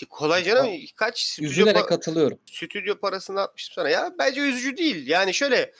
Kolay 0.09 0.43
canım 0.43 0.71
kaç 0.95 1.19
stüdyo, 1.19 1.49
Üzülerek 1.49 1.81
pa- 1.81 1.85
katılıyorum. 1.85 2.39
stüdyo 2.45 2.99
parasını 2.99 3.41
atmıştım 3.41 3.73
sana. 3.75 3.89
Ya 3.89 4.13
bence 4.19 4.41
üzücü 4.41 4.77
değil. 4.77 5.07
Yani 5.07 5.33
şöyle 5.33 5.73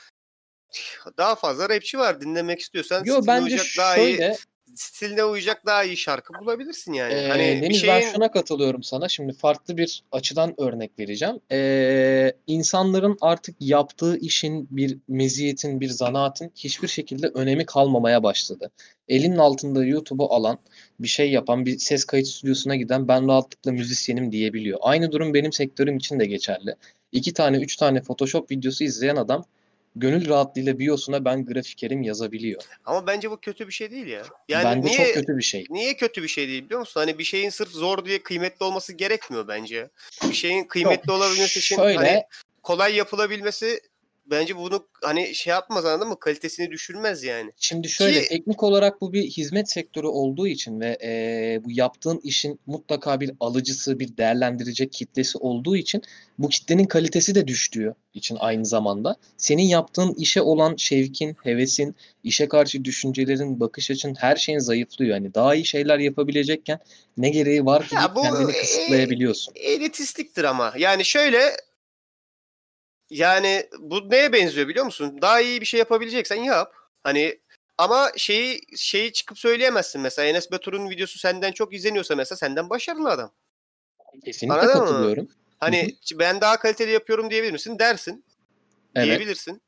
daha 1.18 1.36
fazla 1.36 1.70
rapçi 1.70 1.98
var 1.98 2.22
dinlemek 2.22 2.60
istiyorsan 2.60 3.04
Yo 3.04 3.22
bence 3.28 3.44
uyacak 3.44 3.66
daha 3.78 3.98
iyi 3.98 4.18
şöyle 4.18 4.38
stiline 4.76 5.24
uyacak 5.24 5.66
daha 5.66 5.84
iyi 5.84 5.98
şarkı 5.98 6.34
bulabilirsin 6.34 6.94
yani. 6.94 7.14
Ee, 7.14 7.28
hani 7.28 7.44
bir 7.44 7.62
Deniz 7.62 7.82
şeyin 7.82 7.96
ben 7.96 8.12
şuna 8.14 8.32
katılıyorum 8.32 8.84
sana. 8.84 9.10
Şimdi 9.10 9.34
farklı 9.34 9.78
bir 9.78 10.04
açıdan 10.12 10.62
örnek 10.62 11.00
vereceğim. 11.00 11.40
Ee, 11.52 12.34
insanların 12.48 13.18
artık 13.22 13.56
yaptığı 13.60 14.18
işin 14.18 14.68
bir 14.72 14.98
meziyetin, 15.08 15.82
bir 15.82 15.90
zanaatin 15.90 16.52
hiçbir 16.56 16.88
şekilde 16.88 17.28
önemi 17.28 17.66
kalmamaya 17.66 18.24
başladı. 18.24 18.72
Elinin 19.08 19.38
altında 19.38 19.86
YouTube'u 19.86 20.34
alan, 20.34 20.60
bir 21.04 21.08
şey 21.08 21.32
yapan, 21.32 21.66
bir 21.66 21.78
ses 21.78 22.06
kayıt 22.06 22.28
stüdyosuna 22.28 22.76
giden 22.76 23.08
ben 23.08 23.28
rahatlıkla 23.28 23.72
müzisyenim 23.72 24.32
diyebiliyor. 24.32 24.80
Aynı 24.82 25.12
durum 25.12 25.34
benim 25.34 25.54
sektörüm 25.54 25.98
için 25.98 26.20
de 26.20 26.26
geçerli. 26.26 26.76
İki 27.12 27.34
tane, 27.34 27.58
üç 27.58 27.76
tane 27.76 28.02
Photoshop 28.02 28.52
videosu 28.52 28.84
izleyen 28.84 29.16
adam 29.16 29.46
gönül 29.96 30.30
rahatlığıyla 30.30 30.80
biosuna 30.80 31.26
ben 31.26 31.46
grafikerim 31.46 32.02
yazabiliyor. 32.02 32.62
ama 32.86 33.08
bence 33.08 33.32
bu 33.32 33.38
kötü 33.38 33.68
bir 33.68 33.74
şey 33.74 33.92
değil 33.92 34.08
ya. 34.08 34.24
Yani 34.50 34.64
Bence 34.64 34.88
niye 34.88 35.06
çok 35.06 35.14
kötü 35.14 35.38
bir 35.38 35.44
şey. 35.44 35.66
niye 35.70 35.98
kötü 35.98 36.24
bir 36.24 36.28
şey 36.28 36.48
değil 36.48 36.66
biliyor 36.66 36.80
musun? 36.80 37.00
Hani 37.00 37.20
bir 37.20 37.24
şeyin 37.24 37.50
sırf 37.50 37.70
zor 37.70 38.06
diye 38.06 38.24
kıymetli 38.24 38.64
olması 38.66 38.94
gerekmiyor 38.94 39.48
bence. 39.48 39.90
Bir 40.30 40.34
şeyin 40.34 40.64
kıymetli 40.64 41.12
olabilmesi 41.12 41.60
için 41.60 41.76
Şöyle 41.76 41.98
hani 41.98 42.24
kolay 42.64 42.96
yapılabilmesi 42.96 43.80
bence 44.26 44.58
bunu 44.58 44.88
hani 45.04 45.36
şey 45.36 45.52
yapmaz 45.52 45.86
anladın 45.86 46.08
mı? 46.08 46.20
Kalitesini 46.20 46.72
düşürmez 46.72 47.24
yani. 47.24 47.52
Şimdi 47.58 47.90
şöyle 47.90 48.22
Ki- 48.22 48.28
teknik 48.30 48.64
olarak 48.64 49.02
bu 49.02 49.14
bir 49.14 49.24
hizmet 49.24 49.72
sektörü 49.72 50.08
olduğu 50.08 50.48
için 50.48 50.80
ve 50.80 50.98
eee, 51.02 51.62
bu 51.66 51.72
yaptığın 51.72 52.20
işin 52.24 52.60
mutlaka 52.66 53.20
bir 53.20 53.32
alıcısı, 53.40 54.00
bir 54.00 54.18
değerlendirecek 54.18 54.92
kitlesi 54.92 55.38
olduğu 55.38 55.76
için 55.76 56.02
bu 56.40 56.50
kitlenin 56.50 56.86
kalitesi 56.86 57.36
de 57.36 57.48
düştüğü 57.48 57.94
için 58.14 58.38
aynı 58.40 58.66
zamanda 58.66 59.16
senin 59.38 59.64
yaptığın 59.64 60.14
işe 60.14 60.42
olan 60.42 60.76
şevkin, 60.76 61.36
hevesin, 61.44 61.96
işe 62.24 62.48
karşı 62.48 62.86
düşüncelerin, 62.86 63.60
bakış 63.60 63.92
açın 63.92 64.16
her 64.20 64.36
şeyin 64.36 64.60
zayıflıyor. 64.60 65.12
Yani 65.16 65.34
daha 65.34 65.56
iyi 65.56 65.66
şeyler 65.66 66.00
yapabilecekken 66.00 66.80
ne 67.18 67.30
gereği 67.30 67.66
var 67.66 67.88
ki 67.88 67.96
bu, 68.16 68.22
kendini 68.22 68.52
e, 68.52 68.62
kısıtlayabiliyorsun. 68.62 69.54
elitistliktir 69.56 70.44
ama. 70.44 70.74
Yani 70.78 71.06
şöyle 71.06 71.40
yani 73.12 73.70
bu 73.80 74.10
neye 74.10 74.34
benziyor 74.34 74.68
biliyor 74.68 74.86
musun? 74.86 75.20
Daha 75.22 75.42
iyi 75.42 75.62
bir 75.62 75.66
şey 75.66 75.78
yapabileceksen 75.78 76.36
yap. 76.36 76.74
Hani 77.04 77.40
ama 77.78 78.12
şeyi 78.18 78.62
şeyi 78.78 79.14
çıkıp 79.14 79.40
söyleyemezsin 79.40 80.02
mesela 80.02 80.28
Enes 80.28 80.52
Batur'un 80.52 80.90
videosu 80.90 81.20
senden 81.20 81.52
çok 81.52 81.74
izleniyorsa 81.74 82.16
mesela 82.16 82.38
senden 82.38 82.70
başarılı 82.70 83.10
adam. 83.10 83.32
Kesinlikle 84.26 84.60
Anladın 84.60 84.82
mı? 84.82 84.86
katılıyorum. 84.86 85.28
Hani 85.60 85.96
ben 86.14 86.42
daha 86.42 86.58
kaliteli 86.58 86.92
yapıyorum 86.92 87.30
diyebilir 87.30 87.52
misin? 87.52 87.80
Dersin. 87.80 88.26
Evet. 88.96 89.08
Diyebilirsin. 89.08 89.62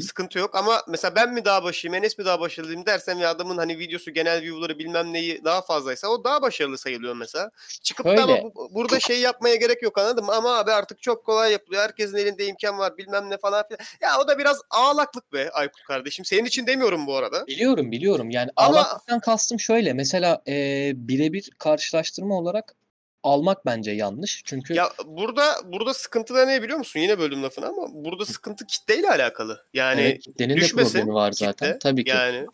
Sıkıntı 0.00 0.38
yok 0.38 0.54
ama 0.54 0.82
mesela 0.88 1.14
ben 1.14 1.34
mi 1.34 1.44
daha 1.44 1.62
başarılıyım, 1.64 2.04
Enes 2.04 2.18
mi 2.18 2.24
daha 2.24 2.40
başarılıyım 2.40 2.86
dersem 2.86 3.18
ya 3.18 3.30
adamın 3.30 3.56
hani 3.58 3.78
videosu 3.78 4.10
genel 4.10 4.42
view'ları 4.42 4.78
bilmem 4.78 5.12
neyi 5.12 5.44
daha 5.44 5.62
fazlaysa 5.62 6.08
o 6.08 6.24
daha 6.24 6.42
başarılı 6.42 6.78
sayılıyor 6.78 7.16
mesela. 7.16 7.50
Çıkıp 7.82 8.06
da 8.06 8.10
ama 8.22 8.32
Öyle. 8.32 8.42
bu- 8.54 8.68
burada 8.74 9.00
şey 9.00 9.20
yapmaya 9.20 9.56
gerek 9.56 9.82
yok 9.82 9.98
anladın 9.98 10.24
mı? 10.24 10.32
Ama 10.34 10.58
abi 10.58 10.72
artık 10.72 11.02
çok 11.02 11.24
kolay 11.26 11.52
yapılıyor. 11.52 11.82
Herkesin 11.82 12.16
elinde 12.16 12.46
imkan 12.46 12.78
var 12.78 12.98
bilmem 12.98 13.30
ne 13.30 13.38
falan 13.38 13.64
filan. 13.68 13.78
Ya 14.00 14.20
o 14.20 14.28
da 14.28 14.38
biraz 14.38 14.60
ağlaklık 14.70 15.32
be 15.32 15.50
Aykut 15.50 15.82
kardeşim. 15.84 16.24
Senin 16.24 16.44
için 16.44 16.66
demiyorum 16.66 17.06
bu 17.06 17.16
arada. 17.16 17.46
Biliyorum 17.46 17.92
biliyorum. 17.92 18.30
Yani 18.30 18.50
Ama- 18.56 18.76
ağlaklıktan 18.78 19.20
kastım 19.20 19.60
şöyle. 19.60 19.92
Mesela 19.92 20.42
e, 20.48 20.92
birebir 20.94 21.50
karşılaştırma 21.58 22.34
olarak 22.38 22.74
almak 23.22 23.66
bence 23.66 23.90
yanlış. 23.90 24.42
Çünkü 24.44 24.74
Ya 24.74 24.92
burada 25.06 25.54
burada 25.64 25.94
sıkıntı 25.94 26.34
da 26.34 26.46
ne 26.46 26.62
biliyor 26.62 26.78
musun? 26.78 27.00
Yine 27.00 27.18
böldüm 27.18 27.42
lafını 27.42 27.66
ama 27.66 27.86
burada 27.92 28.26
sıkıntı 28.26 28.66
kitleyle 28.66 29.10
alakalı. 29.10 29.64
Yani 29.74 30.00
evet, 30.00 30.20
kitlenin 30.20 30.60
de 30.60 30.66
problemi 30.68 31.14
var 31.14 31.32
zaten. 31.32 31.66
kitle. 31.66 31.78
Tabii 31.78 32.04
ki. 32.04 32.10
Yani 32.10 32.46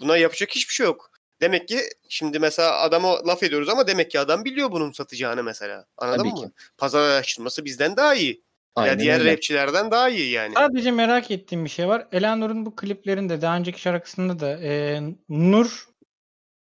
buna 0.00 0.16
yapacak 0.16 0.50
hiçbir 0.50 0.74
şey 0.74 0.86
yok. 0.86 1.10
Demek 1.40 1.68
ki 1.68 1.80
şimdi 2.08 2.38
mesela 2.38 2.80
adama 2.80 3.26
laf 3.26 3.42
ediyoruz 3.42 3.68
ama 3.68 3.86
demek 3.86 4.10
ki 4.10 4.20
adam 4.20 4.44
biliyor 4.44 4.70
bunun 4.72 4.92
satacağını 4.92 5.42
mesela. 5.42 5.86
Anladın 5.98 6.18
Tabii 6.18 6.28
mı? 6.28 6.36
ki. 6.36 6.52
Pazar 6.78 7.00
araştırması 7.02 7.64
bizden 7.64 7.96
daha 7.96 8.14
iyi. 8.14 8.42
Aynen 8.74 8.92
ya 8.92 8.98
diğer 8.98 9.20
öyle. 9.20 9.32
rapçilerden 9.32 9.90
daha 9.90 10.08
iyi 10.08 10.30
yani. 10.30 10.54
Sadece 10.54 10.90
merak 10.90 11.30
ettiğim 11.30 11.64
bir 11.64 11.70
şey 11.70 11.88
var. 11.88 12.06
Eleanor'un 12.12 12.66
bu 12.66 12.76
kliplerinde 12.76 13.40
daha 13.40 13.56
önceki 13.56 13.80
şarkısında 13.80 14.40
da 14.40 14.58
e, 14.62 15.00
Nur 15.28 15.88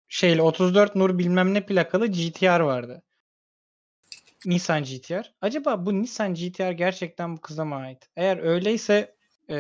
şeyle 0.08 0.42
34 0.42 0.96
Nur 0.96 1.18
bilmem 1.18 1.54
ne 1.54 1.66
plakalı 1.66 2.08
GTR 2.08 2.60
vardı. 2.60 3.04
Nissan 4.46 4.84
GTR. 4.84 5.34
Acaba 5.42 5.86
bu 5.86 6.02
Nissan 6.02 6.34
GTR 6.34 6.72
gerçekten 6.72 7.38
bu 7.38 7.42
kıza 7.42 7.66
mı 7.66 7.76
ait? 7.76 8.10
Eğer 8.16 8.38
öyleyse 8.38 9.16
e, 9.50 9.56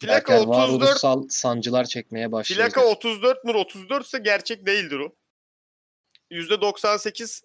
Plaka 0.00 0.32
Berker 0.32 0.46
34 0.46 0.48
varoluşsal 0.58 1.28
sancılar 1.28 1.84
çekmeye 1.84 2.32
başlayacak. 2.32 2.74
plaka 2.74 2.86
34 2.88 3.44
nur 3.44 3.54
34 3.54 4.06
ise 4.06 4.18
gerçek 4.18 4.66
değildir 4.66 4.98
o. 4.98 5.14
%98 6.30 7.42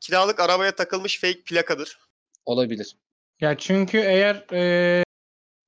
kiralık 0.00 0.40
arabaya 0.40 0.74
takılmış 0.74 1.20
fake 1.20 1.42
plakadır. 1.42 1.98
Olabilir. 2.46 2.96
ya 3.40 3.58
çünkü 3.58 3.98
eğer 3.98 4.52
e, 4.52 5.04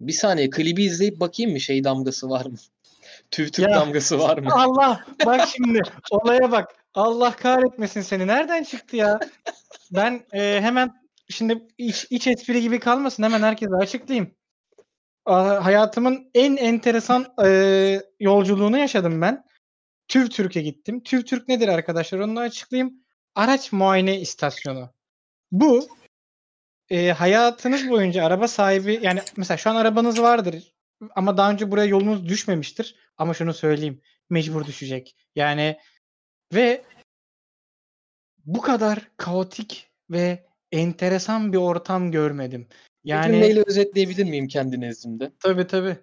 Bir 0.01 0.13
saniye 0.13 0.51
klibi 0.51 0.85
izleyip 0.85 1.21
bakayım 1.21 1.53
mı 1.53 1.61
şey 1.61 1.85
damgası 1.85 2.31
var 2.31 2.47
mı? 2.47 2.57
TÜV 3.31 3.49
Ya. 3.59 3.75
damgası 3.75 4.19
var 4.19 4.39
mı? 4.39 4.49
Allah 4.53 5.07
bak 5.27 5.49
şimdi 5.49 5.81
olaya 6.11 6.53
bak. 6.53 6.84
Allah 6.95 7.37
kahretmesin 7.37 8.01
seni. 8.01 8.27
Nereden 8.27 8.63
çıktı 8.63 8.97
ya? 8.97 9.21
Ben 9.91 10.27
e, 10.33 10.61
hemen 10.61 10.91
şimdi 11.31 11.69
iç, 11.79 12.07
iç 12.11 12.27
espri 12.27 12.63
gibi 12.63 12.81
kalmasın 12.81 13.23
hemen 13.23 13.43
herkese 13.43 13.75
açıklayayım. 13.75 14.35
Aa, 15.27 15.65
hayatımın 15.65 16.31
en 16.35 16.57
enteresan 16.57 17.35
e, 17.45 18.01
yolculuğunu 18.21 18.79
yaşadım 18.79 19.21
ben. 19.21 19.45
TÜV 20.09 20.27
Türk'e 20.27 20.63
gittim. 20.63 21.03
TÜV 21.03 21.23
Türk 21.23 21.49
nedir 21.49 21.69
arkadaşlar? 21.69 22.19
Onu 22.19 22.41
açıklayayım. 22.41 22.95
Araç 23.35 23.73
muayene 23.73 24.21
istasyonu. 24.21 24.91
Bu 25.53 25.89
e, 26.91 27.11
hayatınız 27.11 27.91
boyunca 27.91 28.25
araba 28.25 28.49
sahibi 28.49 28.99
yani 29.03 29.21
mesela 29.37 29.59
şu 29.59 29.71
an 29.71 29.77
arabanız 29.77 30.23
vardır 30.23 30.75
ama 31.15 31.37
daha 31.37 31.51
önce 31.51 31.71
buraya 31.71 31.87
yolunuz 31.87 32.29
düşmemiştir. 32.29 32.97
Ama 33.17 33.35
şunu 33.35 33.55
söyleyeyim. 33.55 34.01
Mecbur 34.31 34.67
düşecek. 34.67 35.17
Yani 35.35 35.79
ve 36.53 36.83
bu 38.47 38.61
kadar 38.61 39.11
kaotik 39.17 39.91
ve 40.11 40.45
enteresan 40.73 41.53
bir 41.53 41.59
ortam 41.59 42.13
görmedim. 42.13 42.67
Yani 43.05 43.33
cümleyle 43.33 43.63
özetleyebilir 43.67 44.25
miyim 44.25 44.49
kendi 44.49 44.81
nezdimde? 44.81 45.31
tabii 45.41 45.67
tabii. 45.67 45.97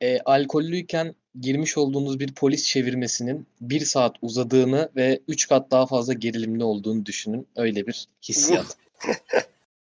E, 0.00 0.20
alkollüyken 0.20 1.14
girmiş 1.40 1.78
olduğunuz 1.78 2.20
bir 2.20 2.34
polis 2.34 2.64
çevirmesinin 2.64 3.46
bir 3.60 3.80
saat 3.80 4.16
uzadığını 4.22 4.90
ve 4.96 5.20
üç 5.28 5.48
kat 5.48 5.70
daha 5.70 5.86
fazla 5.86 6.12
gerilimli 6.12 6.64
olduğunu 6.64 7.06
düşünün. 7.06 7.48
Öyle 7.56 7.86
bir 7.86 8.08
hissiyat. 8.28 8.76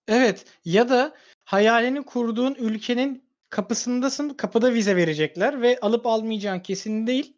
Evet 0.09 0.45
ya 0.65 0.89
da 0.89 1.15
hayalini 1.45 2.03
kurduğun 2.03 2.55
ülkenin 2.55 3.23
kapısındasın. 3.51 4.29
Kapıda 4.29 4.75
vize 4.75 4.97
verecekler 4.97 5.63
ve 5.63 5.79
alıp 5.81 6.07
almayacağın 6.07 6.61
kesin 6.61 7.07
değil. 7.07 7.37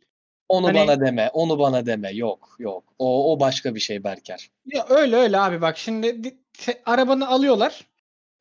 Onu 0.49 0.67
Hani- 0.67 0.79
bana 0.79 1.01
deme, 1.01 1.31
onu 1.33 1.59
bana 1.59 1.87
deme. 1.87 2.11
Yok, 2.11 2.57
yok. 2.59 2.85
O, 2.99 3.33
o 3.33 3.41
başka 3.41 3.75
bir 3.75 3.81
şey 3.81 4.05
Berker. 4.05 4.51
Ya 4.67 4.87
öyle 4.89 5.17
öyle 5.17 5.39
abi 5.39 5.61
bak 5.61 5.79
şimdi 5.79 6.35
arabanı 6.87 7.29
alıyorlar. 7.29 7.87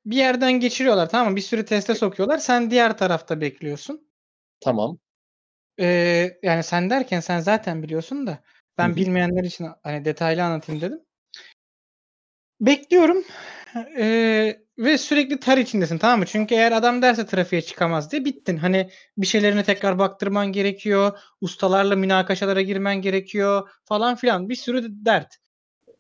Bir 0.06 0.16
yerden 0.16 0.52
geçiriyorlar 0.52 1.10
tamam 1.10 1.30
mı? 1.30 1.36
Bir 1.36 1.42
sürü 1.42 1.66
teste 1.66 1.96
sokuyorlar. 1.96 2.38
Sen 2.38 2.72
diğer 2.72 2.98
tarafta 2.98 3.42
bekliyorsun. 3.42 4.08
Tamam. 4.60 4.98
Ee, 5.80 6.38
yani 6.44 6.64
sen 6.64 6.90
derken 6.90 7.20
sen 7.20 7.40
zaten 7.40 7.84
biliyorsun 7.84 8.28
da 8.28 8.44
ben 8.78 8.96
bilmeyenler 8.96 9.44
için 9.44 9.68
hani 9.84 10.06
detaylı 10.06 10.44
anlatayım 10.44 10.82
dedim. 10.82 11.02
Bekliyorum 12.62 13.24
ee, 13.98 14.62
ve 14.82 14.98
sürekli 14.98 15.40
ter 15.40 15.58
içindesin 15.58 15.98
tamam 15.98 16.20
mı? 16.20 16.26
Çünkü 16.26 16.56
eğer 16.56 16.72
adam 16.72 17.02
derse 17.02 17.26
trafiğe 17.26 17.62
çıkamaz 17.62 18.12
diye 18.12 18.26
bittin. 18.26 18.58
Hani 18.58 18.90
bir 19.18 19.28
şeylerine 19.28 19.64
tekrar 19.64 20.00
baktırman 20.00 20.52
gerekiyor. 20.52 21.20
Ustalarla 21.42 21.96
münakaşalara 21.96 22.62
girmen 22.62 23.02
gerekiyor 23.02 23.70
falan 23.86 24.16
filan. 24.16 24.50
Bir 24.50 24.56
sürü 24.56 24.88
dert. 25.06 25.38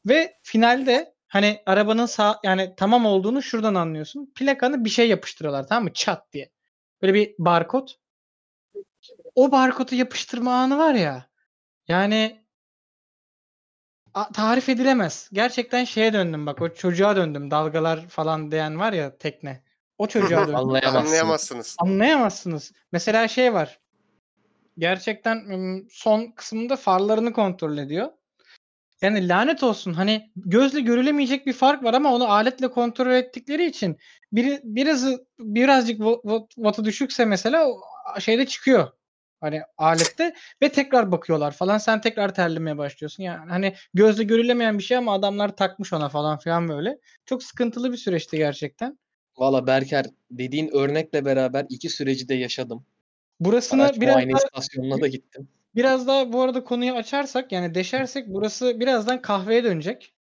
Ve 0.06 0.34
finalde 0.44 1.14
hani 1.28 1.64
arabanın 1.66 2.06
sağ 2.06 2.40
yani 2.44 2.74
tamam 2.78 3.06
olduğunu 3.06 3.42
şuradan 3.42 3.76
anlıyorsun. 3.76 4.32
Plakanı 4.36 4.86
bir 4.86 4.90
şey 4.90 5.10
yapıştırıyorlar 5.10 5.68
tamam 5.68 5.84
mı? 5.84 5.94
Çat 5.94 6.34
diye. 6.34 6.52
Böyle 7.02 7.14
bir 7.14 7.36
barkod. 7.40 7.88
O 9.36 9.52
barkodu 9.52 9.96
yapıştırma 9.96 10.54
anı 10.54 10.78
var 10.78 10.94
ya. 10.94 11.30
Yani 11.88 12.41
tarif 14.34 14.70
edilemez. 14.70 15.30
Gerçekten 15.34 15.84
şeye 15.84 16.14
döndüm 16.14 16.45
bak. 16.45 16.62
O 16.62 16.74
çocuğa 16.74 17.16
döndüm. 17.16 17.51
Dalgalar 17.51 18.07
falan 18.07 18.51
diyen 18.51 18.80
var 18.80 18.93
ya 18.93 19.18
tekne. 19.18 19.64
O 19.97 20.07
çocuğa 20.07 20.41
döndüm. 20.47 20.55
Anlayamazsın. 20.55 21.07
Anlayamazsınız. 21.07 21.76
Anlayamazsınız. 21.80 22.72
Mesela 22.91 23.28
şey 23.28 23.53
var. 23.53 23.80
Gerçekten 24.78 25.45
son 25.91 26.32
kısmında 26.32 26.76
farlarını 26.76 27.34
kontrol 27.34 27.78
ediyor. 27.78 28.09
Yani 29.01 29.28
lanet 29.28 29.64
olsun 29.64 29.93
hani 29.93 30.32
gözle 30.36 30.80
görülemeyecek 30.80 31.47
bir 31.47 31.53
fark 31.53 31.84
var 31.84 31.93
ama 31.93 32.14
onu 32.14 32.32
aletle 32.32 32.68
kontrol 32.72 33.12
ettikleri 33.12 33.66
için 33.66 33.97
biri 34.32 34.62
birazı 34.64 35.26
birazcık 35.39 35.97
wattı 36.55 36.86
düşükse 36.86 37.26
mesela 37.26 37.68
şeyde 38.20 38.45
çıkıyor. 38.45 38.91
Hani 39.42 39.62
alette 39.78 40.34
ve 40.62 40.70
tekrar 40.70 41.12
bakıyorlar 41.12 41.52
falan 41.52 41.78
sen 41.78 42.02
tekrar 42.02 42.36
terlemeye 42.36 42.78
başlıyorsun. 42.78 43.24
Yani 43.24 43.50
hani 43.50 43.74
gözle 43.94 44.24
görülemeyen 44.24 44.78
bir 44.78 44.84
şey 44.84 44.98
ama 44.98 45.14
adamlar 45.14 45.56
takmış 45.56 45.94
ona 45.94 46.10
falan 46.10 46.38
filan 46.38 46.68
böyle. 46.68 46.98
Çok 47.26 47.44
sıkıntılı 47.44 47.92
bir 47.92 47.98
süreçti 47.98 48.38
gerçekten. 48.38 49.00
Valla 49.38 49.68
Berker 49.68 50.06
dediğin 50.32 50.70
örnekle 50.74 51.26
beraber 51.26 51.66
iki 51.70 51.89
süreci 51.89 52.30
de 52.30 52.34
yaşadım. 52.36 52.86
Burasını 53.39 53.84
Araç 53.84 54.00
biraz 54.00 54.14
muayene 54.14 54.32
daha 54.32 54.44
istasyonuna 54.44 55.02
da 55.02 55.08
gittim. 55.08 55.48
Biraz 55.76 56.08
daha 56.08 56.34
bu 56.34 56.42
arada 56.42 56.64
konuyu 56.64 56.94
açarsak 56.94 57.52
yani 57.52 57.76
deşersek 57.76 58.28
burası 58.28 58.80
birazdan 58.80 59.22
kahveye 59.22 59.64
dönecek. 59.64 60.14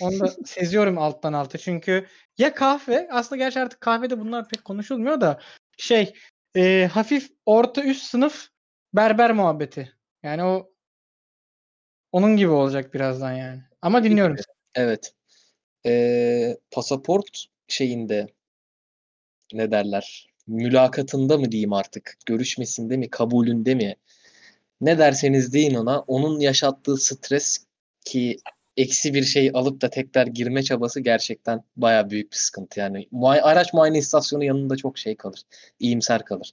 Onu 0.00 0.20
da 0.20 0.28
seziyorum 0.44 0.98
alttan 0.98 1.32
alta. 1.32 1.58
Çünkü 1.58 2.06
ya 2.38 2.54
kahve 2.54 3.08
aslında 3.10 3.36
gerçi 3.36 3.60
artık 3.60 3.80
kahvede 3.80 4.20
bunlar 4.20 4.48
pek 4.48 4.64
konuşulmuyor 4.64 5.20
da 5.20 5.40
şey 5.78 6.14
e, 6.56 6.88
hafif 6.92 7.30
orta 7.46 7.84
üst 7.84 8.02
sınıf 8.02 8.48
berber 8.94 9.32
muhabbeti. 9.32 9.92
Yani 10.22 10.44
o 10.44 10.70
onun 12.12 12.36
gibi 12.36 12.50
olacak 12.50 12.94
birazdan 12.94 13.32
yani. 13.32 13.62
Ama 13.82 14.04
dinliyorum. 14.04 14.36
Evet. 14.74 15.14
Ee, 15.86 16.56
pasaport 16.70 17.44
şeyinde 17.68 18.26
ne 19.52 19.70
derler? 19.70 20.28
Mülakatında 20.46 21.38
mı 21.38 21.52
diyeyim 21.52 21.72
artık? 21.72 22.14
Görüşmesinde 22.26 22.96
mi? 22.96 23.10
Kabulünde 23.10 23.74
mi? 23.74 23.96
Ne 24.80 24.98
derseniz 24.98 25.52
deyin 25.52 25.74
ona. 25.74 26.00
Onun 26.00 26.40
yaşattığı 26.40 26.96
stres 26.96 27.66
ki 28.04 28.38
eksi 28.76 29.14
bir 29.14 29.24
şey 29.24 29.50
alıp 29.54 29.80
da 29.80 29.90
tekrar 29.90 30.26
girme 30.26 30.62
çabası 30.62 31.00
gerçekten 31.00 31.64
baya 31.76 32.10
büyük 32.10 32.32
bir 32.32 32.36
sıkıntı. 32.36 32.80
Yani 32.80 33.08
araç 33.22 33.74
muayene 33.74 33.98
istasyonu 33.98 34.44
yanında 34.44 34.76
çok 34.76 34.98
şey 34.98 35.16
kalır. 35.16 35.42
İyimser 35.80 36.24
kalır. 36.24 36.52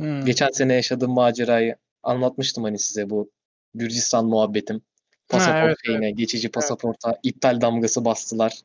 Hmm. 0.00 0.24
Geçen 0.24 0.50
sene 0.50 0.74
yaşadığım 0.74 1.10
macerayı 1.10 1.76
anlatmıştım 2.02 2.64
hani 2.64 2.78
size 2.78 3.10
bu 3.10 3.30
Gürcistan 3.74 4.26
muhabbetim. 4.26 4.82
Pasaport 5.28 5.66
evet, 5.66 5.76
şeyine, 5.86 6.10
geçici 6.10 6.50
pasaporta 6.50 7.18
iptal 7.22 7.60
damgası 7.60 8.04
bastılar. 8.04 8.60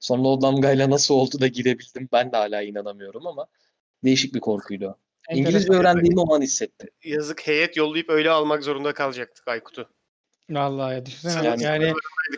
Sonra 0.00 0.28
o 0.28 0.42
damgayla 0.42 0.90
nasıl 0.90 1.14
oldu 1.14 1.40
da 1.40 1.46
girebildim 1.46 2.08
ben 2.12 2.32
de 2.32 2.36
hala 2.36 2.62
inanamıyorum 2.62 3.26
ama 3.26 3.46
değişik 4.04 4.34
bir 4.34 4.40
korkuydu 4.40 4.86
o. 4.86 4.96
İngilizce 5.34 5.72
öğrendiğimi 5.72 6.20
o 6.20 6.34
an 6.34 6.42
hissettim. 6.42 6.88
Yazık 7.04 7.46
heyet 7.46 7.76
yollayıp 7.76 8.10
öyle 8.10 8.30
almak 8.30 8.64
zorunda 8.64 8.94
kalacaktık 8.94 9.48
Aykut'u. 9.48 9.88
Vallahi 10.50 10.94
ya 10.94 11.06
düşünsene 11.06 11.46
Yani- 11.46 11.62
yani, 11.62 11.94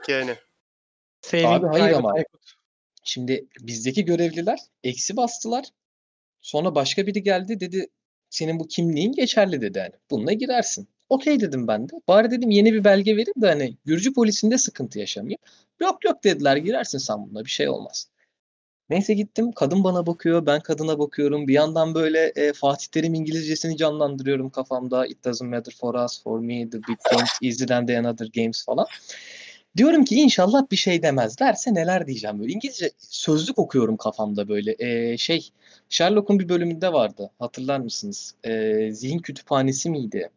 yani. 0.09 0.37
Abi 1.47 1.67
hayır 1.67 1.97
ama. 1.97 2.13
Aykut. 2.13 2.53
Şimdi 3.05 3.47
bizdeki 3.61 4.05
görevliler 4.05 4.59
eksi 4.85 5.17
bastılar. 5.17 5.65
Sonra 6.41 6.75
başka 6.75 7.07
biri 7.07 7.23
geldi 7.23 7.61
dedi 7.61 7.87
senin 8.33 8.61
bu 8.61 8.69
kimliğin 8.69 9.13
geçerli 9.13 9.61
dedi 9.61 9.81
hani. 9.81 9.93
Bununla 10.11 10.33
girersin. 10.33 10.89
Okey 11.09 11.41
dedim 11.41 11.69
ben 11.69 11.89
de. 11.89 11.93
Bari 12.09 12.31
dedim 12.31 12.51
yeni 12.51 12.73
bir 12.73 12.85
belge 12.85 13.17
verin 13.17 13.43
de 13.43 13.47
hani 13.47 13.77
Gürcü 13.85 14.15
polisinde 14.15 14.59
sıkıntı 14.59 14.99
yaşamayayım. 14.99 15.39
Yok 15.81 16.05
yok 16.05 16.25
dediler 16.25 16.57
girersin 16.57 16.99
sen 16.99 17.23
bununla 17.23 17.45
bir 17.45 17.51
şey 17.51 17.69
olmaz. 17.69 18.09
Neyse 18.91 19.15
gittim 19.15 19.53
kadın 19.53 19.85
bana 19.85 20.07
bakıyor 20.07 20.47
ben 20.47 20.61
kadına 20.61 20.99
bakıyorum. 20.99 21.49
Bir 21.49 21.55
yandan 21.55 21.95
böyle 21.95 22.33
e, 22.37 22.53
Fatih 22.53 22.87
Terim 22.87 23.15
İngilizcesini 23.15 23.77
canlandırıyorum 23.77 24.51
kafamda. 24.51 25.07
It 25.07 25.25
doesn't 25.25 25.51
matter 25.51 25.75
for 25.81 25.95
us, 26.05 26.23
for 26.23 26.39
me, 26.41 26.71
the 26.71 26.79
big 26.79 26.99
games 27.11 27.31
easier 27.43 27.69
than 27.69 27.87
the 27.87 27.99
another 27.99 28.29
games 28.35 28.65
falan. 28.65 28.87
Diyorum 29.77 30.05
ki 30.05 30.15
inşallah 30.17 30.71
bir 30.71 30.77
şey 30.77 31.03
demez. 31.03 31.39
Derse 31.39 31.75
neler 31.75 32.07
diyeceğim 32.07 32.41
böyle. 32.41 32.53
İngilizce 32.53 32.91
sözlük 32.99 33.59
okuyorum 33.59 33.97
kafamda 33.97 34.49
böyle. 34.49 34.77
Ee, 34.79 35.17
şey 35.19 35.51
Sherlock'un 35.89 36.39
bir 36.39 36.49
bölümünde 36.49 36.93
vardı. 36.93 37.31
Hatırlar 37.39 37.81
mısınız? 37.81 38.35
Ee, 38.45 38.91
zihin 38.93 39.19
kütüphanesi 39.19 39.91
miydi? 39.91 40.31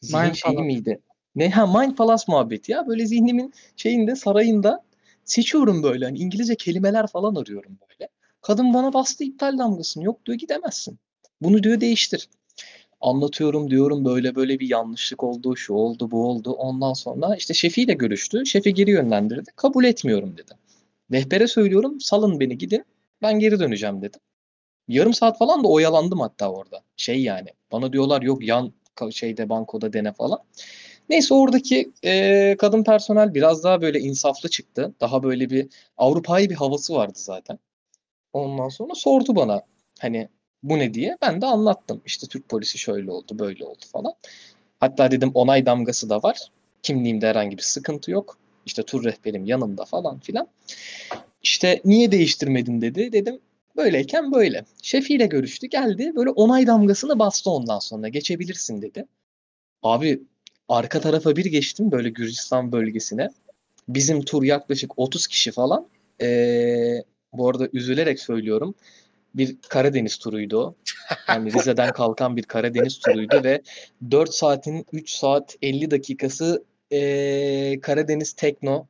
Zihin 0.00 0.22
Mind 0.22 0.34
şeyi 0.34 0.54
Palace. 0.54 0.66
miydi? 0.66 1.00
Ne 1.36 1.50
ha 1.50 1.80
Mind 1.80 1.96
Palace 1.96 2.24
muhabbeti 2.28 2.72
ya. 2.72 2.86
Böyle 2.86 3.06
zihnimin 3.06 3.54
şeyinde 3.76 4.16
sarayında 4.16 4.84
seçiyorum 5.24 5.82
böyle. 5.82 6.04
Hani 6.04 6.18
İngilizce 6.18 6.54
kelimeler 6.54 7.06
falan 7.06 7.34
arıyorum 7.34 7.78
böyle. 7.90 8.08
Kadın 8.42 8.74
bana 8.74 8.92
bastı 8.92 9.24
iptal 9.24 9.58
damgasını. 9.58 10.04
Yok 10.04 10.26
diyor 10.26 10.38
gidemezsin. 10.38 10.98
Bunu 11.40 11.62
diyor 11.62 11.80
değiştir. 11.80 12.28
Anlatıyorum 13.02 13.70
diyorum 13.70 14.04
böyle 14.04 14.34
böyle 14.34 14.60
bir 14.60 14.70
yanlışlık 14.70 15.24
oldu, 15.24 15.56
şu 15.56 15.74
oldu, 15.74 16.10
bu 16.10 16.26
oldu. 16.28 16.52
Ondan 16.52 16.92
sonra 16.92 17.36
işte 17.36 17.54
şefiyle 17.54 17.92
görüştü. 17.92 18.46
Şefi 18.46 18.74
geri 18.74 18.90
yönlendirdi. 18.90 19.50
Kabul 19.56 19.84
etmiyorum 19.84 20.36
dedi. 20.36 20.52
Rehbere 21.12 21.46
söylüyorum 21.46 22.00
salın 22.00 22.40
beni 22.40 22.58
gidin. 22.58 22.84
Ben 23.22 23.38
geri 23.38 23.60
döneceğim 23.60 24.02
dedi. 24.02 24.18
Yarım 24.88 25.14
saat 25.14 25.38
falan 25.38 25.64
da 25.64 25.68
oyalandım 25.68 26.20
hatta 26.20 26.52
orada. 26.52 26.82
Şey 26.96 27.22
yani 27.22 27.48
bana 27.72 27.92
diyorlar 27.92 28.22
yok 28.22 28.48
yan 28.48 28.72
şeyde 29.10 29.48
bankoda 29.48 29.92
dene 29.92 30.12
falan. 30.12 30.38
Neyse 31.08 31.34
oradaki 31.34 31.92
e, 32.04 32.56
kadın 32.58 32.84
personel 32.84 33.34
biraz 33.34 33.64
daha 33.64 33.82
böyle 33.82 34.00
insaflı 34.00 34.48
çıktı. 34.48 34.94
Daha 35.00 35.22
böyle 35.22 35.50
bir 35.50 35.68
Avrupa'yı 35.96 36.50
bir 36.50 36.54
havası 36.54 36.94
vardı 36.94 37.18
zaten. 37.18 37.58
Ondan 38.32 38.68
sonra 38.68 38.94
sordu 38.94 39.36
bana 39.36 39.62
hani 40.00 40.28
bu 40.62 40.78
ne 40.78 40.94
diye. 40.94 41.18
Ben 41.22 41.40
de 41.40 41.46
anlattım. 41.46 42.02
İşte 42.06 42.26
Türk 42.26 42.48
polisi 42.48 42.78
şöyle 42.78 43.10
oldu, 43.10 43.38
böyle 43.38 43.64
oldu 43.64 43.84
falan. 43.92 44.14
Hatta 44.80 45.10
dedim 45.10 45.30
onay 45.34 45.66
damgası 45.66 46.10
da 46.10 46.22
var. 46.22 46.38
Kimliğimde 46.82 47.26
herhangi 47.28 47.56
bir 47.58 47.62
sıkıntı 47.62 48.10
yok. 48.10 48.38
İşte 48.66 48.82
tur 48.82 49.04
rehberim 49.04 49.44
yanımda 49.44 49.84
falan 49.84 50.18
filan. 50.18 50.48
İşte 51.42 51.80
niye 51.84 52.12
değiştirmedin 52.12 52.80
dedi. 52.80 53.12
Dedim 53.12 53.40
böyleyken 53.76 54.32
böyle. 54.32 54.64
Şefiyle 54.82 55.26
görüştü 55.26 55.66
geldi. 55.66 56.12
Böyle 56.16 56.30
onay 56.30 56.66
damgasını 56.66 57.18
bastı 57.18 57.50
ondan 57.50 57.78
sonra. 57.78 58.08
Geçebilirsin 58.08 58.82
dedi. 58.82 59.06
Abi 59.82 60.22
arka 60.68 61.00
tarafa 61.00 61.36
bir 61.36 61.44
geçtim 61.44 61.92
böyle 61.92 62.10
Gürcistan 62.10 62.72
bölgesine. 62.72 63.30
Bizim 63.88 64.22
tur 64.22 64.42
yaklaşık 64.42 64.98
30 64.98 65.26
kişi 65.26 65.52
falan. 65.52 65.86
Ee, 66.22 67.04
bu 67.32 67.48
arada 67.48 67.68
üzülerek 67.72 68.20
söylüyorum. 68.20 68.74
Bir 69.34 69.56
Karadeniz 69.68 70.18
turuydu 70.18 70.58
o. 70.58 70.74
Yani 71.28 71.52
Rize'den 71.52 71.92
kalkan 71.92 72.36
bir 72.36 72.42
Karadeniz 72.42 72.98
turuydu 72.98 73.44
ve 73.44 73.62
4 74.10 74.34
saatin 74.34 74.86
3 74.92 75.10
saat 75.10 75.56
50 75.62 75.90
dakikası 75.90 76.64
ee, 76.92 77.80
Karadeniz 77.82 78.32
Tekno 78.32 78.86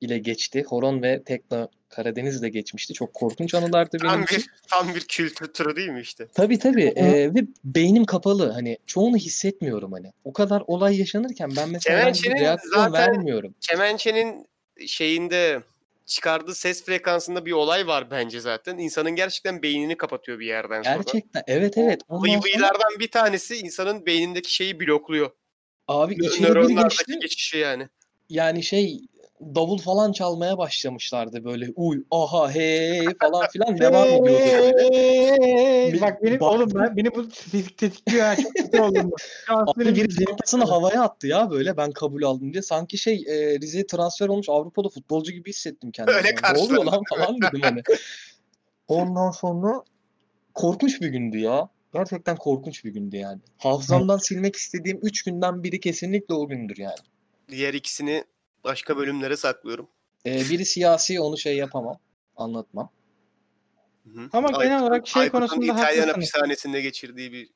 ile 0.00 0.18
geçti. 0.18 0.64
Horon 0.68 1.02
ve 1.02 1.22
Tekno 1.22 1.68
Karadeniz 1.88 2.40
ile 2.40 2.48
geçmişti. 2.48 2.94
Çok 2.94 3.14
korkunç 3.14 3.54
anılardı 3.54 3.98
benim 4.02 4.12
Tam 4.12 4.22
için. 4.22 4.36
bir, 4.38 4.50
tam 4.68 4.94
bir 4.94 5.00
kültür 5.00 5.46
turu 5.46 5.76
değil 5.76 5.88
mi 5.88 6.00
işte? 6.00 6.26
Tabii 6.34 6.58
tabii. 6.58 6.92
Ee, 6.96 7.34
ve 7.34 7.44
beynim 7.64 8.04
kapalı. 8.04 8.50
Hani 8.50 8.78
çoğunu 8.86 9.16
hissetmiyorum 9.16 9.92
hani. 9.92 10.12
O 10.24 10.32
kadar 10.32 10.62
olay 10.66 10.98
yaşanırken 10.98 11.50
ben 11.56 11.70
mesela 11.70 11.98
reaksiyon 11.98 12.58
zaten- 12.74 12.92
vermiyorum. 12.92 13.54
Kemençenin 13.60 14.46
şeyinde 14.86 15.62
çıkardığı 16.08 16.54
ses 16.54 16.84
frekansında 16.84 17.46
bir 17.46 17.52
olay 17.52 17.86
var 17.86 18.10
bence 18.10 18.40
zaten. 18.40 18.78
İnsanın 18.78 19.10
gerçekten 19.10 19.62
beynini 19.62 19.96
kapatıyor 19.96 20.38
bir 20.38 20.46
yerden 20.46 20.82
sonra. 20.82 20.96
Gerçekten 20.96 21.42
evet 21.46 21.78
evet. 21.78 22.00
Ondan 22.08 22.42
Vıy 22.42 22.52
sonra 22.52 22.98
bir 22.98 23.10
tanesi 23.10 23.56
insanın 23.56 24.06
beynindeki 24.06 24.54
şeyi 24.54 24.80
blokluyor. 24.80 25.30
abi 25.88 26.14
Nö- 26.14 26.42
Nöronlardaki 26.42 26.96
geçti. 26.96 27.18
geçişi 27.20 27.58
yani. 27.58 27.88
Yani 28.28 28.62
şey 28.62 29.00
davul 29.40 29.78
falan 29.78 30.12
çalmaya 30.12 30.58
başlamışlardı 30.58 31.44
böyle 31.44 31.68
uy 31.76 32.02
aha 32.10 32.50
hey 32.50 33.06
falan 33.20 33.48
filan 33.48 33.78
devam 33.78 34.08
ediyordu 34.08 34.24
böyle. 34.24 34.96
Hey! 34.96 36.00
Bak 36.00 36.22
benim 36.22 36.40
Bak- 36.40 36.52
oğlum 36.52 36.70
ben 36.74 36.96
beni 36.96 37.14
bu 37.14 37.28
tetik 37.28 37.78
tetikliyor 37.78 38.26
ha 38.26 38.36
çok 38.36 38.54
kötü 38.54 38.80
oldum. 38.80 39.10
Abi 39.48 40.08
kafasını 40.26 40.64
havaya 40.64 41.02
attı 41.02 41.26
ya 41.26 41.50
böyle 41.50 41.76
ben 41.76 41.92
kabul 41.92 42.22
aldım 42.22 42.52
diye. 42.52 42.62
Sanki 42.62 42.98
şey 42.98 43.14
e, 43.14 43.60
Rize'ye 43.60 43.86
transfer 43.86 44.28
olmuş 44.28 44.48
Avrupa'da 44.48 44.88
futbolcu 44.88 45.32
gibi 45.32 45.50
hissettim 45.50 45.90
kendimi. 45.90 46.16
Öyle 46.16 46.28
Yani, 46.42 46.58
ne 46.58 46.62
oluyor 46.62 46.84
lan 46.84 47.02
falan 47.14 47.36
dedim 47.40 47.60
hani. 47.62 47.82
Ondan 48.88 49.30
sonra 49.30 49.82
korkunç 50.54 51.00
bir 51.00 51.08
gündü 51.08 51.38
ya. 51.38 51.68
Gerçekten 51.94 52.36
korkunç 52.36 52.84
bir 52.84 52.90
gündü 52.90 53.16
yani. 53.16 53.40
Hafızamdan 53.58 54.18
silmek 54.18 54.56
istediğim 54.56 54.98
3 55.02 55.22
günden 55.22 55.62
biri 55.62 55.80
kesinlikle 55.80 56.34
o 56.34 56.48
gündür 56.48 56.76
yani. 56.78 56.96
Diğer 57.48 57.74
ikisini 57.74 58.24
başka 58.64 58.96
bölümlere 58.96 59.36
saklıyorum. 59.36 59.88
E, 60.26 60.40
biri 60.50 60.64
siyasi 60.66 61.20
onu 61.20 61.38
şey 61.38 61.56
yapamam. 61.56 61.98
Anlatmam. 62.36 62.90
Hı 64.04 64.20
hı. 64.20 64.28
Ama 64.32 64.64
genel 64.64 64.82
olarak 64.82 65.08
şey 65.08 65.22
Aykut'un 65.22 65.38
konusunda 65.38 65.64
İtalyan 65.64 65.84
haklısınız. 65.84 66.08
hapishanesinde 66.08 66.80
geçirdiği 66.80 67.32
bir 67.32 67.50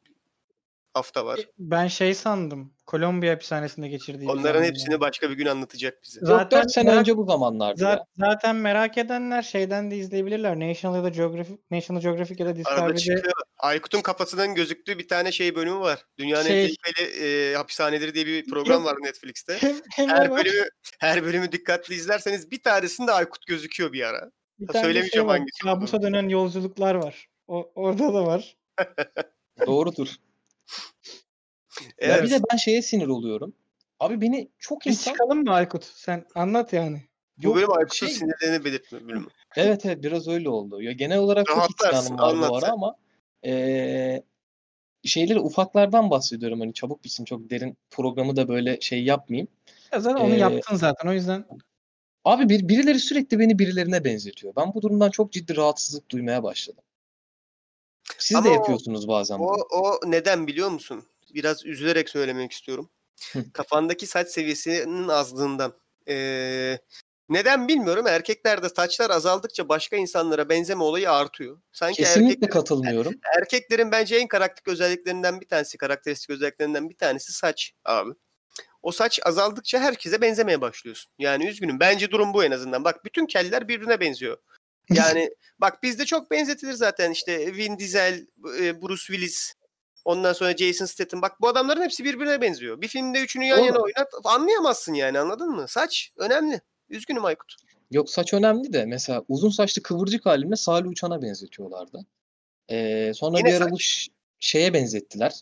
hafta 0.95 1.27
var. 1.27 1.41
Ben 1.59 1.87
şey 1.87 2.15
sandım. 2.15 2.75
Kolombiya 2.87 3.35
hapishanesinde 3.35 3.89
geçirdiği. 3.89 4.29
Onların 4.31 4.63
hepsini 4.63 4.93
yani. 4.93 5.01
başka 5.01 5.31
bir 5.31 5.35
gün 5.35 5.47
anlatacak 5.47 5.99
bize. 6.05 6.21
Zaten 6.21 6.37
Zaten 6.45 6.63
4 6.63 6.71
sene 6.73 6.91
merak- 6.91 6.99
önce 7.01 7.17
bu 7.17 7.25
zamanlardı 7.25 7.83
ya. 7.83 7.95
Za- 7.95 8.05
zaten 8.17 8.57
merak 8.57 8.99
edenler 8.99 9.43
şeyden 9.43 9.91
de 9.91 9.97
izleyebilirler. 9.97 10.61
National 10.61 10.97
ya 10.97 11.05
da 11.05 11.09
Geographic, 11.09 11.59
National 11.71 12.01
Geographic 12.03 12.43
ya 12.45 12.47
da 12.47 12.51
Arada 12.51 12.59
Discovery'de 12.59 12.99
çıkıyor. 12.99 13.33
Aykut'un 13.59 14.01
kafasının 14.01 14.55
gözüktüğü 14.55 14.99
bir 14.99 15.09
tane 15.09 15.33
şey 15.33 15.55
bölümü 15.55 15.79
var. 15.81 16.05
Dünyanın 16.19 16.47
Şey- 16.47 16.63
en 16.65 16.69
tehlikeli 16.69 17.25
e, 17.25 17.55
hapishaneleri 17.55 18.15
diye 18.15 18.27
bir 18.27 18.45
program 18.51 18.85
var 18.85 18.97
Netflix'te. 19.03 19.59
Her 19.97 20.31
bölümü 20.31 20.69
her 21.01 21.25
bölümü 21.25 21.53
dikkatli 21.53 21.95
izlerseniz 21.95 22.51
bir 22.51 22.63
tanesinde 22.63 23.13
Aykut 23.13 23.47
gözüküyor 23.47 23.93
bir 23.93 24.03
ara. 24.03 24.31
bir 24.59 24.69
de 24.69 24.73
söylemeyeceğim 24.73 25.29
şey 25.29 25.37
hangisi 25.39 25.63
Kabusa 25.63 26.03
dönen 26.03 26.29
yolculuklar 26.29 26.95
var. 26.95 27.27
O, 27.49 27.73
orada 27.75 28.15
da 28.15 28.27
var. 28.27 28.57
Doğrudur. 29.67 30.09
Ya 31.81 31.89
Evet. 31.99 32.23
bir 32.25 32.31
de 32.31 32.41
ben 32.53 32.57
şeye 32.57 32.83
sinir 32.83 33.07
oluyorum. 33.07 33.55
Abi 34.01 34.21
beni 34.21 34.49
çok 34.59 34.87
Biz 34.87 34.93
insan 34.99 35.13
çıkalım 35.13 35.45
mı 35.45 35.53
Aykut? 35.53 35.85
Sen 35.85 36.25
anlat 36.35 36.73
yani. 36.73 37.03
Bu 37.39 37.47
Yok, 37.47 37.57
bölüm 37.57 37.73
Aykut'un 37.73 38.07
şey- 38.07 38.09
sinirlerini 38.17 38.65
belirtme 38.65 39.09
bölümü. 39.09 39.27
Evet 39.57 39.87
evet 39.87 40.03
biraz 40.03 40.29
öyle 40.29 40.49
oldu. 40.49 40.83
Ya 40.83 40.93
genel 40.93 41.19
olarak 41.19 41.47
çok 41.47 41.71
isyanım 41.71 42.19
var 42.19 42.19
bu 42.19 42.23
anlat 42.23 42.65
ara 42.65 42.73
ama 42.73 42.97
eee 43.43 44.23
şeyleri 45.05 45.41
ufaklardan 45.41 46.11
bahsediyorum 46.11 46.61
hani 46.61 46.75
çabuk 46.75 47.05
bitsin 47.05 47.25
çok 47.25 47.51
derin 47.51 47.77
programı 47.91 48.37
da 48.37 48.49
böyle 48.49 48.81
şey 48.81 49.05
yapmayayım. 49.05 49.49
Ya 49.93 50.01
zaten 50.01 50.25
onu 50.25 50.35
Ee, 50.35 50.39
yaptın 50.39 50.77
zaten 50.77 51.09
o 51.09 51.13
yüzden. 51.13 51.45
Abi 52.25 52.49
bir, 52.49 52.69
birileri 52.69 52.99
sürekli 52.99 53.39
beni 53.39 53.59
birilerine 53.59 54.05
benzetiyor. 54.05 54.53
Ben 54.57 54.75
bu 54.75 54.83
durumdan 54.83 55.11
çok 55.11 55.33
ciddi 55.33 55.57
rahatsızlık 55.57 56.11
duymaya 56.11 56.43
başladım. 56.43 56.85
Siz 58.19 58.37
Ama 58.37 58.47
de 58.47 58.51
o- 58.51 58.53
yapıyorsunuz 58.55 59.09
bazen 59.09 59.35
O, 59.35 59.39
bunu. 59.39 59.63
o 59.71 60.01
neden 60.07 60.47
biliyor 60.47 60.69
musun? 60.69 61.05
Biraz 61.35 61.67
üzülerek 61.67 62.09
söylemek 62.09 62.53
istiyorum. 62.53 62.91
Kafandaki 63.53 64.07
saç 64.07 64.29
seviyesinin 64.29 65.09
azlığından. 65.09 65.73
Ee, 66.09 66.79
neden 67.29 67.69
bilmiyorum. 67.69 68.07
Erkeklerde 68.07 68.69
saçlar 68.69 69.11
azaldıkça 69.11 69.69
başka 69.69 69.97
insanlara 69.97 70.49
benzeme 70.49 70.83
olayı 70.85 71.11
artıyor. 71.11 71.61
Sanki 71.73 71.97
Kesinlikle 71.97 72.27
erkeklerin, 72.31 72.53
katılmıyorum. 72.53 73.15
erkeklerin 73.39 73.93
bence 73.93 74.17
en 74.17 74.29
karakteristik 74.29 74.69
özelliklerinden 74.69 75.41
bir 75.41 75.49
tanesi, 75.49 75.79
karakteristik 75.79 76.31
özelliklerinden 76.31 76.91
bir 76.91 76.97
tanesi 76.97 77.33
saç 77.33 77.73
abi. 77.85 78.11
O 78.83 78.93
saç 78.93 79.21
azaldıkça 79.25 79.81
herkese 79.81 80.21
benzemeye 80.21 80.61
başlıyorsun. 80.61 81.13
Yani 81.19 81.47
üzgünüm. 81.47 81.81
Bence 81.81 82.11
durum 82.11 82.35
bu 82.35 82.45
en 82.45 82.51
azından. 82.51 82.85
Bak 82.85 83.05
bütün 83.05 83.27
keller 83.27 83.69
birbirine 83.69 84.01
benziyor. 84.01 84.37
Yani 84.91 85.31
bak 85.59 85.83
bizde 85.83 86.05
çok 86.05 86.31
benzetilir 86.31 86.73
zaten 86.73 87.11
işte 87.11 87.55
Vin 87.55 87.79
Diesel, 87.79 88.27
e, 88.61 88.83
Bruce 88.83 89.03
Willis, 89.07 89.55
ondan 90.05 90.33
sonra 90.33 90.57
Jason 90.57 90.87
Statham. 90.87 91.23
Bak 91.23 91.41
bu 91.41 91.49
adamların 91.49 91.83
hepsi 91.83 92.05
birbirine 92.05 92.41
benziyor. 92.41 92.81
Bir 92.81 92.89
filmde 92.89 93.21
üçünü 93.21 93.45
yan 93.45 93.59
yana 93.59 93.79
oynat 93.79 94.09
anlayamazsın 94.25 94.95
yani 94.95 95.19
anladın 95.19 95.51
mı? 95.51 95.69
Saç 95.69 96.13
önemli. 96.17 96.61
Üzgünüm 96.89 97.25
Aykut. 97.25 97.57
Yok 97.91 98.11
saç 98.11 98.35
önemli 98.35 98.73
de 98.73 98.85
mesela 98.85 99.25
uzun 99.29 99.51
saçlı 99.51 99.83
kıvırcık 99.83 100.27
halimle 100.27 100.57
Salih 100.57 100.89
Uçan'a 100.89 101.23
benzetiyorlardı. 101.23 102.07
Ee, 102.71 103.13
sonra 103.15 103.39
Yine 103.39 103.49
bir 103.49 103.55
ara 103.55 103.65
saç. 103.65 103.73
bu 103.73 103.81
ş- 103.81 104.13
şeye 104.39 104.75
benzettiler. 104.75 105.33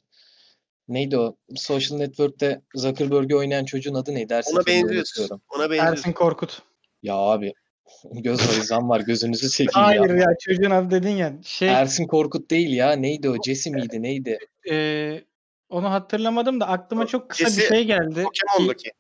Neydi 0.89 1.19
o? 1.19 1.37
Social 1.57 1.99
Network'te 1.99 2.63
Zuckerberg'i 2.75 3.37
oynayan 3.37 3.65
çocuğun 3.65 3.95
adı 3.95 4.15
neydi? 4.15 4.41
Ona 4.53 4.67
benziyorsun. 4.67 5.43
Ona 5.51 5.71
benziyorsun. 5.71 5.93
Ersin 5.93 6.13
Korkut. 6.13 6.63
Ya 7.03 7.15
abi 7.15 7.55
göz 8.13 8.41
horizon 8.41 8.89
var 8.89 9.01
gözünüzü 9.01 9.49
seveyim 9.49 9.71
Hayır 9.75 10.11
ya. 10.11 10.17
ya 10.17 10.27
çocuğun 10.41 10.71
adı 10.71 10.91
dedin 10.91 11.17
ya. 11.17 11.33
Şey 11.45 11.69
Ersin 11.69 12.07
Korkut 12.07 12.51
değil 12.51 12.73
ya. 12.73 12.93
Neydi 12.93 13.31
o? 13.31 13.43
Jesse 13.47 13.71
miydi? 13.71 14.03
Neydi? 14.03 14.39
e, 14.71 15.25
onu 15.69 15.91
hatırlamadım 15.91 16.61
da 16.61 16.69
aklıma 16.69 17.07
çok 17.07 17.31
kısa 17.31 17.45
Jesse 17.45 17.63
bir 17.63 17.69
şey 17.69 17.85
geldi. 17.85 18.17
Bir, 18.17 18.25
Pokemon'daki. 18.25 18.91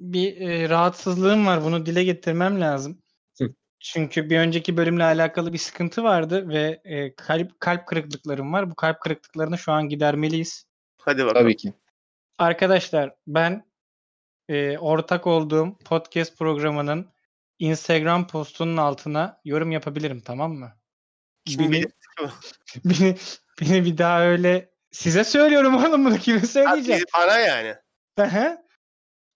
bir 0.00 0.40
e, 0.40 0.68
rahatsızlığım 0.68 1.46
var. 1.46 1.64
Bunu 1.64 1.86
dile 1.86 2.04
getirmem 2.04 2.60
lazım. 2.60 2.98
Hı. 3.38 3.54
Çünkü 3.80 4.30
bir 4.30 4.38
önceki 4.38 4.76
bölümle 4.76 5.04
alakalı 5.04 5.52
bir 5.52 5.58
sıkıntı 5.58 6.02
vardı 6.04 6.48
ve 6.48 6.80
e, 6.84 7.14
kalp 7.14 7.60
kalp 7.60 7.86
kırıklıklarım 7.86 8.52
var. 8.52 8.70
Bu 8.70 8.74
kalp 8.74 9.00
kırıklıklarını 9.00 9.58
şu 9.58 9.72
an 9.72 9.88
gidermeliyiz. 9.88 10.64
Hadi 10.98 11.24
bakalım. 11.24 11.42
Tabii 11.42 11.56
ki. 11.56 11.72
Arkadaşlar 12.38 13.14
ben 13.26 13.64
e, 14.48 14.78
ortak 14.78 15.26
olduğum 15.26 15.76
podcast 15.84 16.38
programının 16.38 17.06
Instagram 17.58 18.26
postunun 18.26 18.76
altına 18.76 19.40
yorum 19.44 19.70
yapabilirim 19.70 20.20
tamam 20.20 20.52
mı? 20.52 20.72
Beni, 21.58 21.84
beni, 22.84 23.16
beni 23.60 23.84
bir 23.84 23.98
daha 23.98 24.24
öyle 24.24 24.70
size 24.92 25.24
söylüyorum 25.24 25.74
oğlum 25.84 26.04
bunu 26.04 26.18
kime 26.18 26.40
söyleyeceğim? 26.40 27.00
bizi- 27.00 27.12
Bana 27.18 27.38
yani. 27.38 27.74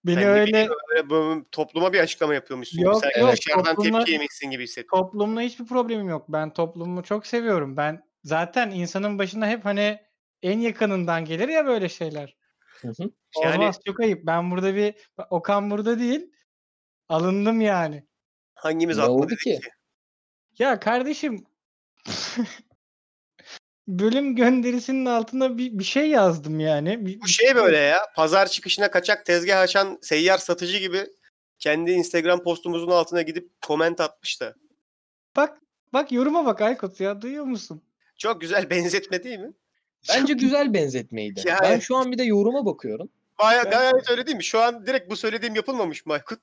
Beni 0.07 0.17
Ben 0.17 0.23
de 0.23 0.27
öyle 0.29 0.69
öyle 0.91 1.45
topluma 1.53 1.93
bir 1.93 2.01
açıklama 2.01 2.35
yapıyormuşsun. 2.35 2.79
gibi. 2.79 2.87
Yok, 2.87 3.03
Sen 3.15 3.21
yok, 3.21 3.33
dışarıdan 3.33 3.75
topluma- 3.75 3.99
tepki 3.99 4.13
yemişsin 4.13 4.51
gibi 4.51 4.63
hissettim. 4.63 4.89
toplumla 4.99 5.41
hiçbir 5.41 5.67
problemim 5.67 6.09
yok. 6.09 6.25
Ben 6.29 6.53
toplumu 6.53 7.03
çok 7.03 7.27
seviyorum. 7.27 7.77
Ben 7.77 8.03
zaten 8.25 8.71
insanın 8.71 9.19
başına 9.19 9.49
hep 9.49 9.65
hani 9.65 10.01
en 10.43 10.59
yakınından 10.61 11.25
gelir 11.25 11.49
ya 11.49 11.67
böyle 11.67 11.89
şeyler. 11.89 12.37
Hı 12.81 12.89
hı. 12.89 13.11
Yani- 13.43 13.59
Olmaz 13.59 13.81
çok 13.87 14.01
ayıp. 14.01 14.27
Ben 14.27 14.51
burada 14.51 14.75
bir 14.75 14.95
Okan 15.31 15.71
burada 15.71 15.99
değil. 15.99 16.33
Alındım 17.09 17.61
yani. 17.61 18.07
Hangimiz 18.55 18.99
Ne 18.99 19.05
oldu 19.05 19.37
ki? 19.37 19.37
ki? 19.37 19.61
Ya 20.59 20.81
kardeşim 20.81 21.47
bölüm 23.89 24.37
gönderisinin 24.37 25.07
altına 25.07 25.59
bir, 25.59 25.79
bir 25.79 25.85
şey 25.85 26.11
yazdım 26.11 26.61
yani. 26.61 27.07
Bir, 27.07 27.21
Bu 27.21 27.29
şey 27.29 27.55
böyle 27.55 27.79
ya. 27.79 27.99
Pazar 28.17 28.47
çıkışına 28.47 28.91
kaçak 28.91 29.27
tezgah 29.27 29.61
açan 29.61 29.99
seyyar 30.03 30.39
satıcı 30.39 30.79
gibi 30.79 31.07
kendi 31.59 31.91
Instagram 31.91 32.43
postumuzun 32.43 32.91
altına 32.91 33.23
gidip 33.23 33.63
koment 33.63 34.01
atmış 34.01 34.41
da. 34.41 34.55
Bak 35.37 35.59
bak 35.93 36.13
yoruma 36.13 36.47
bak 36.47 36.61
Aykut 36.61 37.01
ya 37.01 37.23
duyuyor 37.23 37.45
musun? 37.45 37.83
Çok 38.19 38.41
güzel 38.41 38.71
benzetme 38.71 39.25
değil 39.25 39.39
mi? 39.39 39.53
Bence 40.09 40.33
güzel 40.33 40.75
benzetmeydi. 40.75 41.43
Ya 41.47 41.59
ben 41.63 41.79
şu 41.79 41.97
an 41.97 42.13
bir 42.13 42.19
de 42.19 42.23
yoruma 42.23 42.67
bakıyorum. 42.67 43.09
Baya, 43.39 43.63
gayet 43.63 44.11
öyle 44.11 44.27
değil 44.27 44.37
mi? 44.37 44.45
Şu 44.45 44.61
an 44.61 44.87
direkt 44.87 45.11
bu 45.11 45.17
söylediğim 45.17 45.55
yapılmamış 45.55 46.07
mı 46.07 46.13
Aykut? 46.13 46.41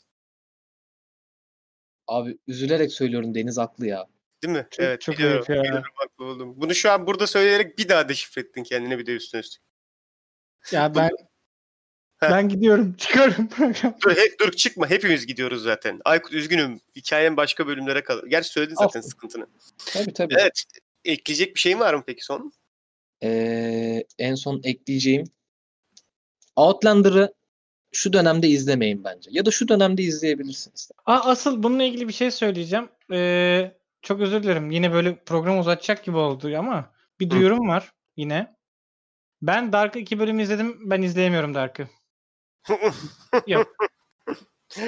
Abi 2.10 2.38
üzülerek 2.48 2.92
söylüyorum 2.92 3.36
Deniz 3.36 3.58
haklı 3.58 3.88
ya. 3.88 4.08
Değil 4.44 4.54
mi? 4.54 4.68
Çok- 4.72 4.86
evet 4.86 5.02
çok 5.02 5.16
biliyorum. 5.18 5.46
ya. 5.50 5.64
biliyorum, 5.64 5.92
haklı 5.96 6.26
oldum. 6.26 6.54
Bunu 6.58 6.76
şu 6.76 6.92
an 6.92 7.08
burada 7.08 7.28
söyleyerek 7.28 7.78
bir 7.78 7.90
daha 7.90 8.10
deşifre 8.10 8.42
ettin 8.42 8.64
kendine 8.64 9.00
bir 9.00 9.06
de 9.06 9.16
üstüne 9.16 9.40
üstlük. 9.42 9.64
Ya 10.72 10.96
ben 10.96 11.10
Heh. 12.20 12.30
ben 12.32 12.50
gidiyorum 12.50 12.94
çıkıyorum 12.98 13.48
program. 13.48 13.96
Dur, 14.04 14.12
he- 14.16 14.38
dur 14.40 14.52
çıkma 14.52 14.90
hepimiz 14.90 15.26
gidiyoruz 15.28 15.64
zaten. 15.64 16.02
Aykut 16.06 16.34
üzgünüm. 16.34 16.82
Hikayem 16.96 17.38
başka 17.38 17.68
bölümlere 17.68 18.04
kalır. 18.04 18.28
Gerçi 18.28 18.50
söyledin 18.50 18.76
zaten 18.76 19.00
Olsun. 19.00 19.10
sıkıntını. 19.10 19.48
Tabii 19.94 20.14
tabii. 20.14 20.36
Evet. 20.40 20.64
Ekleyecek 21.06 21.56
bir 21.56 21.60
şeyin 21.60 21.80
var 21.80 21.94
mı 21.94 22.04
peki 22.08 22.26
son? 22.26 22.52
Ee, 23.24 24.04
en 24.20 24.36
son 24.36 24.62
ekleyeceğim 24.64 25.24
Outlander'ı 26.56 27.34
şu 27.92 28.14
dönemde 28.14 28.48
izlemeyin 28.48 29.04
bence. 29.04 29.30
Ya 29.34 29.46
da 29.46 29.52
şu 29.52 29.68
dönemde 29.68 30.02
izleyebilirsiniz. 30.04 30.92
Aa, 31.06 31.20
asıl 31.30 31.64
bununla 31.64 31.84
ilgili 31.84 32.08
bir 32.08 32.14
şey 32.14 32.32
söyleyeceğim. 32.32 32.90
Ee, 33.12 33.72
çok 34.02 34.22
özür 34.22 34.44
dilerim. 34.44 34.72
Yine 34.72 34.94
böyle 34.94 35.24
program 35.24 35.60
uzatacak 35.60 36.04
gibi 36.04 36.18
oldu 36.18 36.58
ama 36.58 36.92
bir 37.20 37.26
Hı. 37.26 37.30
duyurum 37.32 37.68
var 37.68 37.92
yine. 38.18 38.56
Ben 39.42 39.74
Dark'ı 39.74 40.00
iki 40.00 40.20
bölüm 40.20 40.40
izledim. 40.40 40.90
Ben 40.90 41.02
izleyemiyorum 41.02 41.54
Dark'ı. 41.54 41.88
Yok. 43.48 43.76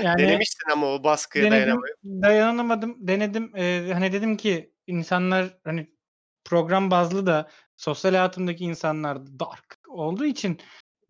Yani 0.03 0.17
Denemişsin 0.17 0.71
ama 0.71 0.87
o 0.87 1.03
baskıya 1.03 1.45
denedim, 1.45 1.61
dayanamayıp. 1.65 1.97
dayanamadım. 2.03 2.95
Denedim. 2.99 3.51
Ee, 3.55 3.89
hani 3.93 4.13
dedim 4.13 4.37
ki 4.37 4.73
insanlar 4.87 5.57
hani 5.63 5.87
program 6.45 6.91
bazlı 6.91 7.25
da 7.25 7.49
sosyal 7.77 8.11
hayatımdaki 8.11 8.63
insanlar 8.63 9.39
Dark 9.39 9.79
olduğu 9.87 10.25
için 10.25 10.59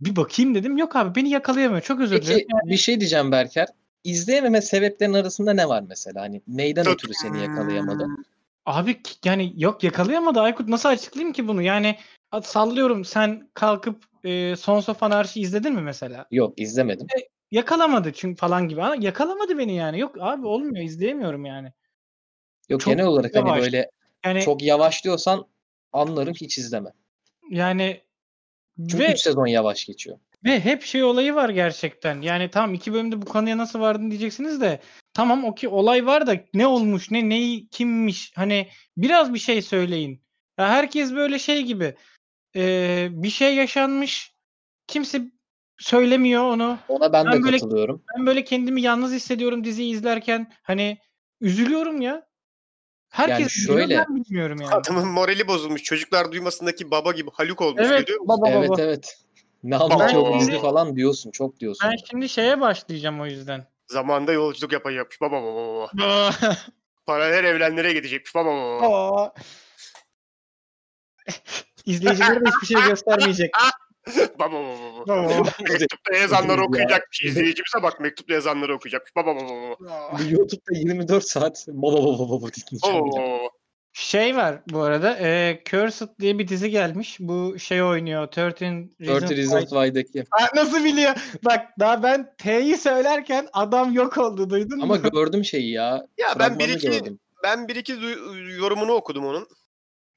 bir 0.01 0.15
bakayım 0.15 0.55
dedim. 0.55 0.77
Yok 0.77 0.95
abi 0.95 1.15
beni 1.15 1.29
yakalayamıyor. 1.29 1.81
Çok 1.81 1.99
özür 1.99 2.21
dilerim. 2.21 2.47
Peki 2.49 2.71
bir 2.71 2.77
şey 2.77 2.99
diyeceğim 2.99 3.31
Berker. 3.31 3.67
İzleyememe 4.03 4.61
sebeplerin 4.61 5.13
arasında 5.13 5.53
ne 5.53 5.69
var 5.69 5.83
mesela? 5.89 6.21
Hani 6.21 6.41
neyden 6.47 6.87
ötürü 6.87 7.13
seni 7.13 7.41
yakalayamadı? 7.41 8.07
Abi 8.65 9.03
ki- 9.03 9.15
yani 9.25 9.53
yok 9.57 9.83
yakalayamadı 9.83 10.39
Aykut 10.39 10.67
nasıl 10.67 10.89
açıklayayım 10.89 11.33
ki 11.33 11.47
bunu? 11.47 11.61
Yani 11.61 11.97
sallıyorum 12.43 13.05
sen 13.05 13.49
kalkıp 13.53 14.03
e, 14.23 14.55
Sons 14.55 14.89
of 14.89 15.03
Anarchy 15.03 15.41
izledin 15.41 15.73
mi 15.73 15.81
mesela? 15.81 16.25
Yok 16.31 16.53
izlemedim. 16.57 17.07
Yakalamadı 17.51 18.13
çünkü 18.13 18.39
falan 18.39 18.67
gibi. 18.67 18.83
Ama 18.83 18.95
yakalamadı 18.99 19.57
beni 19.57 19.75
yani. 19.75 19.99
Yok 19.99 20.15
abi 20.19 20.47
olmuyor 20.47 20.85
izleyemiyorum 20.85 21.45
yani. 21.45 21.73
Yok 22.69 22.81
Çok 22.81 22.93
genel 22.93 23.05
olarak 23.05 23.35
hani 23.35 23.47
yavaş. 23.47 23.61
böyle 23.61 23.89
Yani 24.25 24.41
çok 24.41 24.61
yavaş 24.61 25.03
diyorsan 25.03 25.45
anlarım 25.93 26.33
hiç 26.33 26.57
izleme. 26.57 26.89
yani 27.49 28.01
Çünkü 28.77 28.99
ve 28.99 29.13
3 29.13 29.19
sezon 29.19 29.45
yavaş 29.45 29.85
geçiyor. 29.85 30.17
ve 30.45 30.59
hep 30.59 30.83
şey 30.83 31.03
olayı 31.03 31.35
var 31.35 31.49
gerçekten. 31.49 32.21
Yani 32.21 32.49
tamam 32.49 32.73
iki 32.73 32.93
bölümde 32.93 33.21
bu 33.21 33.25
konuya 33.25 33.57
nasıl 33.57 33.79
vardın 33.79 34.09
diyeceksiniz 34.11 34.61
de 34.61 34.79
tamam 35.13 35.45
o 35.45 35.55
ki 35.55 35.67
olay 35.67 36.05
var 36.05 36.27
da 36.27 36.35
ne 36.53 36.67
olmuş 36.67 37.11
ne 37.11 37.29
neyi 37.29 37.67
kimmiş 37.67 38.31
hani 38.35 38.67
biraz 38.97 39.33
bir 39.33 39.39
şey 39.39 39.61
söyleyin. 39.61 40.21
Ya 40.57 40.69
herkes 40.69 41.13
böyle 41.13 41.39
şey 41.39 41.61
gibi 41.63 41.95
e, 42.55 43.07
bir 43.11 43.29
şey 43.29 43.55
yaşanmış 43.55 44.33
kimse 44.87 45.21
söylemiyor 45.79 46.43
onu. 46.43 46.77
Ona 46.87 47.13
ben, 47.13 47.25
Ben 47.25 47.33
de 47.33 47.43
böyle- 47.43 47.57
katılıyorum. 47.57 48.03
Ben 48.17 48.25
böyle 48.25 48.43
kendimi 48.43 48.81
yalnız 48.81 49.11
hissediyorum 49.11 49.63
diziyi 49.63 49.93
izlerken. 49.93 50.51
Hani 50.63 50.97
üzülüyorum 51.41 52.01
ya. 52.01 52.30
Herkes 53.11 53.55
biliyor, 53.57 53.79
şöyle- 53.79 53.97
ben 53.97 54.15
bilmiyorum 54.15 54.61
yani. 54.61 54.73
Adamın 54.73 55.07
morali 55.07 55.47
bozulmuş. 55.47 55.83
Çocuklar 55.83 56.31
duymasındaki 56.31 56.91
baba 56.91 57.11
gibi 57.11 57.29
Haluk 57.33 57.61
olmuş. 57.61 57.81
Evet 57.85 57.99
görüyor 58.07 58.19
musun? 58.19 58.41
baba 58.41 58.49
Evet 58.49 58.69
baba. 58.69 58.81
evet. 58.81 59.17
Ne 59.63 59.75
anlatıyor 59.75 60.61
falan 60.61 60.95
diyorsun. 60.95 61.31
Çok 61.31 61.59
diyorsun. 61.59 61.89
Ben 61.91 61.95
şimdi 62.09 62.29
şeye 62.29 62.61
başlayacağım 62.61 63.21
o 63.21 63.25
yüzden. 63.25 63.67
Zamanda 63.87 64.31
yolculuk 64.33 64.71
yapacakmış. 64.73 65.21
Baba 65.21 65.43
baba 65.43 65.87
baba. 65.93 66.31
Paralel 67.05 67.43
evrenlere 67.43 67.93
gidecekmiş. 67.93 68.35
Baba 68.35 68.49
baba 68.49 68.81
baba. 68.81 69.33
İzleyicilere 71.85 72.45
de 72.45 72.49
hiçbir 72.49 72.75
şey 72.75 72.89
göstermeyecek. 72.89 73.51
Baba 74.39 74.53
baba 74.53 75.07
baba. 75.07 75.29
Baba. 75.29 75.49
Mektupta 75.69 76.17
yazanları 76.17 76.61
Ya. 76.61 76.65
okuyacakmış. 76.67 77.21
İzleyicimize 77.23 77.83
bak 77.83 77.99
mektupta 77.99 78.33
yazanları 78.33 78.75
okuyacakmış. 78.75 79.15
Baba 79.15 79.35
baba 79.35 79.49
baba. 79.49 80.23
YouTube'da 80.29 80.77
24 80.79 81.23
saat 81.25 81.65
baba 81.67 81.97
baba 82.03 82.29
baba 82.29 82.47
dinleyeceğim. 82.47 83.49
Şey 83.93 84.35
var 84.35 84.61
bu 84.71 84.81
arada. 84.81 85.17
E, 85.19 85.61
Cursed 85.69 86.07
diye 86.19 86.39
bir 86.39 86.47
dizi 86.47 86.69
gelmiş. 86.69 87.17
Bu 87.19 87.59
şey 87.59 87.83
oynuyor. 87.83 88.23
13 88.23 88.37
Reasons, 88.61 89.23
30 89.23 89.37
Reasons 89.37 89.61
Why. 89.69 89.75
Why'daki. 89.75 90.23
Aa, 90.31 90.47
Nasıl 90.55 90.83
biliyor? 90.83 91.15
Bak 91.45 91.65
daha 91.79 92.03
ben 92.03 92.33
T'yi 92.37 92.77
söylerken 92.77 93.47
adam 93.53 93.93
yok 93.93 94.17
oldu 94.17 94.49
duydun 94.49 94.79
Ama 94.79 94.95
mu? 94.95 95.01
gördüm 95.11 95.45
şeyi 95.45 95.71
ya. 95.71 96.07
Ya 96.17 96.27
ben 96.39 96.59
bir 96.59 96.69
iki 96.69 96.89
gördüm. 96.89 97.19
ben 97.43 97.67
bir 97.67 97.75
iki 97.75 97.93
yorumunu 98.59 98.91
okudum 98.91 99.25
onun. 99.25 99.47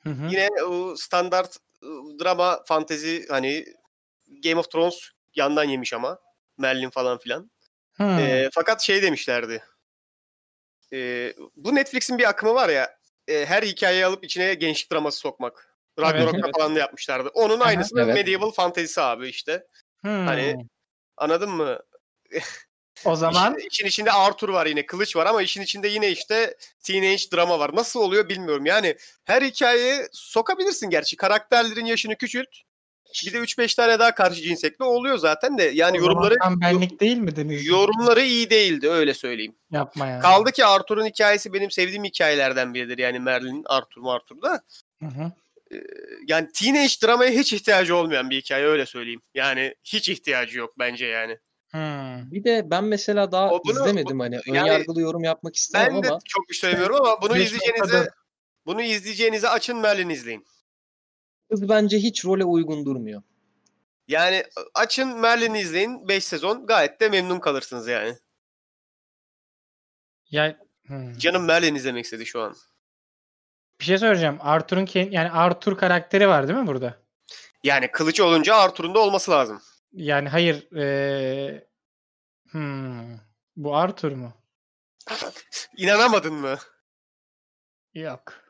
Hı 0.03 0.11
hı. 0.11 0.27
Yine 0.31 0.49
o 0.69 0.97
standart 0.97 1.57
ıı, 1.83 2.19
drama 2.25 2.61
fantezi 2.67 3.27
hani 3.29 3.65
Game 4.43 4.57
of 4.61 4.71
Thrones 4.71 5.11
yandan 5.35 5.65
yemiş 5.65 5.93
ama. 5.93 6.19
Merlin 6.59 6.91
falan 6.91 7.19
filan. 7.19 7.51
Hı. 7.93 8.03
Ee, 8.05 8.51
fakat 8.53 8.83
şey 8.83 9.03
demişlerdi. 9.03 9.65
Ee, 10.93 11.35
bu 11.57 11.75
Netflix'in 11.75 12.19
bir 12.19 12.29
akımı 12.29 12.55
var 12.55 12.69
ya. 12.69 12.99
e, 13.29 13.47
her 13.47 13.63
hikayeyi 13.63 14.07
alıp 14.07 14.25
içine 14.25 14.55
gençlik 14.55 14.93
draması 14.93 15.19
sokmak. 15.19 15.75
Ragnarok'ta 16.01 16.39
evet. 16.45 16.57
falan 16.57 16.75
da 16.75 16.79
yapmışlardı. 16.79 17.29
Onun 17.35 17.61
Aha. 17.61 17.69
aynısı 17.69 17.95
Evet. 18.01 18.15
medieval 18.15 18.51
fantezisi 18.51 19.01
abi 19.01 19.29
işte. 19.29 19.67
Hı. 20.05 20.09
hani- 20.09 20.57
Anladın 21.17 21.51
mı? 21.51 21.79
o 23.05 23.17
zaman 23.17 23.57
İşin, 23.59 23.69
işin 23.69 23.87
içinde 23.87 24.13
Arthur 24.13 24.49
var 24.49 24.67
yine, 24.67 24.87
kılıç 24.87 25.17
var 25.17 25.27
ama 25.27 25.43
işin 25.43 25.63
içinde 25.63 25.89
yine 25.89 26.11
işte 26.11 26.57
teenage 26.83 27.23
drama 27.33 27.59
var. 27.59 27.77
Nasıl 27.77 28.01
oluyor 28.01 28.29
bilmiyorum. 28.29 28.67
Yani 28.67 28.97
her 29.25 29.43
hikayeye 29.43 30.09
sokabilirsin 30.13 30.91
gerçi. 30.91 31.17
Karakterlerin 31.17 31.85
yaşını 31.85 32.17
küçült. 32.17 32.49
Bir 33.27 33.33
de 33.33 33.39
3-5 33.39 33.77
tane 33.77 33.99
daha 33.99 34.15
karşı 34.15 34.43
cinsiyetli 34.43 34.85
oluyor 34.85 35.19
zaten 35.19 35.59
de. 35.59 35.63
Yani 35.63 35.99
o 35.99 36.01
yorumları 36.01 36.35
tam 36.43 36.61
benlik 36.61 37.01
değil 37.01 37.17
mi 37.17 37.37
Deniz? 37.37 37.67
yorumları 37.67 38.23
iyi 38.23 38.51
değildi 38.51 38.89
öyle 38.91 39.15
söyleyeyim. 39.15 39.55
Yapma 39.71 40.07
ya. 40.07 40.21
Kaldı 40.21 40.53
ki 40.53 40.65
Arthur'un 40.65 41.07
hikayesi 41.07 41.53
benim 41.53 41.71
sevdiğim 41.71 42.05
hikayelerden 42.05 42.75
biridir. 42.75 42.99
Yani 42.99 43.19
Merlin, 43.21 43.63
Arthur, 43.67 44.03
Arthur 44.07 44.43
da. 44.43 44.63
Hı 45.03 45.07
hı. 45.07 45.33
yani 46.29 46.49
teenage 46.55 46.95
dramaya 47.05 47.31
hiç 47.31 47.53
ihtiyacı 47.53 47.97
olmayan 47.97 48.31
bir 48.31 48.37
hikaye 48.41 48.67
öyle 48.67 48.87
söyleyeyim. 48.87 49.23
Yani 49.35 49.75
hiç 49.85 50.09
ihtiyacı 50.09 50.59
yok 50.59 50.75
bence 50.79 51.07
yani. 51.07 51.39
Hmm. 51.71 52.31
Bir 52.33 52.45
de 52.45 52.63
ben 52.71 52.85
mesela 52.85 53.33
daha 53.33 53.51
O 53.51 53.61
bunu- 53.65 53.73
izlemedim 53.81 54.21
hani 54.21 54.35
yani- 54.47 54.61
ön 54.61 54.65
yargılı 54.67 55.01
yorum 55.01 55.25
yapmak 55.25 55.57
istemem 55.57 55.95
Ben 55.95 56.03
de 56.03 56.09
ama 56.09 56.19
çok 56.25 56.49
bir 56.49 56.55
şey 56.55 56.61
söylemiyorum 56.61 56.97
ama 57.07 57.23
bunu 57.23 57.37
izleyeceğinize 57.39 58.09
bunu 58.67 58.83
izleyeceğinize 58.83 59.49
açın 59.49 59.77
Merlin 59.79 60.09
izleyin. 60.09 60.47
Kız 61.51 61.69
bence 61.69 61.99
hiç 61.99 62.25
role 62.25 62.45
uygun 62.45 62.85
durmuyor. 62.85 63.23
Yani 64.09 64.45
açın 64.75 65.19
Merlin'i 65.21 65.61
izleyin 65.61 66.09
5 66.09 66.25
sezon 66.25 66.67
gayet 66.67 67.01
de 67.01 67.09
memnun 67.09 67.41
kalırsınız 67.41 67.89
yani. 67.89 68.19
Ya 70.31 70.59
hmm. 70.87 71.19
Canım 71.19 71.45
Merlin 71.45 71.75
izlemek 71.75 72.05
istedi 72.05 72.27
şu 72.27 72.41
an. 72.43 72.57
bir 73.81 73.85
şey 73.85 73.99
söyleyeceğim. 73.99 74.39
Arthur'un 74.41 74.89
yani 75.11 75.31
Arthur 75.31 75.79
karakteri 75.79 76.29
var 76.29 76.49
değil 76.49 76.59
mi 76.59 76.67
burada? 76.67 76.99
Yani 77.65 77.91
kılıç 77.91 78.21
olunca 78.21 78.55
Arthur'un 78.55 78.95
da 78.95 78.99
olması 78.99 79.31
lazım. 79.31 79.63
Yani 79.93 80.29
hayır 80.29 80.69
eee, 80.73 81.69
hmm, 82.51 83.17
bu 83.57 83.77
Arthur 83.77 84.13
mu? 84.13 84.33
İnanamadın 85.77 86.35
mı? 86.35 86.59
Yok. 87.95 88.44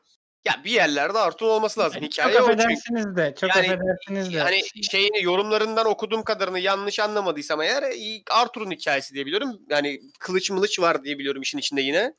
Ya 0.45 0.53
bir 0.65 0.71
yerlerde 0.71 1.17
Arthur 1.19 1.47
olması 1.47 1.79
lazım. 1.79 1.97
Yani 2.01 2.11
Hikaye 2.11 2.37
çok 2.37 2.49
affedersiniz 2.49 3.15
de, 3.15 3.35
çok 3.39 3.55
Yani- 3.55 3.59
affedersiniz 3.67 4.33
de. 4.33 4.39
Hani 4.39 4.61
şeyini 4.91 5.23
yorumlarından 5.23 5.85
okuduğum 5.85 6.23
kadarını 6.23 6.59
yanlış 6.59 6.99
anlamadıysam 6.99 7.61
eğer 7.61 7.83
e, 7.83 8.21
Arthur'un 8.31 8.71
hikayesi 8.71 9.13
diye 9.13 9.25
biliyorum. 9.25 9.59
Yani 9.69 10.01
kılıç 10.19 10.51
mılıç 10.51 10.79
var 10.79 11.03
diye 11.03 11.19
biliyorum 11.19 11.41
işin 11.41 11.57
içinde 11.57 11.81
yine. 11.81 12.13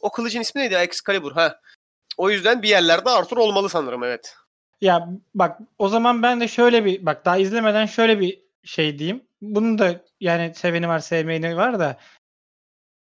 O 0.00 0.10
kılıcın 0.10 0.40
ismi 0.40 0.60
neydi? 0.60 0.74
Excalibur. 0.74 1.32
Ha. 1.32 1.60
O 2.16 2.30
yüzden 2.30 2.62
bir 2.62 2.68
yerlerde 2.68 3.10
Arthur 3.10 3.36
olmalı 3.36 3.68
sanırım 3.68 4.04
evet. 4.04 4.34
Ya 4.80 5.08
bak 5.34 5.58
o 5.78 5.88
zaman 5.88 6.22
ben 6.22 6.40
de 6.40 6.48
şöyle 6.48 6.84
bir 6.84 7.06
bak 7.06 7.24
daha 7.24 7.36
izlemeden 7.36 7.86
şöyle 7.86 8.20
bir 8.20 8.42
şey 8.64 8.98
diyeyim. 8.98 9.22
Bunun 9.40 9.78
da 9.78 10.04
yani 10.20 10.52
seveni 10.54 10.88
var 10.88 10.98
sevmeyeni 10.98 11.56
var 11.56 11.78
da 11.78 11.98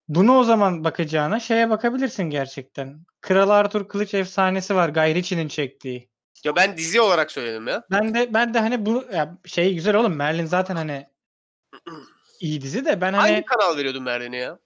bunu 0.07 0.37
o 0.37 0.43
zaman 0.43 0.83
bakacağına 0.83 1.39
şeye 1.39 1.69
bakabilirsin 1.69 2.23
gerçekten. 2.23 2.99
Kral 3.21 3.49
Arthur 3.49 3.87
Kılıç 3.87 4.13
efsanesi 4.13 4.75
var 4.75 4.89
Guy 4.89 5.15
Ritchie'nin 5.15 5.47
çektiği. 5.47 6.09
Ya 6.43 6.55
ben 6.55 6.77
dizi 6.77 7.01
olarak 7.01 7.31
söyledim 7.31 7.67
ya. 7.67 7.83
Ben 7.91 8.13
de 8.13 8.33
ben 8.33 8.53
de 8.53 8.59
hani 8.59 8.85
bu 8.85 9.05
ya 9.13 9.37
şey 9.45 9.75
güzel 9.75 9.95
oğlum 9.95 10.15
Merlin 10.15 10.45
zaten 10.45 10.75
hani 10.75 11.07
iyi 12.39 12.61
dizi 12.61 12.85
de 12.85 13.01
ben 13.01 13.13
Hangi 13.13 13.33
hani 13.33 13.45
kanal 13.45 13.77
veriyordun 13.77 14.03
Merlin'e 14.03 14.37
ya? 14.37 14.59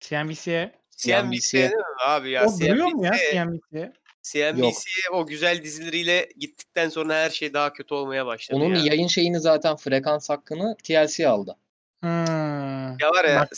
CNBC'ye 0.00 0.72
CNBC 0.96 1.52
değil 1.58 1.70
mi 1.70 1.82
abi 2.06 2.30
ya? 2.30 2.46
o 2.46 2.60
duruyor 2.60 2.86
mu 2.86 3.04
ya 3.04 3.12
CNBC 3.12 3.60
CNBC'ye? 3.72 3.92
CNBC 4.22 4.90
o 5.12 5.26
güzel 5.26 5.62
dizileriyle 5.62 6.28
gittikten 6.38 6.88
sonra 6.88 7.14
her 7.14 7.30
şey 7.30 7.54
daha 7.54 7.72
kötü 7.72 7.94
olmaya 7.94 8.26
başladı 8.26 8.60
Onun 8.60 8.74
ya. 8.74 8.84
yayın 8.84 9.06
şeyini 9.06 9.40
zaten 9.40 9.76
frekans 9.76 10.30
hakkını 10.30 10.76
TLC 10.84 11.28
aldı. 11.28 11.56
Hmm. 12.00 12.98
Ya 12.98 13.10
var 13.10 13.24
ya. 13.24 13.48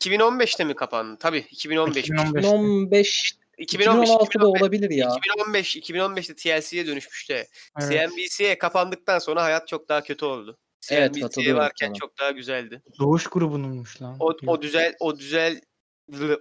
2015'te 0.00 0.64
mi 0.64 0.74
kapandı? 0.74 1.16
Tabii 1.20 1.38
2015. 1.50 2.10
2015'te. 2.10 2.38
2015 2.38 3.32
2015 3.58 4.08
2016'da 4.08 4.48
olabilir 4.48 4.90
ya. 4.90 5.10
2015 5.18 5.76
2015'te 5.76 6.34
TLC'ye 6.34 6.86
dönüşmüştü. 6.86 7.44
Evet. 7.80 8.10
CNBC'ye 8.10 8.58
kapandıktan 8.58 9.18
sonra 9.18 9.42
hayat 9.44 9.68
çok 9.68 9.88
daha 9.88 10.02
kötü 10.02 10.24
oldu. 10.24 10.58
Evet, 10.90 11.14
CNBC 11.14 11.20
katılıyorum 11.20 11.58
varken 11.60 11.86
sana. 11.86 11.94
çok 11.94 12.18
daha 12.18 12.30
güzeldi. 12.30 12.82
Doğuş 13.00 13.26
grubununmuş 13.26 14.02
lan. 14.02 14.16
O, 14.20 14.32
o 14.46 14.60
güzel 14.60 14.94
o 15.00 15.16
güzel 15.16 15.60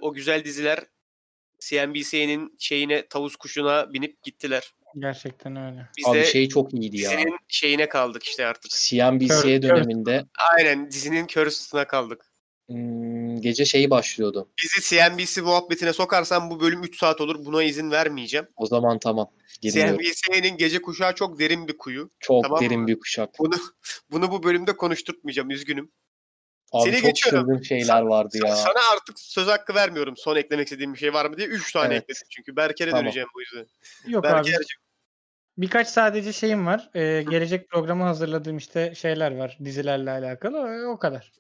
o 0.02 0.14
güzel 0.14 0.44
diziler 0.46 0.80
CNBC'nin 1.60 2.56
şeyine 2.60 3.08
tavus 3.08 3.36
kuşuna 3.36 3.94
binip 3.94 4.24
gittiler. 4.24 4.74
Gerçekten 5.00 5.56
öyle. 5.56 5.88
Biz 5.98 6.08
Abi 6.08 6.18
de 6.20 6.26
şey 6.26 6.50
çok 6.50 6.74
iyiydi 6.74 6.98
ya. 6.98 7.12
dizinin 7.12 7.38
şeyine 7.48 7.90
kaldık 7.90 8.24
işte 8.24 8.46
artık. 8.46 8.72
CNBC 8.72 9.28
Kör- 9.28 9.62
döneminde 9.62 10.26
Aynen 10.56 10.92
dizinin 10.92 11.28
kör 11.28 11.52
kaldık. 11.88 12.26
hmm, 12.68 13.15
gece 13.46 13.66
şeyi 13.66 13.90
başlıyordu. 13.90 14.50
Bizi 14.64 14.90
CNBC 14.90 15.42
muhabbetine 15.42 15.94
sokarsan 15.94 16.50
bu 16.50 16.60
bölüm 16.60 16.84
3 16.84 17.00
saat 17.00 17.22
olur. 17.22 17.46
Buna 17.46 17.64
izin 17.64 17.92
vermeyeceğim. 17.92 18.48
O 18.56 18.66
zaman 18.66 19.00
tamam. 19.00 19.32
CNBC'nin 19.62 20.58
gece 20.58 20.82
kuşağı 20.82 21.16
çok 21.16 21.40
derin 21.40 21.68
bir 21.68 21.78
kuyu. 21.78 22.10
Çok 22.20 22.44
tamam 22.44 22.62
derin 22.62 22.82
mı? 22.82 22.88
bir 22.88 23.00
kuşak. 23.00 23.30
Bunu 23.40 23.56
bunu 24.12 24.32
bu 24.32 24.44
bölümde 24.44 24.78
konuşturtmayacağım. 24.78 25.50
Üzgünüm. 25.52 25.92
Abi 26.72 26.84
Seni 26.92 26.96
çok 27.02 27.06
geçiyorum. 27.06 27.64
şeyler 27.64 28.02
vardı 28.02 28.38
ya. 28.46 28.56
Sana 28.56 28.80
artık 28.94 29.20
söz 29.20 29.48
hakkı 29.48 29.76
vermiyorum. 29.76 30.18
Son 30.18 30.36
eklemek 30.36 30.68
istediğim 30.68 30.94
bir 30.94 31.00
şey 31.00 31.14
var 31.14 31.26
mı 31.26 31.38
diye 31.38 31.48
3 31.48 31.74
tane 31.74 31.94
Evet. 31.94 32.04
ekledim 32.04 32.28
çünkü. 32.30 32.56
Berker'e 32.56 32.90
Tamam. 32.90 33.06
döneceğim 33.06 33.28
bu 33.36 33.42
yüzden. 33.42 33.68
Yok 34.08 34.24
Berker 34.24 34.54
abi. 34.54 34.64
Birkaç 35.58 35.88
sadece 35.88 36.34
şeyim 36.34 36.66
var. 36.66 36.90
Ee, 36.96 37.26
gelecek 37.30 37.70
programı 37.70 38.04
hazırladığım 38.04 38.58
işte 38.58 38.96
şeyler 38.96 39.36
var 39.38 39.58
dizilerle 39.66 40.12
alakalı. 40.12 40.58
O- 40.58 40.92
O 40.94 41.00
kadar. 41.00 41.32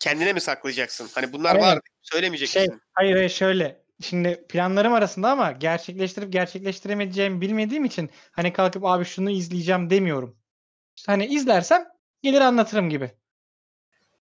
Kendine 0.00 0.32
mi 0.32 0.40
saklayacaksın? 0.40 1.08
Hani 1.14 1.32
bunlar 1.32 1.54
Aynen. 1.54 1.66
var 1.66 1.80
söylemeyecek 2.02 2.48
Şey, 2.48 2.68
hayır 2.92 3.16
hayır 3.16 3.28
şöyle. 3.28 3.84
Şimdi 4.02 4.46
planlarım 4.48 4.92
arasında 4.92 5.30
ama 5.30 5.52
gerçekleştirip 5.52 6.32
gerçekleştiremeyeceğimi 6.32 7.40
bilmediğim 7.40 7.84
için 7.84 8.10
hani 8.32 8.52
kalkıp 8.52 8.84
abi 8.84 9.04
şunu 9.04 9.30
izleyeceğim 9.30 9.90
demiyorum. 9.90 10.36
Hani 11.06 11.26
izlersem 11.26 11.88
gelir 12.22 12.40
anlatırım 12.40 12.90
gibi. 12.90 13.12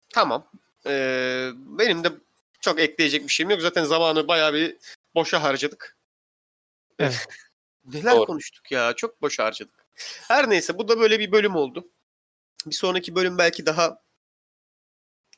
Tamam. 0.09 0.51
Ee, 0.87 1.51
benim 1.55 2.05
de 2.05 2.09
çok 2.61 2.81
ekleyecek 2.81 3.22
bir 3.22 3.33
şeyim 3.33 3.51
yok. 3.51 3.61
Zaten 3.61 3.85
zamanı 3.85 4.29
bayağı 4.29 4.55
bir 4.55 4.77
boşa 5.14 5.43
harcadık. 5.43 5.97
Evet. 6.99 7.27
Neler 7.85 8.16
Doğru. 8.16 8.27
konuştuk 8.27 8.72
ya? 8.72 8.93
Çok 8.93 9.22
boşa 9.22 9.45
harcadık. 9.45 9.87
Her 10.29 10.51
neyse 10.51 10.79
bu 10.79 10.89
da 10.89 10.99
böyle 10.99 11.18
bir 11.18 11.33
bölüm 11.33 11.57
oldu. 11.57 11.89
Bir 12.66 12.75
sonraki 12.75 13.14
bölüm 13.14 13.39
belki 13.39 13.66
daha 13.66 14.03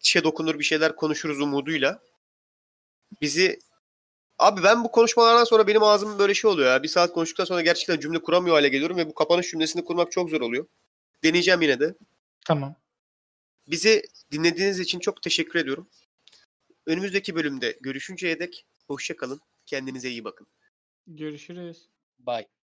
içe 0.06 0.24
dokunur 0.24 0.58
bir 0.58 0.64
şeyler 0.64 0.96
konuşuruz 0.96 1.40
umuduyla. 1.40 2.02
Bizi 3.20 3.58
Abi 4.38 4.62
ben 4.62 4.84
bu 4.84 4.90
konuşmalardan 4.90 5.44
sonra 5.44 5.66
benim 5.66 5.82
ağzım 5.82 6.18
böyle 6.18 6.34
şey 6.34 6.50
oluyor 6.50 6.68
ya. 6.68 6.82
Bir 6.82 6.88
saat 6.88 7.12
konuştuktan 7.12 7.44
sonra 7.44 7.62
gerçekten 7.62 8.00
cümle 8.00 8.22
kuramıyor 8.22 8.56
hale 8.56 8.68
geliyorum 8.68 8.96
ve 8.96 9.08
bu 9.08 9.14
kapanış 9.14 9.50
cümlesini 9.50 9.84
kurmak 9.84 10.12
çok 10.12 10.30
zor 10.30 10.40
oluyor. 10.40 10.66
Deneyeceğim 11.24 11.62
yine 11.62 11.80
de. 11.80 11.94
Tamam. 12.44 12.76
Bizi 13.66 14.02
dinlediğiniz 14.32 14.80
için 14.80 14.98
çok 14.98 15.22
teşekkür 15.22 15.58
ediyorum. 15.58 15.88
Önümüzdeki 16.86 17.34
bölümde 17.34 17.78
görüşünceye 17.80 18.38
dek 18.38 18.66
hoşça 18.86 19.16
kalın. 19.16 19.40
Kendinize 19.66 20.10
iyi 20.10 20.24
bakın. 20.24 20.46
Görüşürüz. 21.06 21.88
Bye. 22.18 22.55